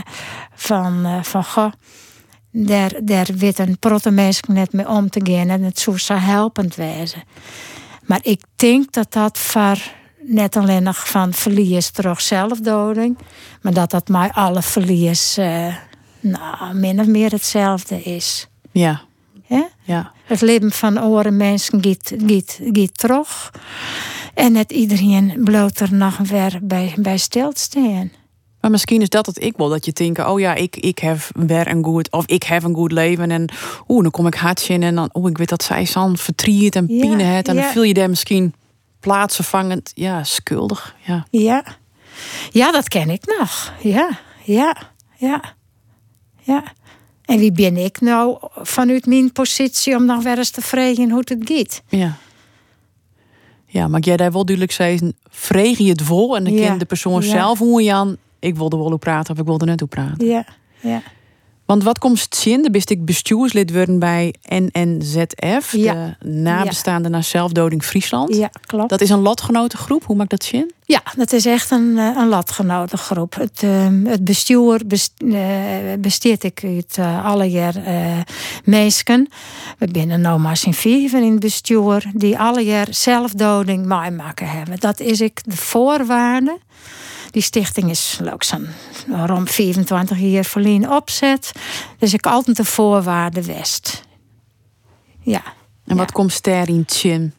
van, 0.54 1.06
uh, 1.06 1.24
van 1.24 1.44
goh, 1.44 1.72
daar, 2.52 2.92
daar 3.02 3.28
weet 3.38 3.60
een 3.60 3.80
protte 3.80 4.12
net 4.48 4.74
mee 4.74 4.88
om 4.88 5.10
te 5.10 5.22
gaan 5.24 5.50
en 5.50 5.64
het 5.64 5.80
zou 5.80 5.98
zo 5.98 6.16
helpend 6.16 6.76
wezen. 6.76 7.24
Maar 8.06 8.20
ik 8.22 8.42
denk 8.56 8.92
dat 8.92 9.14
dat 9.14 9.38
voor 9.38 9.78
net 10.30 10.56
alleen 10.56 10.84
nog 10.84 11.10
van 11.10 11.34
verlies 11.34 11.90
terug 11.90 12.22
zelfdoding, 12.22 13.18
maar 13.62 13.74
dat 13.74 13.92
dat 13.92 14.08
mij 14.08 14.32
alle 14.32 14.62
verlies 14.62 15.38
nou, 16.20 16.74
min 16.74 17.00
of 17.00 17.08
meer 17.08 17.32
hetzelfde 17.32 18.04
is. 18.04 18.48
Ja. 18.72 19.02
He? 19.44 19.64
ja. 19.84 20.12
Het 20.24 20.42
leven 20.42 20.72
van 20.72 21.04
oren 21.04 21.38
mensen 21.38 21.84
gaat, 21.84 22.16
gaat, 22.28 22.60
gaat 22.74 22.98
terug. 22.98 23.52
En 24.34 24.56
het 24.56 24.72
iedereen 24.72 25.42
bloot 25.44 25.80
er 25.80 25.94
nog 25.94 26.18
weer 26.18 26.60
bij, 26.62 26.94
bij 26.98 27.18
stilstaan. 27.18 28.12
Maar 28.62 28.72
misschien 28.72 29.02
is 29.02 29.10
dat 29.10 29.26
het 29.26 29.44
ik 29.44 29.58
wel. 29.58 29.70
Dat 29.70 29.86
je 29.86 29.92
denkt, 29.92 30.26
oh 30.26 30.40
ja, 30.40 30.54
ik, 30.56 30.76
ik 30.76 31.00
heb 31.00 31.18
weer 31.34 31.68
een 31.68 31.84
goed... 31.84 32.12
Of 32.12 32.26
ik 32.26 32.44
heb 32.44 32.64
een 32.64 32.76
goed 32.76 32.92
leven. 32.92 33.32
En 33.32 33.50
oeh, 33.88 34.02
dan 34.02 34.12
kom 34.12 34.28
ik 34.28 34.34
hard 34.34 34.70
in. 34.70 34.84
En 34.84 34.96
dan, 34.96 35.10
oh, 35.12 35.30
ik 35.30 35.38
weet 35.38 35.50
dat 35.50 35.64
zij 35.64 35.86
zo'n 35.86 36.18
verdriet 36.18 36.76
en 36.76 36.86
Ja, 36.88 37.02
pine 37.02 37.24
het. 37.24 37.48
En 37.48 37.56
dan 37.56 37.64
ja. 37.64 37.72
voel 37.72 37.84
je 37.84 37.94
daar 37.94 38.10
misschien 38.10 38.54
plaatsvervangend... 39.00 39.92
Ja, 39.96 40.24
schuldig. 40.24 40.96
Ja. 41.06 41.26
Ja. 41.30 41.64
Ja, 42.52 42.72
dat 42.72 42.88
ken 42.88 43.10
ik 43.10 43.38
nog. 43.40 43.74
Ja, 43.82 44.10
ja, 44.44 44.76
ja, 45.18 45.56
ja. 46.42 46.64
En 47.26 47.40
wie 47.40 47.52
ben 47.52 47.78
ik 47.78 48.02
nou 48.02 48.38
vanuit 48.56 49.06
mijn 49.06 49.32
positie 49.32 49.96
om 49.96 50.06
nog 50.06 50.24
weer 50.24 50.38
eens 50.38 50.50
te 50.50 50.62
vragen 50.62 51.10
hoe 51.10 51.24
het 51.26 51.36
gaat? 51.40 51.82
Ja. 51.88 52.18
Ja, 53.66 53.88
maar 53.88 54.00
jij 54.00 54.18
daar 54.18 54.32
wel 54.32 54.46
duidelijk 54.46 54.76
zeggen, 54.76 55.18
vreeg 55.30 55.78
je 55.78 55.90
het 55.90 56.02
vol 56.02 56.36
en 56.36 56.44
dan 56.44 56.54
Ja, 56.54 56.76
de 56.76 56.86
persoon 56.86 57.22
ja. 57.22 57.30
zelf 57.30 57.60
hoe 57.60 57.84
je 57.84 57.94
aan, 57.94 58.18
ik 58.40 58.56
wilde 58.56 58.78
wel 58.78 58.90
hoe 58.90 58.98
praten 58.98 59.34
of 59.34 59.40
ik 59.40 59.46
wilde 59.46 59.66
net 59.66 59.80
hoe 59.80 59.90
praten. 59.90 60.28
Ja, 60.28 60.46
ja. 60.80 61.02
Want 61.70 61.84
wat 61.84 62.00
komt 62.00 62.28
zin? 62.30 62.62
Dan 62.62 62.72
bist 62.72 62.90
ik 62.90 63.06
bestuurslid 63.06 63.72
worden 63.72 64.00
bij 64.00 64.34
NNZF, 64.48 65.72
Ja. 65.72 66.16
de 66.20 66.28
nabestaande 66.30 67.10
naar 67.10 67.24
zelfdoding 67.24 67.84
Friesland. 67.84 68.36
ja 68.36 68.50
klopt. 68.66 68.90
Dat 68.90 69.02
is 69.02 69.10
een 69.10 69.20
lotgenotengroep. 69.22 70.04
Hoe 70.04 70.16
maakt 70.16 70.30
dat 70.30 70.44
zin? 70.44 70.72
Ja, 70.86 71.02
dat 71.18 71.32
is 71.32 71.46
echt 71.46 71.72
een, 71.72 71.98
eh, 71.98 72.16
een 72.16 72.28
latgenotengroep. 72.28 73.36
Het, 73.36 73.64
ehm, 73.64 74.06
het 74.06 74.24
bestuur 74.24 74.82
best, 74.86 75.14
eh, 75.18 75.38
besteedt 76.00 76.44
ik 76.44 76.62
uit 76.64 76.98
eh, 76.98 77.26
alle 77.26 77.46
jaar 77.46 77.76
meesken. 78.64 79.30
We 79.78 79.88
binnen 79.88 80.22
nou 80.22 80.40
maar 80.40 80.58
z'n 80.58 80.72
vijven 80.72 81.24
in 81.24 81.32
het 81.32 81.40
bestuur 81.40 82.12
die 82.14 82.40
alle 82.40 82.62
jaar 82.62 82.88
zelfdoding 82.90 83.86
meemaken 83.86 84.50
hebben. 84.50 84.80
Dat 84.80 85.00
is 85.00 85.22
ik 85.22 85.42
de 85.46 85.58
voorwaarde. 85.58 86.58
Die 87.32 87.42
stichting 87.42 87.90
is 87.90 88.20
ook 88.34 88.44
zo'n 88.44 88.68
rond 89.26 89.50
24 89.50 90.20
jaar 90.20 90.46
verlien 90.46 90.92
opzet. 90.92 91.52
Dus 91.98 92.14
ik 92.14 92.26
altijd 92.26 92.58
de 92.58 92.66
voorwaarde 92.66 93.46
west. 93.46 94.04
Ja. 95.22 95.42
En 95.88 95.98
wat 95.98 96.12
komt 96.12 96.44
daarin 96.44 96.84
zin? 96.88 97.34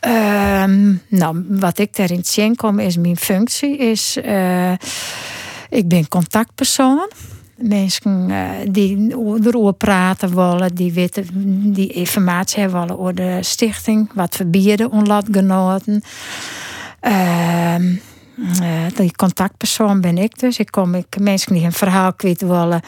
Ehm, 0.00 0.94
nou, 1.08 1.44
wat 1.48 1.78
ik 1.78 1.96
daarin 1.96 2.24
in 2.34 2.56
kom 2.56 2.78
is 2.78 2.96
mijn 2.96 3.16
functie. 3.16 3.76
Is, 3.76 4.16
eh, 4.16 4.72
ik 5.68 5.88
ben 5.88 6.08
contactpersoon. 6.08 7.10
Mensen 7.56 8.30
eh, 8.30 8.50
die 8.70 9.08
erover 9.44 9.72
praten 9.72 10.34
willen, 10.34 10.74
die, 10.74 10.92
weten, 10.92 11.26
die 11.72 11.92
informatie 11.92 12.60
hebben 12.60 12.80
willen 12.80 12.98
over 12.98 13.14
de 13.14 13.38
stichting. 13.40 14.10
Wat 14.14 14.36
we 14.36 14.46
bieden 14.46 14.92
aan 14.92 15.06
latgenoten. 15.06 16.02
Ehm, 17.00 17.14
eh, 17.84 17.92
die 18.94 19.16
contactpersoon 19.16 20.00
ben 20.00 20.18
ik 20.18 20.38
dus. 20.38 20.58
Ik 20.58 20.70
kom 20.70 20.94
ik, 20.94 21.18
mensen 21.20 21.54
die 21.54 21.64
een 21.64 21.72
verhaal 21.72 22.12
kwijt 22.12 22.40
willen. 22.40 22.80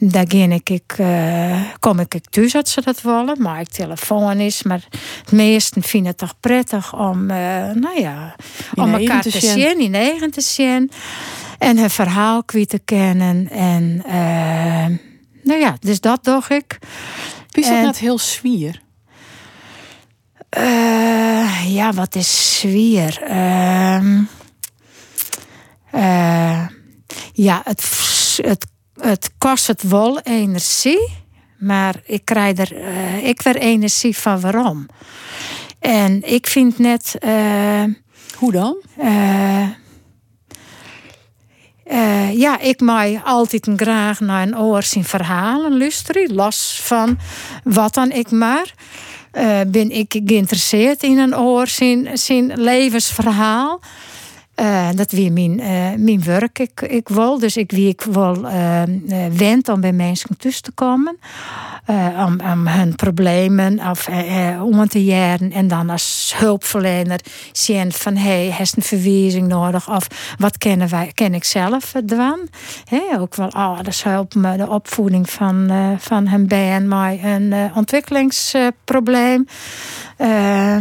Daar 0.00 0.24
ging 0.28 0.54
ik, 0.54 0.70
ik, 0.70 0.94
eh, 0.96 1.60
kom 1.78 1.98
ik 1.98 2.14
ik 2.14 2.24
thuis 2.30 2.54
als 2.54 2.72
ze 2.72 2.80
dat 2.80 3.02
willen. 3.02 3.42
Maar 3.42 3.60
ik 3.60 3.68
telefoon 3.68 4.40
is. 4.40 4.62
Maar 4.62 4.84
het 5.20 5.32
meesten 5.32 5.82
vinden 5.82 6.08
het 6.08 6.18
toch 6.18 6.34
prettig 6.40 6.94
om, 6.94 7.30
eh, 7.30 7.36
nou 7.74 8.00
ja, 8.00 8.34
In 8.74 8.82
om 8.82 8.94
elkaar 8.94 9.22
te 9.22 9.40
zien. 9.40 9.80
in 9.80 9.94
eigen 9.94 10.30
te 10.30 10.40
zien. 10.40 10.90
En 11.58 11.78
hun 11.78 11.90
verhaal 11.90 12.44
kwijt 12.44 12.68
te 12.68 12.78
kennen. 12.78 13.50
En 13.50 14.02
eh, 14.06 14.96
nou 15.42 15.60
ja, 15.60 15.76
dus 15.80 16.00
dat 16.00 16.24
doe 16.24 16.42
ik. 16.48 16.78
Wie 17.50 17.64
is 17.64 17.70
dat 17.70 17.82
net 17.82 17.98
heel 17.98 18.18
zwier? 18.18 18.82
Eh, 20.48 21.74
ja, 21.74 21.92
wat 21.92 22.14
is 22.14 22.58
zwier? 22.58 23.22
Ehm, 23.22 24.22
eh, 25.98 26.66
ja, 27.32 27.60
het, 27.64 27.84
het, 28.42 28.66
het 29.00 29.30
kost 29.38 29.66
het 29.66 29.82
wel 29.82 30.20
energie. 30.20 31.08
Maar 31.58 32.00
ik 32.04 32.24
krijg 32.24 32.58
er 32.58 32.76
eh, 32.76 33.26
ik 33.26 33.42
weer 33.42 33.56
energie 33.56 34.16
van 34.16 34.40
waarom. 34.40 34.86
En 35.78 36.32
ik 36.32 36.46
vind 36.46 36.78
net... 36.78 37.16
eh, 37.18 37.84
Hoe 38.34 38.52
dan? 38.52 38.76
ja, 42.32 42.58
ik 42.60 42.80
mag 42.80 43.24
altijd 43.24 43.68
graag 43.76 44.20
naar 44.20 44.42
een 44.42 44.58
oor 44.58 44.82
zien 44.82 45.04
verhalen 45.04 45.78
luisteren. 45.78 46.34
Los 46.34 46.80
van 46.82 47.18
wat 47.64 47.94
dan 47.94 48.10
ik 48.10 48.30
maar. 48.30 48.74
Ben 49.66 49.90
ik 49.90 50.20
geïnteresseerd 50.24 51.02
in 51.02 51.18
een 51.18 51.36
oor 51.36 51.66
zien 52.12 52.52
levensverhaal. 52.54 53.80
Eh, 54.58 54.88
dat 54.94 55.10
weer 55.10 55.32
mijn, 55.32 55.54
mijn 56.04 56.22
werk. 56.24 56.58
Ik, 56.58 56.80
ik 56.80 57.08
wil, 57.08 57.38
dus 57.38 57.56
ik 57.56 57.70
wie 57.70 57.88
ik 57.88 58.02
wel 58.02 58.48
eh, 58.48 58.82
eh, 58.82 58.88
wend 59.32 59.68
om 59.68 59.80
bij 59.80 59.92
mensen 59.92 60.36
thuis 60.36 60.60
te 60.60 60.72
komen. 60.72 61.18
Om, 62.16 62.40
hun 62.66 62.94
problemen 62.94 63.80
of, 63.90 64.08
om 64.60 64.88
te 64.88 65.04
jaren. 65.04 65.52
En 65.52 65.68
dan 65.68 65.90
als 65.90 66.34
hulpverlener 66.36 67.20
zien 67.52 67.92
van 67.92 68.16
hey, 68.16 68.54
heeft 68.56 68.76
een 68.76 68.82
verwijzing 68.82 69.48
nodig? 69.48 69.90
Of 69.90 70.06
wat 70.38 70.58
kennen 70.58 70.88
wij, 70.88 71.10
ken 71.14 71.34
ik 71.34 71.44
zelf 71.44 71.92
doen? 72.04 72.48
Hè, 72.84 73.20
ook 73.20 73.34
wel, 73.34 73.48
oh, 73.48 73.78
dat 73.82 74.02
helpt 74.02 74.34
me 74.34 74.56
de 74.56 74.68
opvoeding 74.68 75.30
van, 75.30 75.70
van 75.98 76.28
hun 76.28 76.46
band, 76.46 76.86
maar 76.86 77.24
een 77.24 77.70
ontwikkelingsprobleem. 77.74 79.46
Eh, 80.18 80.76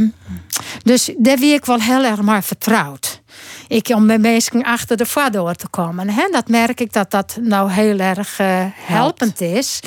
dus 0.84 1.12
daar 1.18 1.38
wie 1.38 1.54
ik 1.54 1.66
wel 1.66 1.80
heel 1.80 2.04
erg 2.04 2.22
maar 2.22 2.44
vertrouwd. 2.44 3.22
Ik 3.68 3.90
om 3.90 4.08
bij 4.08 4.18
mensen 4.18 4.64
achter 4.64 4.98
de 4.98 5.06
voordeur 5.06 5.56
te 5.56 5.68
komen. 5.68 6.10
Hè? 6.10 6.28
Dat 6.32 6.48
merk 6.48 6.80
ik 6.80 6.94
dat 6.94 7.12
dat 7.12 7.38
nou 7.42 7.72
heel 7.72 8.00
erg 8.00 8.40
eh, 8.40 8.66
helpend 8.74 9.42
is. 9.42 9.80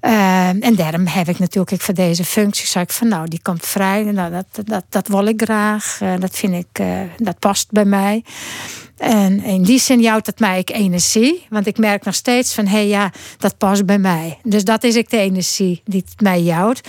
Eh, 0.00 0.48
en 0.48 0.74
daarom 0.74 1.06
heb 1.06 1.28
ik 1.28 1.38
natuurlijk 1.38 1.72
ik 1.72 1.80
voor 1.80 1.94
deze 1.94 2.24
functie 2.24 2.66
zei 2.66 2.84
ik 2.84 2.90
van 2.90 3.08
nou 3.08 3.28
die 3.28 3.42
komt 3.42 3.66
vrij 3.66 4.02
nou, 4.02 4.30
dat, 4.30 4.66
dat, 4.66 4.84
dat 4.88 5.08
wil 5.08 5.26
ik 5.26 5.42
graag 5.42 5.98
Eh, 6.00 6.12
dat 6.18 6.36
vind 6.36 6.54
ik 6.54 6.84
dat 7.16 7.38
past 7.38 7.70
bij 7.70 7.84
mij 7.84 8.24
en 8.96 9.42
in 9.42 9.62
die 9.62 9.78
zin 9.78 10.00
jouwt 10.00 10.26
het 10.26 10.38
mij 10.38 10.58
ik 10.58 10.70
energie 10.70 11.46
want 11.48 11.66
ik 11.66 11.78
merk 11.78 12.04
nog 12.04 12.14
steeds 12.14 12.54
van 12.54 12.66
hé 12.66 12.76
hey, 12.76 12.88
ja 12.88 13.12
dat 13.38 13.58
past 13.58 13.86
bij 13.86 13.98
mij 13.98 14.38
dus 14.42 14.64
dat 14.64 14.84
is 14.84 14.96
ik 14.96 15.10
de 15.10 15.18
energie 15.18 15.82
die 15.84 16.04
het 16.08 16.20
mij 16.20 16.42
jouwt 16.42 16.80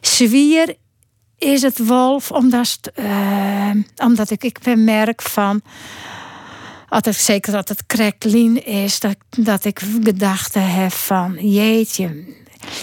zwier 0.00 0.76
is 1.40 1.62
het 1.62 1.86
wolf 1.86 2.30
omdat, 2.30 2.78
eh, 2.94 3.70
omdat 3.96 4.30
ik, 4.30 4.44
ik 4.44 4.76
merk 4.76 5.22
van 5.22 5.62
altijd 6.88 7.16
zeker 7.16 7.52
dat 7.52 7.68
het 7.68 7.86
kreklin 7.86 8.64
is 8.64 9.00
dat, 9.00 9.16
dat 9.28 9.64
ik 9.64 9.80
gedachten 10.02 10.72
heb 10.72 10.92
van 10.92 11.36
jeetje 11.40 12.38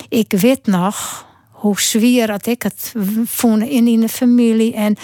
ik 0.10 0.32
weet 0.32 0.66
nog 0.66 1.26
hoe 1.51 1.82
zwier 1.82 2.28
dat 2.28 2.45
ik 2.45 2.64
het 2.64 2.93
vond 3.26 3.64
in, 3.64 3.99
de 3.99 4.10
familie 4.10 4.74
en 4.74 4.95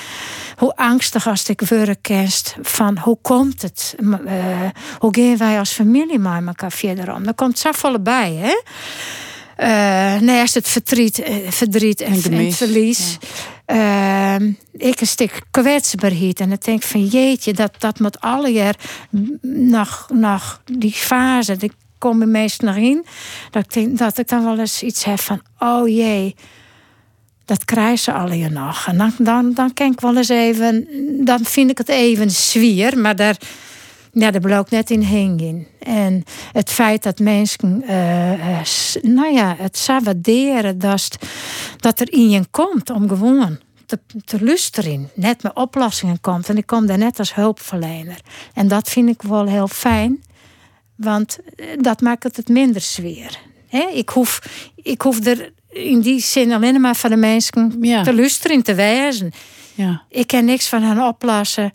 hoe 0.58 0.76
angstig 0.76 1.28
als 1.28 1.50
ik 1.50 1.62
kerst 2.02 2.56
van 2.62 2.98
hoe 2.98 3.18
komt 3.22 3.62
het? 3.62 3.96
Uh, 4.00 4.16
hoe 4.98 5.16
gaan 5.16 5.38
wij 5.38 5.60
als 5.60 5.72
familie 5.72 6.20
met 6.20 6.48
elkaar 6.48 6.72
verder 6.72 7.14
om? 7.14 7.26
Er 7.26 7.34
komt 7.34 7.60
zoveel 7.60 8.02
bij 8.02 8.34
hè 8.34 8.54
Uh, 9.60 10.20
naast 10.20 10.54
het 10.54 10.68
verdriet, 10.68 11.20
uh, 11.20 11.50
verdriet 11.50 12.02
en, 12.02 12.14
en, 12.24 12.34
en 12.34 12.54
verlies. 12.54 13.18
Ja. 13.66 14.40
Uh, 14.40 14.48
ik 14.72 15.02
een 15.02 15.08
stuk 15.08 15.42
kwetsbaarheid. 15.52 16.40
En 16.40 16.52
ik 16.52 16.64
denk 16.64 16.84
van 16.84 17.06
jeetje, 17.06 17.54
dat, 17.54 17.72
dat 17.78 18.00
moet 18.00 18.20
alle 18.20 18.50
jaar 18.50 18.76
nog, 19.42 20.08
nog 20.14 20.62
die 20.66 20.92
fase, 20.92 21.58
die 21.58 21.72
komen 21.98 22.32
meestal 22.32 22.68
nog 22.68 22.78
in. 22.78 23.06
Dat 23.52 23.64
ik, 23.64 23.74
denk, 23.74 23.98
dat 23.98 24.18
ik 24.18 24.28
dan 24.28 24.44
wel 24.44 24.60
eens 24.60 24.84
iets 24.84 25.04
heb 25.04 25.20
van, 25.20 25.42
oh 25.60 25.88
jee, 25.88 26.36
dat 27.46 27.66
krijgen 27.66 27.98
ze 27.98 28.14
alle 28.14 28.38
jaar 28.38 28.52
nog. 28.52 28.88
En 28.88 28.98
dan, 28.98 29.14
dan, 29.18 29.54
dan 29.54 29.74
kan 29.74 29.92
ik 29.92 30.00
wel 30.00 30.18
eens 30.18 30.30
even, 30.30 30.88
dan 31.26 31.46
vind 31.46 31.70
ik 31.70 31.78
het 31.78 31.90
even 31.90 32.32
zwier, 32.32 32.98
maar 32.98 33.16
daar 33.16 33.38
ja, 34.14 34.32
daar 34.32 34.42
wil 34.42 34.58
ook 34.58 34.70
net 34.70 34.90
in 34.90 35.02
heen 35.02 35.68
En 35.80 36.24
het 36.52 36.70
feit 36.70 37.04
dat 37.04 37.20
mensen, 37.20 37.84
uh, 37.84 38.62
nou 39.02 39.34
ja, 39.34 39.56
het 39.58 39.78
zou 39.78 40.02
waarderen 40.04 40.80
dat, 40.80 41.18
dat 41.78 42.00
er 42.00 42.14
in 42.14 42.30
je 42.30 42.46
komt 42.52 42.90
om 42.90 43.08
gewoon 43.08 43.58
te, 43.86 44.00
te 44.26 44.44
luisteren. 44.44 45.10
Net 45.16 45.44
met 45.44 45.56
oplossingen 45.56 46.22
komt. 46.22 46.50
En 46.50 46.58
ik 46.58 46.66
kom 46.66 46.86
daar 46.86 46.98
net 46.98 47.20
als 47.20 47.36
hulpverlener. 47.36 48.20
En 48.54 48.68
dat 48.68 48.90
vind 48.90 49.10
ik 49.10 49.22
wel 49.22 49.46
heel 49.46 49.68
fijn, 49.68 50.24
want 50.96 51.38
eh, 51.56 51.66
dat 51.78 52.02
maakt 52.02 52.24
het 52.24 52.36
het 52.36 52.48
minder 52.48 52.82
sfeer. 52.82 53.40
Ik, 53.94 54.10
hoef, 54.10 54.42
ik 54.76 55.02
hoef 55.02 55.26
er 55.26 55.52
in 55.70 56.02
die 56.02 56.22
zin 56.22 56.52
alleen 56.52 56.82
maar 56.82 56.96
van 56.96 57.10
de 57.10 57.16
mensen 57.16 57.80
te 58.04 58.14
luisteren, 58.16 58.64
te 58.64 58.76
wijzen. 58.76 59.32
Ja. 59.76 60.04
Ik 60.10 60.28
ken 60.28 60.46
niks 60.46 60.68
van 60.68 60.82
hen 60.82 61.08
oplossen. 61.08 61.74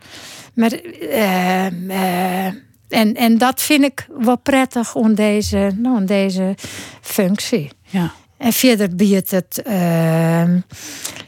Maar, 0.59 0.73
uh, 1.01 1.71
uh, 1.71 2.47
en, 2.89 3.15
en 3.15 3.39
dat 3.39 3.63
vind 3.63 3.85
ik 3.85 4.07
wel 4.19 4.39
prettig 4.39 4.95
om 4.95 5.15
deze, 5.15 5.71
nou, 5.77 6.05
deze 6.05 6.55
functie. 7.01 7.71
Ja. 7.83 8.13
En 8.37 8.53
verder 8.53 8.97
biedt 8.97 9.31
het, 9.31 9.63
uh, 9.67 10.43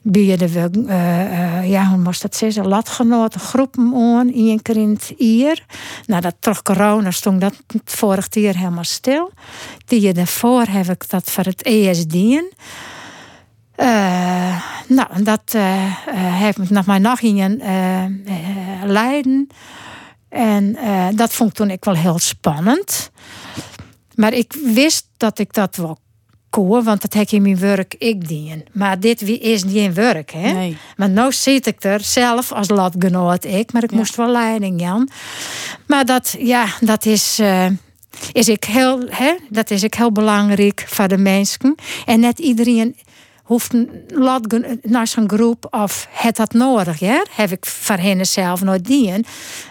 bieden 0.03 0.49
we, 0.49 0.70
uh, 0.87 1.70
ja, 1.70 1.89
hoe 1.89 1.99
moest 1.99 2.22
dat 2.22 2.37
zeggen, 2.37 2.68
latgenoten 2.68 3.41
groepen 3.41 3.95
aan, 3.95 4.33
één 4.33 4.62
keer 4.62 4.76
in 4.76 4.91
het 4.91 5.12
jaar. 5.16 5.64
Nou, 6.07 6.20
dat 6.20 6.35
toch 6.41 6.62
corona 6.62 7.11
stond 7.11 7.41
dat 7.41 7.55
vorig 7.85 8.26
jaar 8.31 8.57
helemaal 8.57 8.85
stil. 8.85 9.31
Die 9.85 10.01
jaar 10.01 10.14
daarvoor 10.14 10.64
heb 10.68 10.89
ik 10.89 11.09
dat 11.09 11.31
voor 11.31 11.45
het 11.45 11.62
ESD'en. 11.62 12.53
Uh, 13.81 14.62
nou, 14.87 15.22
dat 15.22 15.43
uh, 15.57 15.62
heeft 16.14 16.59
me 16.59 16.64
nog 16.68 16.87
maar 16.87 17.01
nog 17.01 17.20
in 17.20 17.61
uh, 17.62 18.05
leiden. 18.85 19.49
En 20.28 20.76
dat 21.14 21.33
vond 21.33 21.51
ik 21.51 21.57
toen 21.57 21.70
ik 21.70 21.85
wel 21.85 21.95
heel 21.95 22.18
spannend. 22.18 23.11
Maar 24.14 24.33
ik 24.33 24.55
wist 24.64 25.07
dat 25.16 25.39
ik 25.39 25.53
dat 25.53 25.76
wel 25.76 25.99
kon, 26.51 26.85
want 26.85 27.03
dat 27.03 27.14
heb 27.14 27.31
in 27.31 27.43
mijn 27.43 27.59
werk 27.59 27.95
ik 27.99 28.28
dien. 28.28 28.64
Maar 28.72 29.01
dit 29.01 29.22
is 29.22 29.64
niet 29.64 29.74
in 29.74 29.95
werk, 29.95 30.31
hè? 30.31 30.53
Nee. 30.53 30.76
Maar 30.97 31.09
nu 31.09 31.33
zit 31.33 31.66
ik 31.66 31.85
er 31.85 32.01
zelf 32.01 32.53
als 32.53 32.68
latgenoot 32.68 33.45
ik, 33.45 33.72
maar 33.72 33.83
ik 33.83 33.93
moest 33.93 34.16
wel 34.16 34.31
leiding, 34.31 34.81
Jan. 34.81 35.09
Maar 35.87 36.05
dat, 36.05 36.35
ja, 36.39 36.66
dat 36.81 37.07
is 37.07 37.41
is 38.33 38.49
ik 38.49 38.64
heel, 38.64 39.05
hè, 39.09 39.35
dat 39.49 39.70
is 39.70 39.83
ik 39.83 39.95
heel 39.95 40.12
belangrijk 40.12 40.85
voor 40.89 41.09
de 41.09 41.18
mensen. 41.18 41.74
En 42.07 42.20
net 42.20 42.39
iedereen 42.39 42.97
hoeft 43.51 43.75
naar 44.83 45.07
zo'n 45.07 45.29
groep 45.29 45.67
of 45.71 46.07
het 46.11 46.37
dat 46.37 46.53
nodig. 46.53 46.99
Ja? 46.99 47.25
Heb 47.31 47.51
ik 47.51 47.67
voor 47.67 47.97
hen 47.97 48.27
zelf 48.27 48.63
nooit 48.63 48.85
dien. 48.85 49.25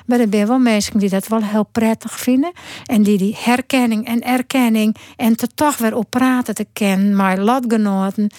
Maar 0.05 0.19
er 0.19 0.29
zijn 0.29 0.47
wel 0.47 0.59
mensen 0.59 0.99
die 0.99 1.09
dat 1.09 1.27
wel 1.27 1.43
heel 1.43 1.63
prettig 1.63 2.19
vinden. 2.19 2.51
En 2.85 3.03
die 3.03 3.17
die 3.17 3.37
herkenning 3.39 4.05
en 4.05 4.23
erkenning 4.23 4.95
en 5.15 5.35
toch 5.55 5.77
weer 5.77 5.95
op 5.95 6.09
praten 6.09 6.55
te 6.55 6.65
kennen. 6.73 7.15
Maar 7.15 7.37
lotgenoten, 7.37 8.29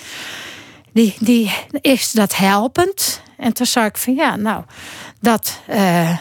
die, 0.92 1.14
die 1.18 1.52
is 1.80 2.12
dat 2.12 2.36
helpend. 2.36 3.22
En 3.36 3.52
toen 3.52 3.66
zei 3.66 3.86
ik 3.86 3.96
van 3.96 4.14
ja, 4.14 4.36
nou, 4.36 4.64
dat... 5.20 5.60
Uh, 5.70 6.18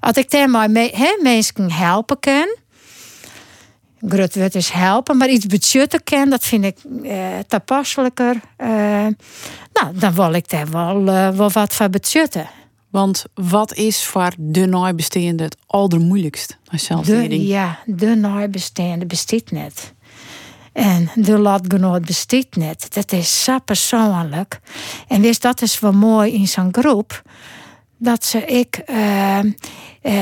als 0.00 0.16
ik 0.16 0.30
daarmee 0.30 1.14
mensen 1.22 1.72
helpen 1.72 2.20
kan 2.20 2.56
Grut 4.00 4.34
wordt 4.34 4.54
is 4.54 4.68
helpen, 4.68 5.16
maar 5.16 5.28
iets 5.28 5.46
budgetten 5.46 6.04
ken, 6.04 6.30
dat 6.30 6.44
vind 6.44 6.64
ik 6.64 6.78
eh, 7.02 7.38
toepasselijker. 7.46 8.40
Eh, 8.56 8.68
nou, 9.72 9.92
dan 9.92 10.14
wil 10.14 10.32
ik 10.32 10.48
daar 10.48 10.70
wel, 10.70 11.00
uh, 11.00 11.28
wel 11.28 11.50
wat 11.50 11.74
van 11.74 11.90
budgetten. 11.90 12.48
Want 12.90 13.24
wat 13.34 13.74
is 13.74 14.04
voor 14.04 14.32
de 14.38 14.66
nabestaande 14.66 15.42
het 15.42 15.56
allermoeilijkst 15.66 16.58
De, 17.28 17.46
ja, 17.46 17.78
de 17.84 18.14
nabestaande 18.14 19.06
bestaat 19.06 19.50
net. 19.50 19.94
En 20.72 21.10
de 21.14 21.38
latgenoot 21.38 22.04
bestaat 22.04 22.56
net. 22.56 22.94
Dat 22.94 23.12
is 23.12 23.44
zo 23.44 23.58
persoonlijk. 23.58 24.60
En 25.08 25.20
wist 25.20 25.42
dat 25.42 25.62
is 25.62 25.80
wel 25.80 25.92
mooi 25.92 26.32
in 26.32 26.48
zo'n 26.48 26.68
groep. 26.72 27.22
Dat 27.98 28.24
ze 28.24 28.44
ik 28.44 28.82
uh, 28.90 29.38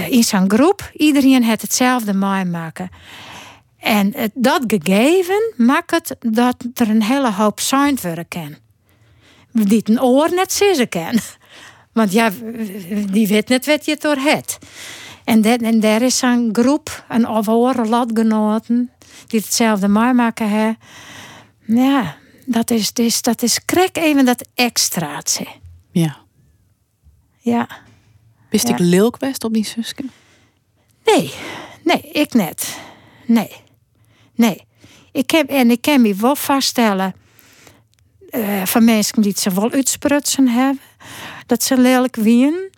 in 0.09 0.23
zo'n 0.23 0.51
groep 0.51 0.91
iedereen 0.97 1.45
het 1.45 1.63
hetzelfde 1.63 2.15
maken. 2.45 2.91
En 3.85 4.15
dat 4.35 4.65
gegeven 4.67 5.53
maakt 5.57 5.91
het 5.91 6.17
dat 6.21 6.65
er 6.75 6.91
een 6.91 7.03
hele 7.03 7.33
hoop 7.33 7.61
zijn 7.61 7.99
worden 8.03 8.29
kan. 8.29 8.57
Die 9.53 9.83
een 9.85 10.03
oor 10.03 10.35
net 10.35 10.53
zeggen 10.53 10.89
kan. 10.89 11.19
Want 11.93 12.13
ja, 12.13 12.31
die 13.11 13.27
weet 13.27 13.49
net 13.49 13.67
wat 13.67 13.85
je 13.85 13.97
door 13.97 14.17
het. 14.17 14.59
En, 15.25 15.43
dat, 15.43 15.61
en 15.61 15.81
daar 15.81 16.03
is 16.03 16.23
een 16.23 16.49
groep, 16.53 17.05
een 17.09 17.27
overhoren 17.27 17.89
latgenoten, 17.89 18.91
die 19.27 19.41
hetzelfde 19.41 19.89
maken 19.89 20.51
hebben. 20.51 20.79
Ja, 21.67 22.17
dat 22.47 22.71
is, 22.71 22.93
dus, 22.93 23.23
dat 23.23 23.43
is 23.43 23.65
krek 23.65 23.97
even 23.97 24.25
dat 24.25 24.49
extraatje. 24.55 25.47
Ja. 25.91 26.17
Ja. 27.39 27.69
Wist 28.51 28.69
ik 28.69 28.79
lilkwest 28.79 29.45
op 29.45 29.53
die 29.53 29.67
zusken? 29.67 30.11
Nee, 31.05 31.33
nee, 31.83 32.01
ik 32.13 32.33
net. 32.33 32.79
Nee. 33.27 33.63
Nee. 34.35 34.67
Ik 35.13 35.31
heb, 35.31 35.49
en 35.49 35.71
ik 35.71 35.81
kan 35.81 36.03
me 36.03 36.15
wel 36.15 36.37
vaststellen 36.37 37.15
uh, 38.31 38.65
van 38.65 38.85
mensen 38.85 39.23
die 39.23 39.31
het 39.31 39.41
ze 39.41 39.55
wel 39.55 39.71
uitsprutsen 39.71 40.49
hebben, 40.49 40.81
dat 41.47 41.63
ze 41.63 41.79
lelijk 41.79 42.17
wien. 42.17 42.73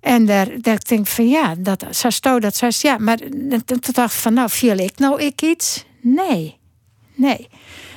En 0.00 0.26
daar, 0.26 0.48
daar 0.60 0.78
denk 0.88 1.00
ik 1.00 1.06
van 1.06 1.28
ja, 1.28 1.54
dat, 1.58 1.84
zo 1.90 2.38
dat 2.38 2.56
zei 2.56 2.72
ja, 2.78 2.98
maar 2.98 3.18
toen 3.64 3.80
dacht 3.92 4.14
ik 4.14 4.20
van 4.20 4.34
nou, 4.34 4.50
viel 4.50 4.78
ik 4.78 4.98
nou 4.98 5.22
ik 5.22 5.42
iets? 5.42 5.84
Nee, 6.00 6.58
nee. 7.14 7.48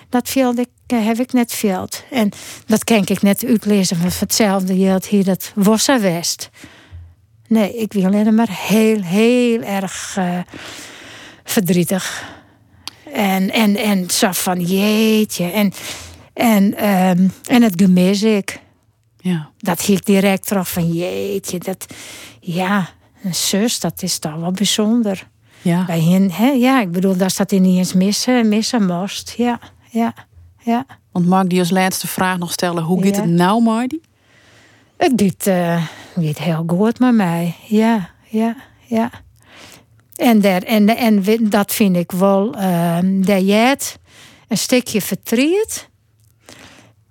Dat 0.09 0.29
viel 0.29 0.53
ik, 0.57 0.69
eh, 0.87 1.05
heb 1.05 1.19
ik 1.19 1.33
net 1.33 1.53
veel. 1.53 1.87
En 2.11 2.31
dat 2.65 2.83
kan 2.83 3.05
ik 3.05 3.21
net 3.21 3.45
uitlezen 3.45 3.97
van 3.97 4.11
hetzelfde 4.19 4.77
geldt 4.77 5.05
hier 5.05 5.23
dat 5.23 5.51
Wossa 5.55 5.99
West. 5.99 6.49
Nee, 7.47 7.75
ik 7.75 7.93
wil 7.93 8.05
alleen 8.05 8.35
maar 8.35 8.49
heel, 8.51 9.01
heel 9.01 9.61
erg 9.61 10.15
uh, 10.19 10.39
verdrietig. 11.43 12.37
En, 13.13 13.51
en, 13.53 13.75
en 13.75 14.09
zo 14.09 14.31
van 14.31 14.61
jeetje. 14.61 15.43
En, 15.43 15.73
en, 16.33 16.87
um, 16.87 17.31
en 17.47 17.61
het 17.61 17.73
gemis 17.75 18.23
ik. 18.23 18.59
Ja. 19.17 19.49
Dat 19.57 19.81
hield 19.81 20.05
direct 20.05 20.47
terug 20.47 20.69
van 20.69 20.93
jeetje. 20.93 21.59
Dat, 21.59 21.85
ja, 22.39 22.89
een 23.23 23.35
zus, 23.35 23.79
dat 23.79 24.03
is 24.03 24.19
toch 24.19 24.35
wel 24.35 24.51
bijzonder. 24.51 25.27
Ja. 25.61 25.85
Bij 25.85 26.01
hen, 26.01 26.31
hè? 26.31 26.47
Ja, 26.47 26.81
ik 26.81 26.91
bedoel, 26.91 27.17
dat 27.17 27.37
dat 27.37 27.51
in 27.51 27.61
niet 27.61 27.77
eens 27.77 27.93
missen, 27.93 28.49
missen 28.49 28.85
moest. 28.85 29.33
Ja, 29.37 29.59
ja, 29.89 30.13
ja. 30.63 30.85
Want 31.11 31.25
mag 31.25 31.43
ik 31.43 31.49
die 31.49 31.59
als 31.59 31.69
laatste 31.69 32.07
vraag 32.07 32.37
nog 32.37 32.51
stellen? 32.51 32.83
Hoe 32.83 33.03
gaat 33.03 33.15
het 33.15 33.25
nou, 33.25 33.61
Mardi? 33.61 34.01
Het 34.97 35.13
gaat, 35.15 35.47
uh, 35.47 35.83
gaat 36.15 36.37
heel 36.37 36.63
goed 36.67 36.99
met 36.99 37.13
mij. 37.13 37.55
Ja, 37.67 38.09
ja, 38.23 38.55
ja. 38.85 39.11
En, 40.19 40.39
der, 40.39 40.63
en, 40.63 40.97
en 40.97 41.23
dat 41.49 41.73
vind 41.73 41.95
ik 41.95 42.11
wel, 42.11 42.55
uh, 42.55 42.97
dat 43.03 43.47
je 43.47 43.77
een 44.47 44.57
stukje 44.57 45.01
vertriet. 45.01 45.89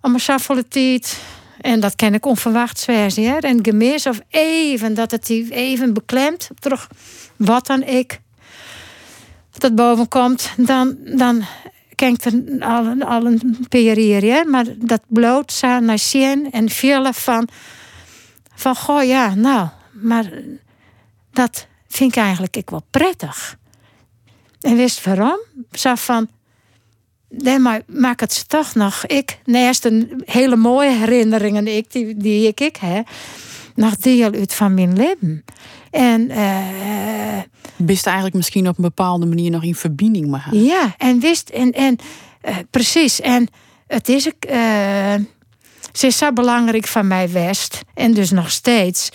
Om 0.00 0.14
een 0.14 0.68
tijd. 0.68 1.20
En 1.60 1.80
dat 1.80 1.94
ken 1.94 2.14
ik 2.14 2.26
onverwachts 2.26 2.82
zijn. 2.82 3.40
En 3.40 3.64
gemis 3.64 4.06
of 4.06 4.20
even, 4.28 4.94
dat 4.94 5.10
het 5.10 5.26
die 5.26 5.54
even 5.54 5.94
beklemt. 5.94 6.50
Terug 6.58 6.88
wat 7.36 7.66
dan 7.66 7.82
ik. 7.82 8.20
Dat 9.52 9.74
boven 9.74 10.08
komt. 10.08 10.50
Dan, 10.56 10.96
dan 11.04 11.44
ken 11.94 12.14
ik 12.14 12.24
er 12.24 12.42
al, 12.60 13.00
al 13.00 13.26
een 13.26 13.66
periode. 13.68 14.44
Maar 14.48 14.64
dat 14.76 15.02
bloot 15.06 15.52
zijn 15.52 15.84
naar 15.84 15.98
zien 15.98 16.50
en 16.50 16.68
veel 16.68 17.12
van. 17.12 17.48
Van 18.54 18.76
goh 18.76 19.02
ja, 19.02 19.34
nou. 19.34 19.68
Maar 19.92 20.32
dat 21.32 21.66
vind 21.98 22.16
ik 22.16 22.22
eigenlijk 22.22 22.56
ik 22.56 22.70
wel 22.70 22.82
prettig. 22.90 23.58
En 24.60 24.76
wist 24.76 25.04
waarom? 25.04 25.38
Zo 25.72 25.94
van, 25.94 26.28
nee, 27.28 27.58
maar 27.58 27.82
maak 27.86 28.20
het 28.20 28.48
toch 28.48 28.74
nog. 28.74 29.06
Ik, 29.06 29.38
naast 29.44 29.84
een 29.84 30.22
hele 30.24 30.56
mooie 30.56 30.90
herinneringen 30.90 31.66
ik, 31.66 31.92
die, 31.92 32.16
die 32.16 32.46
ik, 32.46 32.60
ik 32.60 32.76
heb, 32.76 33.08
nog 33.74 33.96
deel 33.96 34.32
uit 34.32 34.54
van 34.54 34.74
mijn 34.74 34.96
leven. 34.96 35.44
En 35.90 36.30
uh, 36.30 37.38
wist 37.76 38.06
eigenlijk 38.06 38.36
misschien 38.36 38.68
op 38.68 38.76
een 38.76 38.82
bepaalde 38.84 39.26
manier 39.26 39.50
nog 39.50 39.62
in 39.62 39.74
verbinding 39.74 40.26
maar. 40.26 40.54
Ja, 40.54 40.94
en 40.98 41.20
wist 41.20 41.48
en, 41.48 41.72
en 41.72 41.98
Eh, 42.40 42.56
precies. 42.70 43.20
En 43.20 43.48
het 43.86 44.08
is. 44.08 44.26
Uh, 44.26 45.14
ze 45.92 46.06
is 46.06 46.18
zo 46.18 46.32
belangrijk 46.32 46.86
van 46.86 47.06
mij 47.06 47.30
West. 47.30 47.80
En 47.94 48.14
dus 48.14 48.30
nog 48.30 48.50
steeds. 48.50 49.08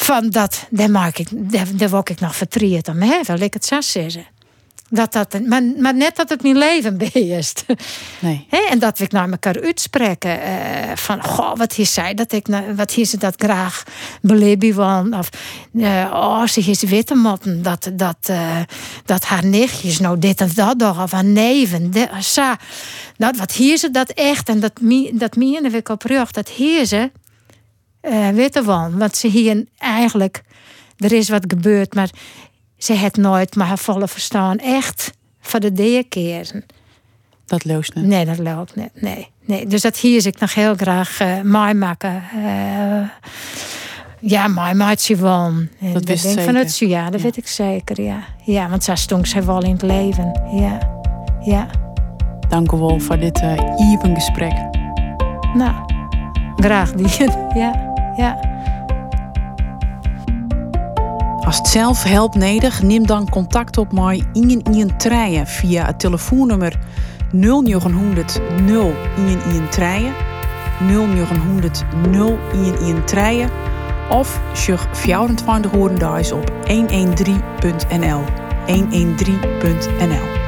Van 0.00 0.30
dat, 0.30 0.66
daar, 0.70 0.90
maak 0.90 1.18
ik, 1.18 1.28
daar, 1.30 1.66
daar 1.72 1.88
word 1.88 2.08
ik 2.08 2.20
nog 2.20 2.36
vertrierd 2.36 2.88
om, 2.88 3.02
hè? 3.02 3.20
Wil 3.22 3.40
ik 3.40 3.54
het 3.54 3.64
zo 3.64 3.80
zeggen. 3.80 4.26
Dat 4.90 5.12
dat, 5.12 5.40
maar, 5.46 5.62
maar 5.62 5.94
net 5.94 6.16
dat 6.16 6.28
het 6.28 6.42
mijn 6.42 6.58
leven 6.58 6.98
is. 7.38 7.52
Nee. 8.18 8.46
en 8.70 8.78
dat 8.78 8.98
we 8.98 9.06
naar 9.08 9.30
elkaar 9.30 9.62
uitspreken. 9.62 10.38
Uh, 10.38 10.96
van, 10.96 11.24
goh, 11.24 11.56
wat 11.56 11.72
hier 11.72 11.86
zei 11.86 12.14
dat 12.14 12.32
ik, 12.32 12.46
wat 12.76 12.90
hier 12.90 13.04
ze 13.04 13.16
dat 13.16 13.34
graag 13.36 13.82
beleven 14.22 14.74
wil. 14.74 15.18
Of, 15.18 15.28
uh, 15.72 16.10
oh, 16.12 16.46
ze 16.46 16.60
is 16.60 16.82
witte 16.82 17.14
motten. 17.14 17.62
Dat, 17.62 17.90
dat, 17.92 18.16
uh, 18.30 18.56
dat 19.04 19.24
haar 19.24 19.44
nichtjes 19.44 19.98
nou 19.98 20.18
dit 20.18 20.40
of 20.40 20.54
dat 20.54 20.78
toch. 20.78 21.02
Of 21.02 21.10
haar 21.10 21.24
neven. 21.24 21.90
De, 21.90 22.08
sa. 22.18 22.58
Dat, 23.16 23.36
wat 23.36 23.52
hier 23.52 23.78
ze 23.78 23.90
dat 23.90 24.10
echt. 24.10 24.48
En 24.48 24.60
dat, 24.60 24.72
dat 25.12 25.36
meen 25.36 25.74
ik 25.74 25.88
op 25.88 26.02
rug. 26.02 26.30
Dat 26.30 26.48
hier 26.48 26.84
ze 26.86 27.10
witte 28.34 28.62
van. 28.62 28.98
Want 28.98 29.16
ze 29.16 29.28
hier 29.28 29.64
eigenlijk... 29.78 30.42
Er 30.98 31.12
is 31.12 31.28
wat 31.28 31.44
gebeurd, 31.48 31.94
maar 31.94 32.10
ze 32.78 32.92
het 32.92 33.16
nooit 33.16 33.56
maar 33.56 33.66
haar 33.66 33.78
volle 33.78 34.08
verstaan 34.08 34.58
echt 34.58 35.10
voor 35.40 35.60
de 35.60 35.72
derde 35.72 36.04
keren. 36.08 36.64
Dat 37.46 37.64
loopt 37.64 37.94
niet? 37.94 38.04
Nee, 38.04 38.24
dat 38.24 38.38
loopt 38.38 38.76
niet. 38.76 39.02
Nee, 39.02 39.28
nee. 39.44 39.66
Dus 39.66 39.82
dat 39.82 39.96
hier 39.96 40.26
ik 40.26 40.40
nog 40.40 40.54
heel 40.54 40.74
graag 40.74 41.20
uh, 41.20 41.40
mooi 41.40 41.74
maken. 41.74 42.22
Uh, 42.36 43.08
ja, 44.20 44.48
mooi 44.48 44.74
maakt 44.74 45.00
ze 45.00 45.16
wel. 45.16 45.52
Dat 45.92 46.04
wist 46.04 46.24
ik 46.24 46.40
van 46.40 46.54
het 46.54 46.78
ja, 46.78 47.10
dat 47.10 47.20
ja. 47.20 47.24
weet 47.24 47.36
ik 47.36 47.46
zeker, 47.46 48.02
ja. 48.02 48.24
Ja, 48.44 48.68
want 48.68 48.84
zo 48.84 48.94
stonk 48.94 49.26
zij 49.26 49.44
wel 49.44 49.62
in 49.62 49.72
het 49.72 49.82
leven. 49.82 50.42
Ja, 50.52 51.00
ja. 51.40 51.70
Dank 52.48 52.72
u 52.72 52.76
wel 52.76 53.00
voor 53.00 53.18
dit 53.18 53.42
uh, 53.42 54.14
gesprek. 54.14 54.52
Nou, 55.54 55.74
graag 56.56 56.92
die. 56.92 57.08
ja, 57.54 57.87
ja. 58.18 58.56
Als 61.44 61.56
het 61.56 61.68
zelf 61.68 62.02
helpt 62.02 62.34
nodig, 62.34 62.82
neem 62.82 63.06
dan 63.06 63.28
contact 63.28 63.78
op 63.78 63.92
mij 63.92 64.24
in 64.32 64.60
een 64.64 64.96
treien 64.96 65.46
via 65.46 65.86
het 65.86 66.00
telefoonnummer 66.00 66.78
0900 67.32 68.40
0 68.62 68.92
in 69.16 69.68
treien 69.68 70.12
0900 70.80 71.84
0 72.10 72.38
in 72.86 73.04
treien 73.04 73.50
of 74.10 74.40
sjug 74.54 74.88
24 74.92 75.70
horendags 75.70 76.32
op 76.32 76.52
113.nl 76.68 78.22
113.nl 78.66 80.47